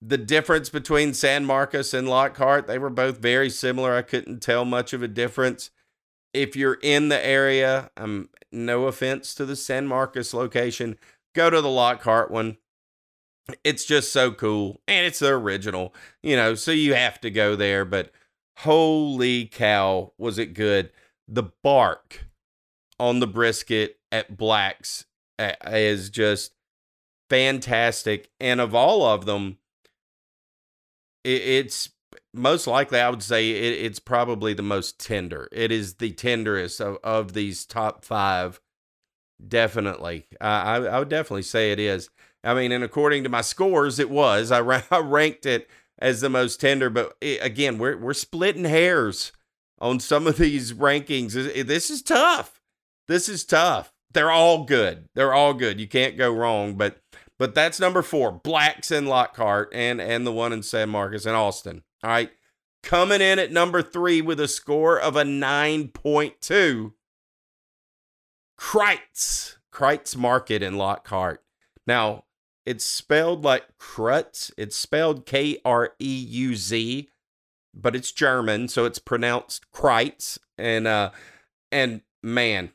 the 0.00 0.18
difference 0.18 0.68
between 0.68 1.14
San 1.14 1.44
Marcos 1.44 1.94
and 1.94 2.08
Lockhart, 2.08 2.66
they 2.66 2.76
were 2.76 2.90
both 2.90 3.18
very 3.18 3.48
similar. 3.48 3.94
I 3.94 4.02
couldn't 4.02 4.40
tell 4.40 4.64
much 4.64 4.92
of 4.92 5.00
a 5.00 5.08
difference. 5.08 5.70
If 6.34 6.56
you're 6.56 6.78
in 6.82 7.08
the 7.08 7.24
area, 7.24 7.90
um, 7.96 8.30
no 8.50 8.86
offense 8.86 9.32
to 9.36 9.46
the 9.46 9.54
San 9.54 9.86
Marcos 9.86 10.34
location, 10.34 10.98
go 11.36 11.48
to 11.48 11.60
the 11.60 11.70
Lockhart 11.70 12.32
one. 12.32 12.56
It's 13.62 13.84
just 13.84 14.12
so 14.12 14.32
cool 14.32 14.80
and 14.88 15.06
it's 15.06 15.20
the 15.20 15.28
original, 15.28 15.94
you 16.20 16.34
know, 16.34 16.56
so 16.56 16.72
you 16.72 16.94
have 16.94 17.20
to 17.20 17.30
go 17.30 17.54
there. 17.54 17.84
But 17.84 18.10
holy 18.58 19.46
cow, 19.46 20.12
was 20.18 20.36
it 20.38 20.54
good! 20.54 20.90
The 21.28 21.44
bark 21.62 22.26
on 22.98 23.20
the 23.20 23.26
brisket 23.26 23.98
at 24.12 24.36
Black's 24.36 25.06
is 25.66 26.10
just 26.10 26.52
fantastic. 27.28 28.30
And 28.38 28.60
of 28.60 28.74
all 28.74 29.04
of 29.04 29.24
them, 29.24 29.58
it's 31.24 31.88
most 32.34 32.66
likely 32.66 33.00
I 33.00 33.10
would 33.10 33.22
say 33.22 33.50
it's 33.50 33.98
probably 33.98 34.54
the 34.54 34.62
most 34.62 35.00
tender. 35.00 35.48
It 35.50 35.72
is 35.72 35.94
the 35.94 36.12
tenderest 36.12 36.80
of, 36.80 36.98
of 37.02 37.32
these 37.32 37.64
top 37.64 38.04
five. 38.04 38.60
Definitely, 39.46 40.26
I, 40.40 40.76
I 40.76 40.98
would 41.00 41.08
definitely 41.08 41.42
say 41.42 41.72
it 41.72 41.80
is. 41.80 42.10
I 42.44 42.54
mean, 42.54 42.70
and 42.70 42.84
according 42.84 43.24
to 43.24 43.28
my 43.28 43.40
scores, 43.40 43.98
it 43.98 44.10
was. 44.10 44.52
I, 44.52 44.60
I 44.90 44.98
ranked 44.98 45.46
it 45.46 45.68
as 45.98 46.20
the 46.20 46.28
most 46.28 46.60
tender, 46.60 46.90
but 46.90 47.16
it, 47.20 47.40
again, 47.42 47.78
we're 47.78 47.96
we're 47.96 48.14
splitting 48.14 48.64
hairs 48.64 49.32
on 49.80 49.98
some 49.98 50.26
of 50.26 50.36
these 50.36 50.72
rankings. 50.72 51.32
This 51.32 51.90
is 51.90 52.02
tough. 52.02 52.60
This 53.08 53.28
is 53.28 53.44
tough. 53.44 53.91
They're 54.12 54.30
all 54.30 54.64
good. 54.64 55.08
They're 55.14 55.32
all 55.32 55.54
good. 55.54 55.80
You 55.80 55.88
can't 55.88 56.16
go 56.16 56.32
wrong. 56.32 56.74
But 56.74 57.00
but 57.38 57.54
that's 57.54 57.80
number 57.80 58.02
four. 58.02 58.32
Blacks 58.32 58.90
in 58.90 59.06
Lockhart 59.06 59.70
and 59.72 60.00
and 60.00 60.26
the 60.26 60.32
one 60.32 60.52
in 60.52 60.62
San 60.62 60.90
Marcos 60.90 61.26
and 61.26 61.36
Austin. 61.36 61.82
All 62.02 62.10
right. 62.10 62.30
Coming 62.82 63.20
in 63.20 63.38
at 63.38 63.52
number 63.52 63.80
three 63.80 64.20
with 64.20 64.40
a 64.40 64.48
score 64.48 64.98
of 64.98 65.14
a 65.14 65.22
9.2. 65.22 66.92
Kreuz. 68.58 69.56
Kreuz 69.72 70.16
Market 70.16 70.62
in 70.62 70.76
Lockhart. 70.76 71.42
Now, 71.86 72.24
it's 72.64 72.84
spelled 72.84 73.44
like 73.44 73.64
Krutz. 73.78 74.52
It's 74.56 74.76
spelled 74.76 75.26
K 75.26 75.58
R 75.64 75.94
E 75.98 76.26
U 76.28 76.54
Z, 76.54 77.08
but 77.74 77.96
it's 77.96 78.12
German, 78.12 78.68
so 78.68 78.84
it's 78.84 78.98
pronounced 78.98 79.70
Kreitz. 79.72 80.38
And 80.56 80.86
uh 80.86 81.10
and 81.72 82.02
man, 82.22 82.70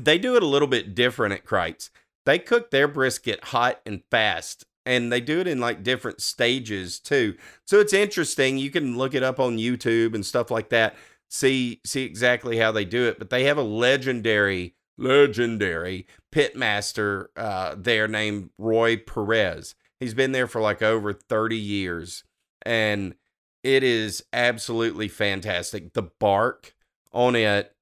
they 0.00 0.18
do 0.18 0.36
it 0.36 0.42
a 0.42 0.46
little 0.46 0.68
bit 0.68 0.94
different 0.94 1.34
at 1.34 1.44
Kreuz 1.44 1.90
they 2.26 2.38
cook 2.38 2.70
their 2.70 2.88
brisket 2.88 3.42
hot 3.44 3.80
and 3.86 4.02
fast 4.10 4.66
and 4.84 5.10
they 5.10 5.20
do 5.20 5.40
it 5.40 5.46
in 5.46 5.58
like 5.58 5.82
different 5.82 6.20
stages 6.20 7.00
too. 7.00 7.36
So 7.64 7.80
it's 7.80 7.92
interesting. 7.92 8.58
You 8.58 8.70
can 8.70 8.98
look 8.98 9.14
it 9.14 9.22
up 9.22 9.40
on 9.40 9.56
YouTube 9.56 10.14
and 10.14 10.26
stuff 10.26 10.50
like 10.50 10.68
that. 10.68 10.96
See 11.30 11.80
see 11.86 12.02
exactly 12.02 12.58
how 12.58 12.72
they 12.72 12.84
do 12.84 13.06
it. 13.06 13.18
But 13.18 13.30
they 13.30 13.44
have 13.44 13.56
a 13.56 13.62
legendary 13.62 14.74
legendary 14.98 16.06
pitmaster 16.32 17.26
uh, 17.36 17.76
there 17.78 18.08
named 18.08 18.50
Roy 18.58 18.96
Perez. 18.96 19.74
He's 20.00 20.14
been 20.14 20.32
there 20.32 20.46
for 20.46 20.60
like 20.60 20.82
over 20.82 21.12
30 21.12 21.56
years 21.56 22.24
and 22.62 23.14
it 23.62 23.82
is 23.82 24.24
absolutely 24.32 25.08
fantastic. 25.08 25.92
The 25.92 26.02
bark 26.02 26.74
on 27.12 27.34
it 27.36 27.75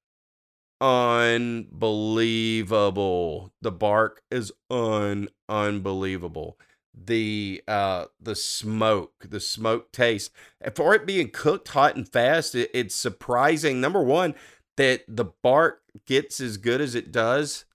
unbelievable. 0.81 3.53
The 3.61 3.71
bark 3.71 4.21
is 4.29 4.51
un 4.69 5.29
unbelievable. 5.49 6.59
The 6.93 7.63
uh 7.67 8.05
the 8.21 8.35
smoke, 8.35 9.25
the 9.29 9.39
smoke 9.39 9.91
taste. 9.91 10.31
For 10.75 10.93
it 10.95 11.05
being 11.05 11.29
cooked 11.29 11.67
hot 11.69 11.95
and 11.95 12.07
fast, 12.07 12.55
it, 12.55 12.69
it's 12.73 12.95
surprising. 12.95 13.81
Number 13.81 14.03
one, 14.03 14.35
that 14.77 15.03
the 15.07 15.25
bark 15.25 15.81
gets 16.05 16.39
as 16.39 16.57
good 16.57 16.81
as 16.81 16.95
it 16.95 17.11
does. 17.11 17.65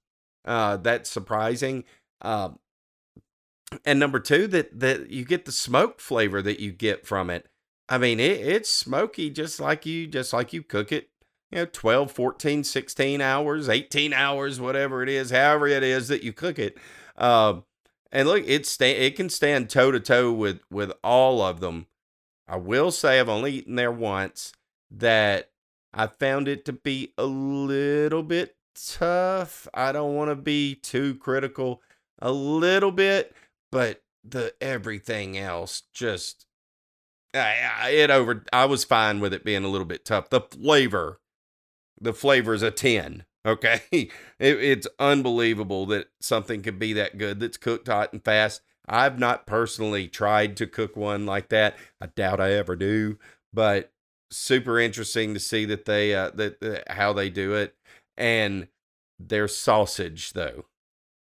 Uh 0.45 0.77
that's 0.79 1.11
surprising. 1.11 1.85
Uh, 2.23 2.51
and 3.85 3.99
number 3.99 4.21
two, 4.21 4.47
that 4.49 4.81
that 4.81 5.11
you 5.11 5.25
get 5.25 5.45
the 5.45 5.53
smoke 5.53 6.01
flavor 6.01 6.43
that 6.43 6.61
you 6.61 6.73
get 6.73 7.07
from 7.07 7.31
it. 7.31 7.47
I 7.89 7.99
mean, 7.99 8.21
it, 8.21 8.41
it's 8.41 8.71
smoky 8.71 9.31
just 9.31 9.61
like 9.61 9.87
you 9.87 10.07
just 10.07 10.33
like 10.33 10.53
you 10.53 10.63
cook 10.63 10.93
it 10.93 11.11
you 11.51 11.59
know 11.59 11.65
12 11.67 12.13
14 12.13 12.65
16 12.65 13.21
hours 13.21 13.69
18 13.69 14.13
hours 14.13 14.61
whatever 14.61 15.03
it 15.03 15.09
is 15.09 15.31
however 15.31 15.67
it 15.67 15.83
is 15.83 16.09
that 16.09 16.23
you 16.23 16.33
cook 16.33 16.59
it 16.59 16.77
uh, 17.17 17.61
and 18.13 18.29
look 18.29 18.45
it 18.47 18.67
sta- 18.67 18.97
it 18.97 19.17
can 19.17 19.29
stand 19.29 19.71
toe 19.71 19.91
to 19.91 20.01
toe 20.01 20.33
with 20.33 20.61
with 20.71 20.93
all 21.05 21.43
of 21.43 21.61
them. 21.61 21.87
I 22.49 22.57
will 22.57 22.91
say 22.91 23.21
i've 23.21 23.29
only 23.29 23.53
eaten 23.53 23.77
there 23.77 23.93
once 23.93 24.53
that 24.91 25.51
i 25.95 26.07
found 26.07 26.49
it 26.49 26.65
to 26.65 26.73
be 26.73 27.13
a 27.17 27.25
little 27.25 28.23
bit 28.23 28.57
tough. 28.75 29.69
I 29.75 29.93
don't 29.93 30.15
want 30.15 30.31
to 30.31 30.37
be 30.37 30.75
too 30.75 31.15
critical 31.17 31.83
a 32.21 32.33
little 32.33 32.93
bit 32.93 33.35
but 33.71 34.03
the 34.25 34.55
everything 34.61 35.39
else 35.39 35.85
just 35.93 36.47
I, 37.33 37.91
it 37.91 38.11
over 38.11 38.45
i 38.53 38.65
was 38.65 38.85
fine 38.85 39.21
with 39.21 39.33
it 39.33 39.45
being 39.45 39.65
a 39.65 39.69
little 39.69 39.87
bit 39.87 40.05
tough. 40.05 40.31
The 40.31 40.41
flavor 40.41 41.21
the 42.01 42.13
flavor 42.13 42.55
is 42.55 42.63
a 42.63 42.71
10. 42.71 43.25
Okay. 43.47 43.83
It, 44.41 44.59
it's 44.59 44.89
unbelievable 44.99 45.85
that 45.87 46.09
something 46.19 46.63
could 46.63 46.79
be 46.79 46.95
that 46.95 47.19
good 47.19 47.41
that's 47.41 47.59
cooked 47.59 47.89
hot 47.89 48.15
and 48.15 48.25
fast. 48.25 48.63
I've 48.89 49.19
not 49.19 49.47
personally 49.47 50.09
tried 50.09 50.57
to 50.57 50.67
cook 50.67 50.97
one 50.97 51.27
like 51.27 51.51
that. 51.51 51.77
I 52.01 52.07
doubt 52.07 52.41
I 52.41 52.53
ever 52.53 52.75
do, 52.75 53.19
but 53.53 53.93
super 54.31 54.81
interesting 54.81 55.35
to 55.35 55.41
see 55.41 55.67
that 55.67 55.85
they, 55.85 56.15
uh, 56.15 56.31
that, 56.37 56.61
that 56.61 56.91
how 56.93 57.13
they 57.13 57.29
do 57.29 57.53
it. 57.53 57.75
And 58.17 58.69
their 59.19 59.47
sausage, 59.47 60.33
though. 60.33 60.65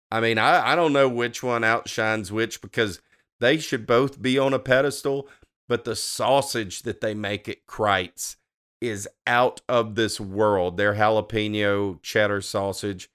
I 0.10 0.22
mean, 0.22 0.38
I, 0.38 0.72
I 0.72 0.76
don't 0.76 0.94
know 0.94 1.10
which 1.10 1.44
one 1.44 1.66
outshines 1.66 2.32
which 2.32 2.62
because 2.62 3.02
they 3.42 3.58
should 3.58 3.86
both 3.86 4.22
be 4.22 4.40
on 4.40 4.54
a 4.54 4.60
pedestal, 4.60 5.28
but 5.68 5.84
the 5.84 5.98
sausage 5.98 6.84
that 6.84 7.02
they 7.02 7.14
make 7.14 7.50
at 7.50 7.66
Kreuz 7.68 8.38
is 8.84 9.08
out 9.26 9.62
of 9.70 9.96
this 9.96 10.20
world. 10.20 10.78
Their 10.78 10.96
jalapeno 10.96 12.02
cheddar 12.02 12.42
sausage, 12.42 13.10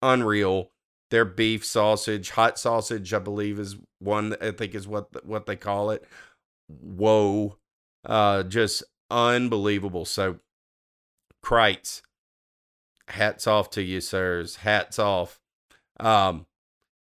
unreal. 0.00 0.70
their 1.10 1.24
beef 1.24 1.64
sausage, 1.64 2.30
hot 2.30 2.58
sausage, 2.58 3.12
I 3.14 3.18
believe 3.18 3.58
is 3.58 3.76
one 3.98 4.36
I 4.40 4.52
think 4.52 4.74
is 4.74 4.86
what 4.86 5.24
what 5.26 5.46
they 5.46 5.56
call 5.56 5.90
it. 5.90 6.04
Whoa. 6.68 7.56
Uh 8.04 8.42
just 8.44 8.82
unbelievable. 9.10 10.04
So 10.04 10.38
Kreuz, 11.44 12.02
hats 13.08 13.46
off 13.46 13.70
to 13.70 13.82
you, 13.82 14.00
sirs. 14.00 14.56
Hats 14.56 14.98
off. 14.98 15.40
Um 15.98 16.46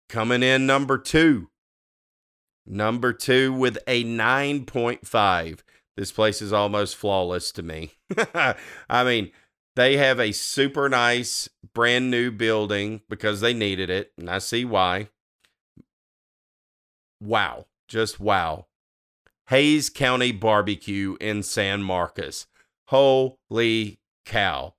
coming 0.09 0.43
in 0.43 0.67
number 0.67 0.99
2. 0.99 1.49
Number 2.67 3.13
2 3.13 3.53
with 3.53 3.79
a 3.87 4.05
9.5. 4.05 5.61
This 5.97 6.13
place 6.13 6.43
is 6.43 6.53
almost 6.53 6.97
flawless 6.97 7.53
to 7.53 7.63
me. 7.63 7.93
I 8.89 9.05
mean, 9.05 9.31
they 9.75 9.97
have 9.97 10.21
a 10.21 10.33
super 10.33 10.89
nice 10.89 11.49
brand 11.75 12.11
new 12.11 12.31
building 12.31 13.03
because 13.09 13.41
they 13.41 13.55
needed 13.55 13.91
it, 13.91 14.13
and 14.19 14.29
I 14.29 14.39
see 14.39 14.65
why. 14.65 15.09
Wow, 17.21 17.67
just 17.89 18.21
wow. 18.21 18.67
Hays 19.49 19.91
County 19.91 20.33
Barbecue 20.33 21.17
in 21.21 21.43
San 21.43 21.83
Marcos. 21.83 22.47
Holy 22.89 24.01
cow. 24.25 24.75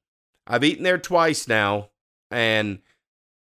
I've 0.45 0.63
eaten 0.63 0.83
there 0.83 0.97
twice 0.97 1.47
now 1.47 1.89
and 2.29 2.79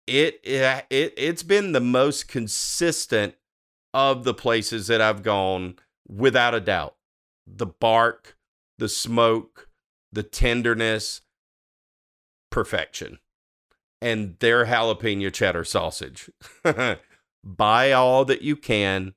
it 0.07 0.39
it 0.43 0.85
it's 0.91 1.43
been 1.43 1.71
the 1.71 1.79
most 1.79 2.27
consistent 2.27 3.35
of 3.93 4.23
the 4.23 4.33
places 4.33 4.87
that 4.87 5.01
I've 5.01 5.23
gone 5.23 5.75
without 6.07 6.53
a 6.53 6.59
doubt. 6.59 6.94
The 7.47 7.65
bark, 7.65 8.37
the 8.77 8.89
smoke, 8.89 9.69
the 10.11 10.23
tenderness, 10.23 11.21
perfection. 12.49 13.19
And 14.01 14.37
their 14.39 14.65
jalapeno 14.65 15.31
cheddar 15.31 15.63
sausage. 15.63 16.29
Buy 17.43 17.91
all 17.91 18.25
that 18.25 18.41
you 18.41 18.55
can, 18.55 19.13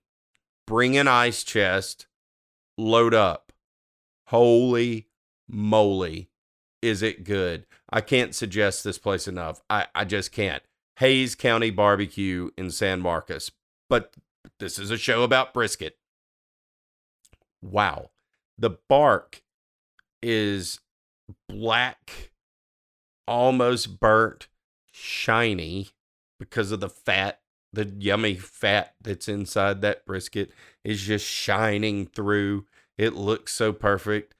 bring 0.66 0.96
an 0.96 1.08
ice 1.08 1.42
chest, 1.42 2.06
load 2.76 3.14
up. 3.14 3.52
Holy 4.26 5.08
moly, 5.48 6.28
is 6.82 7.02
it 7.02 7.24
good? 7.24 7.66
I 7.90 8.02
can't 8.02 8.34
suggest 8.34 8.84
this 8.84 8.98
place 8.98 9.26
enough. 9.26 9.62
I, 9.70 9.86
I 9.94 10.04
just 10.04 10.32
can't. 10.32 10.62
Hays 10.96 11.34
County 11.34 11.70
Barbecue 11.70 12.50
in 12.58 12.70
San 12.70 13.00
Marcos. 13.00 13.50
But 13.88 14.14
this 14.58 14.78
is 14.78 14.90
a 14.90 14.98
show 14.98 15.22
about 15.22 15.54
brisket. 15.54 15.96
Wow. 17.62 18.10
The 18.58 18.78
bark 18.88 19.42
is 20.22 20.80
black, 21.48 22.32
almost 23.26 24.00
burnt, 24.00 24.48
shiny 24.90 25.90
because 26.40 26.72
of 26.72 26.80
the 26.80 26.88
fat, 26.88 27.40
the 27.72 27.84
yummy 27.98 28.34
fat 28.34 28.94
that's 29.00 29.28
inside 29.28 29.80
that 29.82 30.04
brisket 30.06 30.50
is 30.84 31.02
just 31.02 31.26
shining 31.26 32.06
through. 32.06 32.66
It 32.96 33.14
looks 33.14 33.54
so 33.54 33.72
perfect. 33.72 34.34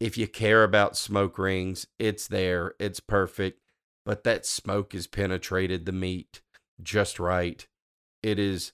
If 0.00 0.16
you 0.16 0.26
care 0.26 0.64
about 0.64 0.96
smoke 0.96 1.38
rings, 1.38 1.86
it's 1.98 2.28
there. 2.28 2.74
It's 2.78 3.00
perfect. 3.00 3.60
But 4.04 4.24
that 4.24 4.44
smoke 4.44 4.92
has 4.92 5.06
penetrated 5.06 5.86
the 5.86 5.92
meat 5.92 6.42
just 6.82 7.18
right. 7.18 7.66
It 8.22 8.38
is 8.38 8.72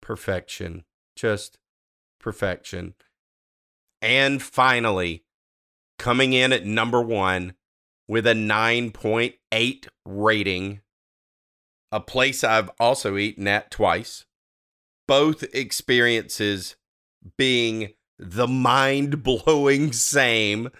perfection. 0.00 0.84
Just 1.16 1.58
perfection. 2.18 2.94
And 4.02 4.42
finally, 4.42 5.24
coming 5.98 6.32
in 6.32 6.52
at 6.52 6.64
number 6.64 7.02
one 7.02 7.54
with 8.08 8.26
a 8.26 8.32
9.8 8.32 9.88
rating, 10.04 10.80
a 11.92 12.00
place 12.00 12.42
I've 12.42 12.70
also 12.80 13.16
eaten 13.16 13.46
at 13.46 13.70
twice. 13.70 14.24
Both 15.06 15.44
experiences 15.54 16.76
being 17.36 17.90
the 18.18 18.48
mind 18.48 19.22
blowing 19.22 19.92
same. 19.92 20.70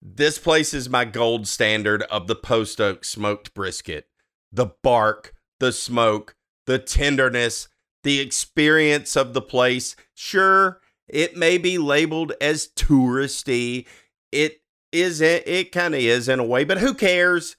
This 0.00 0.38
place 0.38 0.74
is 0.74 0.88
my 0.88 1.04
gold 1.04 1.48
standard 1.48 2.02
of 2.04 2.26
the 2.26 2.36
post 2.36 2.80
oak 2.80 3.04
smoked 3.04 3.54
brisket. 3.54 4.06
The 4.52 4.66
bark, 4.82 5.34
the 5.60 5.72
smoke, 5.72 6.36
the 6.66 6.78
tenderness, 6.78 7.68
the 8.02 8.20
experience 8.20 9.16
of 9.16 9.32
the 9.32 9.42
place. 9.42 9.96
Sure, 10.14 10.80
it 11.08 11.36
may 11.36 11.58
be 11.58 11.78
labeled 11.78 12.32
as 12.40 12.68
touristy. 12.68 13.86
It 14.32 14.60
is 14.92 15.20
it, 15.20 15.46
it 15.46 15.72
kind 15.72 15.94
of 15.94 16.00
is 16.00 16.28
in 16.28 16.38
a 16.38 16.44
way, 16.44 16.64
but 16.64 16.78
who 16.78 16.94
cares? 16.94 17.56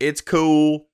It's 0.00 0.20
cool. 0.20 0.86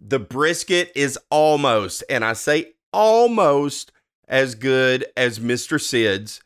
The 0.00 0.18
brisket 0.18 0.92
is 0.94 1.18
almost, 1.30 2.02
and 2.10 2.24
I 2.24 2.32
say 2.32 2.72
almost 2.92 3.92
as 4.28 4.54
good 4.54 5.06
as 5.16 5.38
Mr. 5.38 5.80
Sid's. 5.80 6.40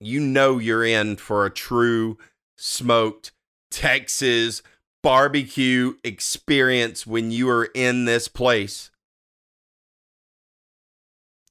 You 0.00 0.20
know 0.20 0.58
you're 0.58 0.84
in 0.84 1.16
for 1.16 1.46
a 1.46 1.50
true 1.50 2.18
smoked 2.56 3.32
Texas 3.70 4.62
barbecue 5.02 5.94
experience 6.04 7.06
when 7.06 7.30
you 7.30 7.48
are 7.48 7.68
in 7.74 8.04
this 8.04 8.28
place. 8.28 8.90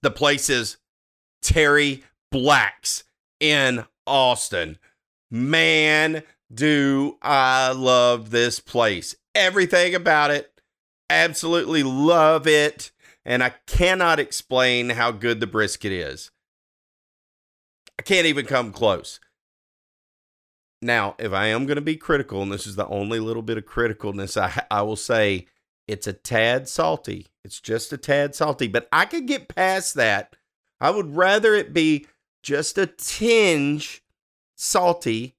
The 0.01 0.11
place 0.11 0.49
is 0.49 0.77
Terry 1.45 2.03
Blacks 2.31 3.03
in 3.39 3.85
Austin. 4.07 4.79
Man, 5.29 6.23
do 6.51 7.17
I 7.21 7.71
love 7.71 8.31
this 8.31 8.59
place. 8.59 9.15
Everything 9.35 9.93
about 9.93 10.31
it. 10.31 10.51
Absolutely 11.09 11.83
love 11.83 12.47
it. 12.47 12.91
And 13.23 13.43
I 13.43 13.53
cannot 13.67 14.19
explain 14.19 14.89
how 14.89 15.11
good 15.11 15.39
the 15.39 15.47
brisket 15.47 15.91
is. 15.91 16.31
I 17.99 18.01
can't 18.01 18.25
even 18.25 18.45
come 18.47 18.71
close. 18.71 19.19
Now, 20.81 21.15
if 21.19 21.31
I 21.31 21.47
am 21.47 21.65
going 21.65 21.75
to 21.75 21.81
be 21.81 21.95
critical, 21.95 22.41
and 22.41 22.51
this 22.51 22.67
is 22.67 22.75
the 22.75 22.87
only 22.87 23.19
little 23.19 23.41
bit 23.43 23.57
of 23.57 23.65
criticalness, 23.65 24.35
I, 24.39 24.65
I 24.69 24.81
will 24.81 24.95
say 24.95 25.47
it's 25.87 26.07
a 26.07 26.13
tad 26.13 26.67
salty. 26.67 27.27
It's 27.43 27.61
just 27.61 27.93
a 27.93 27.97
tad 27.97 28.33
salty, 28.33 28.67
but 28.67 28.87
I 28.91 29.05
could 29.05 29.27
get 29.27 29.47
past 29.47 29.93
that 29.95 30.35
I 30.85 30.91
would 30.91 31.15
rather 31.15 31.55
it 31.55 31.73
be 31.73 32.05
just 32.43 32.77
a 32.77 32.85
tinge 32.85 34.03
salty 34.55 35.35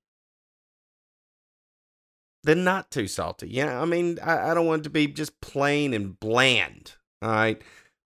than 2.43 2.65
not 2.65 2.91
too 2.91 3.07
salty. 3.07 3.49
Yeah, 3.49 3.81
I 3.81 3.85
mean, 3.85 4.19
I, 4.21 4.51
I 4.51 4.55
don't 4.55 4.67
want 4.67 4.81
it 4.81 4.85
to 4.85 4.91
be 4.91 5.07
just 5.07 5.41
plain 5.41 5.95
and 5.95 6.19
bland. 6.19 6.97
All 7.23 7.31
right. 7.31 7.63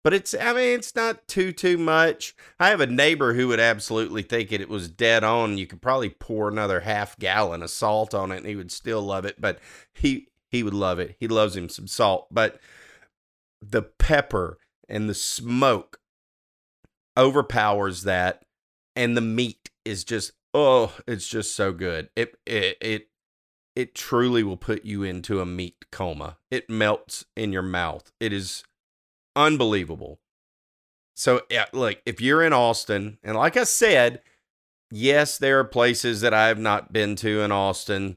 But 0.05 0.12
it's, 0.12 0.35
I 0.35 0.53
mean, 0.53 0.78
it's 0.78 0.95
not 0.95 1.26
too, 1.26 1.53
too 1.53 1.78
much. 1.78 2.35
I 2.61 2.68
have 2.68 2.83
a 2.83 2.87
neighbor 2.87 3.33
who 3.33 3.49
would 3.49 3.61
absolutely 3.61 4.22
think 4.22 4.53
it, 4.53 4.61
it 4.61 4.68
was 4.68 4.91
dead 4.91 5.24
on. 5.24 5.57
You 5.57 5.66
could 5.66 5.80
probably 5.80 6.11
pour 6.11 6.49
another 6.49 6.80
half 6.80 7.18
gallon 7.18 7.62
of 7.62 7.70
salt 7.70 8.12
on 8.12 8.30
it 8.30 8.39
and 8.39 8.47
he 8.47 8.57
would 8.57 8.72
still 8.72 9.01
love 9.01 9.24
it. 9.24 9.41
But 9.41 9.59
he, 9.95 10.28
he 10.51 10.62
would 10.62 10.74
love 10.74 10.99
it. 10.99 11.16
He 11.18 11.28
loves 11.28 11.57
him 11.57 11.70
some 11.70 11.87
salt. 11.87 12.26
But 12.30 12.61
the 13.62 13.83
pepper 13.83 14.59
and 14.87 15.09
the 15.09 15.14
smoke 15.14 15.99
overpowers 17.18 18.04
that 18.04 18.44
and 18.96 19.16
the 19.16 19.22
meat 19.22 19.70
is 19.84 20.04
just 20.04 20.32
oh 20.54 20.94
it's 21.06 21.28
just 21.28 21.54
so 21.54 21.72
good. 21.72 22.10
It 22.16 22.36
it 22.46 22.76
it 22.80 23.08
it 23.74 23.94
truly 23.94 24.42
will 24.42 24.56
put 24.56 24.84
you 24.84 25.02
into 25.02 25.40
a 25.40 25.46
meat 25.46 25.86
coma. 25.90 26.38
It 26.50 26.68
melts 26.68 27.24
in 27.36 27.52
your 27.52 27.62
mouth. 27.62 28.12
It 28.20 28.32
is 28.32 28.64
unbelievable. 29.34 30.20
So 31.14 31.42
yeah 31.50 31.66
look 31.72 31.98
if 32.06 32.20
you're 32.20 32.42
in 32.42 32.52
austin 32.52 33.18
and 33.22 33.36
like 33.36 33.56
i 33.56 33.64
said 33.64 34.22
yes 34.90 35.38
there 35.38 35.58
are 35.58 35.64
places 35.64 36.20
that 36.22 36.34
i 36.34 36.48
have 36.48 36.58
not 36.58 36.92
been 36.92 37.16
to 37.16 37.42
in 37.42 37.52
austin 37.52 38.16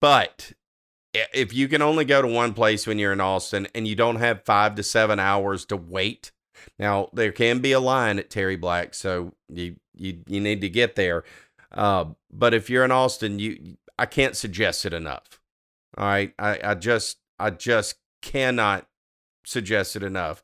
but 0.00 0.52
if 1.12 1.52
you 1.52 1.68
can 1.68 1.82
only 1.82 2.04
go 2.04 2.22
to 2.22 2.28
one 2.28 2.54
place 2.54 2.86
when 2.86 2.98
you're 2.98 3.12
in 3.12 3.20
austin 3.20 3.66
and 3.74 3.88
you 3.88 3.94
don't 3.96 4.16
have 4.16 4.44
five 4.44 4.74
to 4.76 4.82
seven 4.82 5.18
hours 5.18 5.64
to 5.64 5.76
wait 5.76 6.32
now 6.78 7.08
there 7.12 7.32
can 7.32 7.60
be 7.60 7.72
a 7.72 7.80
line 7.80 8.18
at 8.18 8.30
Terry 8.30 8.56
Black, 8.56 8.94
so 8.94 9.34
you 9.48 9.76
you 9.94 10.20
you 10.26 10.40
need 10.40 10.60
to 10.60 10.68
get 10.68 10.96
there. 10.96 11.24
Uh, 11.72 12.06
but 12.30 12.54
if 12.54 12.70
you're 12.70 12.84
in 12.84 12.90
Austin, 12.90 13.38
you 13.38 13.76
I 13.98 14.06
can't 14.06 14.36
suggest 14.36 14.86
it 14.86 14.92
enough. 14.92 15.40
All 15.96 16.06
right, 16.06 16.32
I 16.38 16.60
I 16.62 16.74
just 16.74 17.18
I 17.38 17.50
just 17.50 17.96
cannot 18.22 18.86
suggest 19.44 19.96
it 19.96 20.02
enough. 20.02 20.42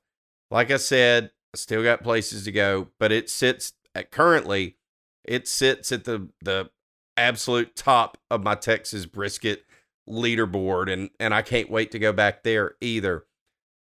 Like 0.50 0.70
I 0.70 0.76
said, 0.76 1.30
I 1.54 1.56
still 1.56 1.82
got 1.82 2.02
places 2.02 2.44
to 2.44 2.52
go, 2.52 2.88
but 2.98 3.12
it 3.12 3.30
sits 3.30 3.72
at 3.94 4.10
currently 4.10 4.76
it 5.24 5.48
sits 5.48 5.92
at 5.92 6.04
the 6.04 6.28
the 6.42 6.70
absolute 7.16 7.76
top 7.76 8.18
of 8.30 8.42
my 8.42 8.54
Texas 8.54 9.06
brisket 9.06 9.64
leaderboard 10.08 10.92
and 10.92 11.10
and 11.18 11.34
I 11.34 11.42
can't 11.42 11.70
wait 11.70 11.90
to 11.92 11.98
go 11.98 12.12
back 12.12 12.42
there 12.42 12.76
either. 12.80 13.26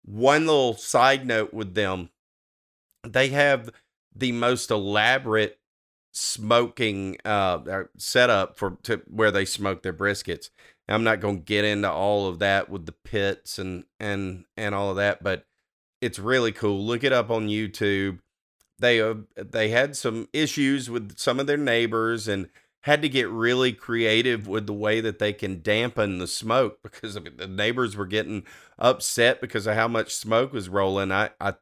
One 0.05 0.47
little 0.47 0.75
side 0.75 1.27
note 1.27 1.53
with 1.53 1.75
them 1.75 2.11
they 3.13 3.29
have 3.29 3.71
the 4.15 4.33
most 4.33 4.71
elaborate 4.71 5.59
smoking 6.13 7.17
uh, 7.25 7.85
setup 7.97 8.57
for 8.57 8.79
to 8.83 9.03
where 9.07 9.31
they 9.31 9.45
smoke 9.45 9.83
their 9.83 9.93
briskets. 9.93 10.51
I'm 10.89 11.05
not 11.05 11.21
going 11.21 11.39
to 11.39 11.45
get 11.45 11.65
into 11.65 11.91
all 11.91 12.27
of 12.27 12.39
that 12.39 12.71
with 12.71 12.87
the 12.87 12.93
pits 12.93 13.59
and 13.59 13.85
and 14.01 14.45
and 14.57 14.75
all 14.75 14.91
of 14.91 14.97
that, 14.97 15.23
but 15.23 15.47
it's 16.01 16.19
really 16.19 16.53
cool. 16.53 16.85
Look 16.85 17.05
it 17.05 17.13
up 17.13 17.31
on 17.31 17.49
YouTube. 17.49 18.21
They 18.79 19.01
uh, 19.01 19.15
they 19.37 19.69
had 19.69 19.97
some 19.97 20.29
issues 20.33 20.89
with 20.89 21.19
some 21.19 21.41
of 21.41 21.47
their 21.47 21.57
neighbors 21.57 22.27
and 22.27 22.49
had 22.83 23.03
to 23.03 23.09
get 23.09 23.29
really 23.29 23.73
creative 23.73 24.47
with 24.47 24.67
the 24.67 24.73
way 24.73 25.01
that 25.01 25.19
they 25.19 25.33
can 25.33 25.61
dampen 25.63 26.19
the 26.19 26.27
smoke 26.27 26.79
because 26.83 27.15
the 27.15 27.47
neighbors 27.47 27.97
were 27.97 28.07
getting 28.07 28.45
upset 28.79 29.41
because 29.41 29.67
of 29.67 29.75
how 29.75 29.89
much 29.89 30.15
smoke 30.15 30.53
was 30.53 30.69
rolling. 30.69 31.13
I 31.13 31.31
I 31.41 31.55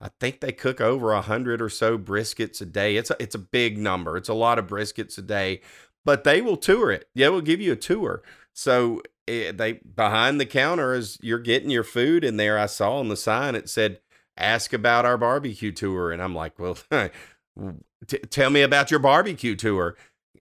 I 0.00 0.10
think 0.20 0.40
they 0.40 0.52
cook 0.52 0.80
over 0.80 1.12
a 1.12 1.22
hundred 1.22 1.60
or 1.60 1.68
so 1.68 1.98
briskets 1.98 2.60
a 2.60 2.66
day. 2.66 2.96
It's 2.96 3.10
a, 3.10 3.16
it's 3.20 3.34
a 3.34 3.40
big 3.40 3.78
number. 3.78 4.16
It's 4.16 4.28
a 4.28 4.34
lot 4.34 4.58
of 4.58 4.66
briskets 4.68 5.18
a 5.18 5.22
day, 5.22 5.60
but 6.04 6.24
they 6.24 6.40
will 6.40 6.56
tour 6.56 6.90
it. 6.92 7.08
Yeah, 7.14 7.28
we'll 7.28 7.40
give 7.40 7.60
you 7.60 7.72
a 7.72 7.76
tour. 7.76 8.22
So 8.54 9.02
it, 9.26 9.56
they 9.58 9.74
behind 9.74 10.40
the 10.40 10.46
counter 10.46 10.92
as 10.92 11.18
you're 11.20 11.38
getting 11.38 11.70
your 11.70 11.84
food 11.84 12.24
in 12.24 12.36
there. 12.36 12.58
I 12.58 12.66
saw 12.66 12.98
on 12.98 13.08
the 13.08 13.16
sign 13.16 13.54
it 13.54 13.68
said, 13.68 14.00
"Ask 14.36 14.72
about 14.72 15.04
our 15.04 15.18
barbecue 15.18 15.72
tour," 15.72 16.12
and 16.12 16.22
I'm 16.22 16.34
like, 16.34 16.58
"Well, 16.58 16.78
t- 18.06 18.18
tell 18.30 18.50
me 18.50 18.62
about 18.62 18.90
your 18.90 19.00
barbecue 19.00 19.56
tour." 19.56 19.96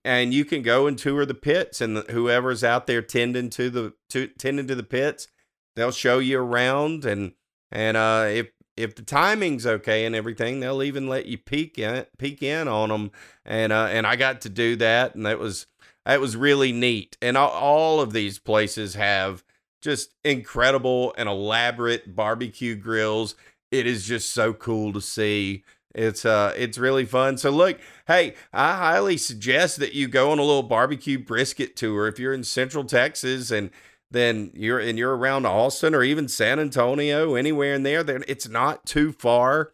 And 0.06 0.34
you 0.34 0.46
can 0.46 0.62
go 0.62 0.88
and 0.88 0.98
tour 0.98 1.26
the 1.26 1.34
pits, 1.34 1.82
and 1.82 1.98
the, 1.98 2.06
whoever's 2.12 2.64
out 2.64 2.88
there 2.88 3.02
tending 3.02 3.50
to 3.52 3.70
the 3.70 3.94
to, 4.10 4.28
tending 4.28 4.68
to 4.68 4.76
the 4.76 4.84
pits, 4.84 5.28
they'll 5.76 5.92
show 5.92 6.20
you 6.20 6.40
around, 6.40 7.04
and 7.06 7.34
and 7.72 7.98
uh, 7.98 8.28
if 8.30 8.52
if 8.78 8.96
the 8.96 9.02
timing's 9.02 9.66
okay 9.66 10.06
and 10.06 10.16
everything, 10.16 10.60
they'll 10.60 10.84
even 10.84 11.08
let 11.08 11.26
you 11.26 11.38
peek 11.38 11.78
in 11.78 12.06
peek 12.18 12.42
in 12.44 12.68
on 12.68 12.90
them. 12.90 13.12
And 13.46 13.74
uh, 13.74 13.88
and 13.90 14.08
I 14.08 14.16
got 14.16 14.42
to 14.42 14.50
do 14.50 14.76
that, 14.78 15.16
and 15.16 15.26
that 15.26 15.40
was 15.40 15.66
that 16.06 16.22
was 16.22 16.38
really 16.38 16.72
neat. 16.72 17.18
And 17.22 17.36
all, 17.36 17.50
all 17.50 18.00
of 18.00 18.14
these 18.14 18.40
places 18.40 18.96
have 18.96 19.44
just 19.82 20.14
incredible 20.24 21.14
and 21.18 21.28
elaborate 21.28 22.16
barbecue 22.16 22.76
grills. 22.76 23.36
It 23.72 23.86
is 23.86 24.06
just 24.08 24.32
so 24.32 24.54
cool 24.54 24.94
to 24.94 25.02
see. 25.02 25.64
It's 25.94 26.26
uh 26.26 26.54
it's 26.56 26.78
really 26.78 27.06
fun. 27.06 27.38
So 27.38 27.50
look, 27.50 27.80
hey, 28.08 28.36
I 28.54 28.78
highly 28.78 29.18
suggest 29.18 29.80
that 29.80 29.94
you 29.94 30.08
go 30.08 30.32
on 30.32 30.40
a 30.40 30.44
little 30.44 30.64
barbecue 30.64 31.18
brisket 31.18 31.76
tour 31.76 32.08
if 32.08 32.20
you're 32.20 32.34
in 32.34 32.44
Central 32.44 32.84
Texas 32.84 33.50
and 33.50 33.72
then 34.12 34.52
you're 34.54 34.80
and 34.80 34.98
you're 34.98 35.16
around 35.16 35.46
Austin 35.46 35.94
or 35.94 36.04
even 36.04 36.28
San 36.28 36.60
Antonio, 36.60 37.36
anywhere 37.36 37.74
in 37.74 37.84
there, 37.84 38.04
then 38.04 38.24
it's 38.28 38.48
not 38.48 38.86
too 38.86 39.12
far 39.12 39.74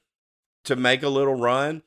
to 0.66 0.76
make 0.76 1.04
a 1.04 1.10
little 1.10 1.36
run. 1.36 1.84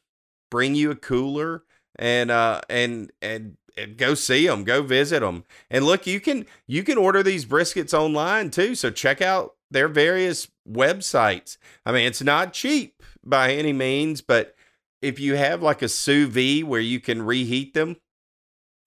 Bring 0.51 0.75
you 0.75 0.91
a 0.91 0.97
cooler 0.97 1.65
and 1.99 2.31
uh 2.31 2.61
and 2.69 3.11
and 3.21 3.57
and 3.77 3.97
go 3.97 4.15
see 4.15 4.47
them, 4.47 4.65
go 4.65 4.83
visit 4.83 5.21
them. 5.21 5.45
And 5.71 5.85
look, 5.85 6.07
you 6.07 6.21
can 6.21 6.47
you 6.67 6.83
can 6.83 6.99
order 6.99 7.23
these 7.23 7.45
briskets 7.45 7.93
online 7.93 8.51
too. 8.51 8.75
So 8.75 8.91
check 8.91 9.21
out 9.21 9.55
their 9.71 9.89
various 9.89 10.49
websites. 10.69 11.57
I 11.85 11.93
mean, 11.93 12.07
it's 12.07 12.23
not 12.23 12.53
cheap 12.53 13.03
by 13.25 13.53
any 13.53 13.73
means, 13.73 14.21
but 14.21 14.55
if 15.03 15.19
you 15.19 15.35
have 15.35 15.63
like 15.63 15.83
a 15.83 15.89
sous 15.89 16.29
vide 16.29 16.65
where 16.65 16.81
you 16.81 17.01
can 17.01 17.23
reheat 17.23 17.75
them, 17.75 17.97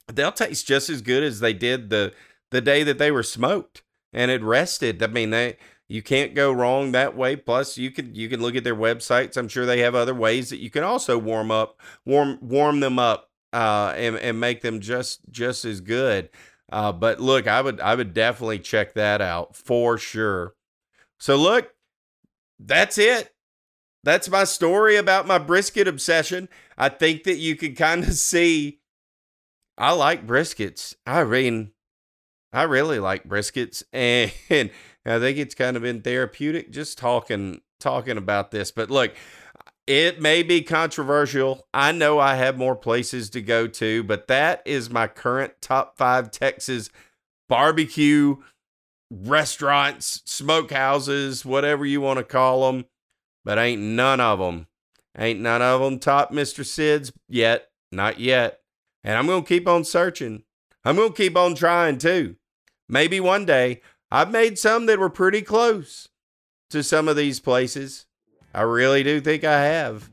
they'll 0.07 0.31
taste 0.31 0.65
just 0.65 0.89
as 0.89 1.01
good 1.01 1.23
as 1.23 1.39
they 1.39 1.53
did 1.53 1.89
the 1.89 2.13
the 2.51 2.61
day 2.61 2.83
that 2.83 2.97
they 2.97 3.11
were 3.11 3.23
smoked 3.23 3.83
and 4.13 4.31
it 4.31 4.43
rested. 4.43 5.01
I 5.01 5.07
mean, 5.07 5.29
they 5.29 5.57
you 5.87 6.03
can't 6.03 6.35
go 6.35 6.51
wrong 6.51 6.91
that 6.91 7.15
way. 7.15 7.35
Plus, 7.35 7.77
you 7.77 7.91
could 7.91 8.15
you 8.15 8.29
can 8.29 8.41
look 8.41 8.55
at 8.55 8.63
their 8.63 8.75
websites. 8.75 9.37
I'm 9.37 9.47
sure 9.47 9.65
they 9.65 9.79
have 9.79 9.95
other 9.95 10.15
ways 10.15 10.49
that 10.49 10.59
you 10.59 10.69
can 10.69 10.83
also 10.83 11.17
warm 11.17 11.51
up, 11.51 11.79
warm 12.05 12.37
warm 12.41 12.79
them 12.79 12.99
up, 12.99 13.29
uh, 13.53 13.93
and 13.95 14.15
and 14.17 14.39
make 14.39 14.61
them 14.61 14.79
just 14.79 15.21
just 15.31 15.65
as 15.65 15.81
good. 15.81 16.29
Uh, 16.71 16.91
but 16.91 17.19
look, 17.19 17.47
I 17.47 17.61
would 17.61 17.79
I 17.81 17.95
would 17.95 18.13
definitely 18.13 18.59
check 18.59 18.93
that 18.93 19.21
out 19.21 19.55
for 19.55 19.97
sure. 19.97 20.55
So 21.19 21.35
look, 21.35 21.73
that's 22.59 22.97
it. 22.97 23.33
That's 24.03 24.29
my 24.29 24.45
story 24.45 24.95
about 24.95 25.27
my 25.27 25.39
brisket 25.39 25.87
obsession. 25.87 26.47
I 26.77 26.89
think 26.89 27.23
that 27.23 27.37
you 27.37 27.55
can 27.55 27.75
kind 27.75 28.03
of 28.03 28.13
see 28.13 28.79
I 29.77 29.93
like 29.93 30.27
briskets. 30.27 30.93
I 31.07 31.23
mean, 31.23 31.71
I 32.51 32.63
really 32.63 32.99
like 32.99 33.27
briskets, 33.27 33.83
and 33.93 34.31
I 35.05 35.19
think 35.19 35.37
it's 35.37 35.55
kind 35.55 35.77
of 35.77 35.83
been 35.83 36.01
therapeutic 36.01 36.71
just 36.71 36.97
talking 36.97 37.61
talking 37.79 38.17
about 38.17 38.51
this. 38.51 38.71
But 38.71 38.89
look, 38.89 39.13
it 39.87 40.21
may 40.21 40.43
be 40.43 40.61
controversial. 40.61 41.67
I 41.73 41.91
know 41.91 42.19
I 42.19 42.35
have 42.35 42.57
more 42.57 42.75
places 42.75 43.29
to 43.31 43.41
go 43.41 43.67
to, 43.67 44.03
but 44.03 44.27
that 44.27 44.61
is 44.65 44.89
my 44.89 45.07
current 45.07 45.53
top 45.61 45.97
five 45.97 46.31
Texas 46.31 46.89
barbecue 47.47 48.37
restaurants, 49.11 50.21
smokehouses, 50.25 51.43
whatever 51.43 51.85
you 51.85 52.01
want 52.01 52.17
to 52.17 52.23
call 52.23 52.71
them. 52.71 52.85
But 53.43 53.57
ain't 53.57 53.81
none 53.81 54.19
of 54.19 54.39
them, 54.39 54.67
ain't 55.17 55.39
none 55.39 55.61
of 55.61 55.81
them 55.81 55.97
top 55.97 56.31
Mr. 56.31 56.65
Sid's 56.65 57.11
yet, 57.27 57.69
not 57.91 58.19
yet. 58.19 58.59
And 59.03 59.17
I'm 59.17 59.27
gonna 59.27 59.43
keep 59.43 59.67
on 59.67 59.85
searching. 59.85 60.43
I'm 60.83 60.97
gonna 60.97 61.13
keep 61.13 61.35
on 61.37 61.55
trying 61.55 61.97
too. 61.97 62.35
Maybe 62.89 63.19
one 63.19 63.45
day. 63.45 63.81
I've 64.11 64.31
made 64.31 64.57
some 64.57 64.87
that 64.87 64.97
were 64.97 65.11
pretty 65.11 65.43
close 65.43 66.09
to 66.71 66.83
some 66.83 67.07
of 67.07 67.15
these 67.15 67.39
places. 67.39 68.07
I 68.53 68.61
really 68.61 69.03
do 69.03 69.21
think 69.21 69.43
I 69.43 69.63
have. 69.65 70.09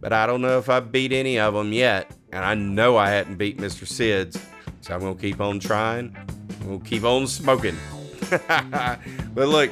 But 0.00 0.12
I 0.12 0.26
don't 0.26 0.40
know 0.40 0.58
if 0.58 0.68
I've 0.68 0.92
beat 0.92 1.12
any 1.12 1.38
of 1.38 1.54
them 1.54 1.72
yet. 1.72 2.10
And 2.32 2.44
I 2.44 2.54
know 2.54 2.96
I 2.96 3.10
hadn't 3.10 3.36
beat 3.36 3.58
Mr. 3.58 3.86
Sid's. 3.86 4.38
So 4.80 4.94
I'm 4.94 5.00
going 5.00 5.16
to 5.16 5.20
keep 5.20 5.40
on 5.40 5.58
trying. 5.58 6.16
We'll 6.64 6.78
keep 6.78 7.04
on 7.04 7.26
smoking. 7.26 7.76
but 8.30 9.48
look, 9.48 9.70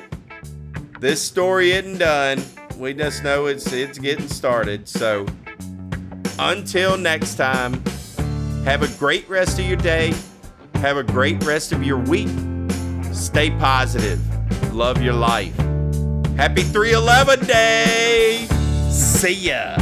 this 0.99 1.23
story 1.23 1.73
isn't 1.73 1.99
done. 1.99 2.43
We 2.79 2.95
just 2.95 3.23
know 3.23 3.47
it's 3.47 3.73
it's 3.73 3.99
getting 3.99 4.29
started. 4.29 4.89
So 4.89 5.27
until 6.39 6.97
next 6.97 7.37
time, 7.37 7.75
have 8.65 8.83
a 8.83 8.99
great 8.99 9.29
rest 9.29 9.59
of 9.59 9.67
your 9.67 9.77
day. 9.77 10.15
Have 10.83 10.97
a 10.97 11.05
great 11.05 11.45
rest 11.45 11.71
of 11.71 11.85
your 11.85 11.97
week. 11.97 12.29
Stay 13.13 13.51
positive. 13.51 14.19
Love 14.75 15.01
your 15.01 15.15
life. 15.15 15.57
Happy 16.37 16.65
311 16.65 17.47
day. 17.47 18.49
See 18.91 19.33
ya. 19.33 19.82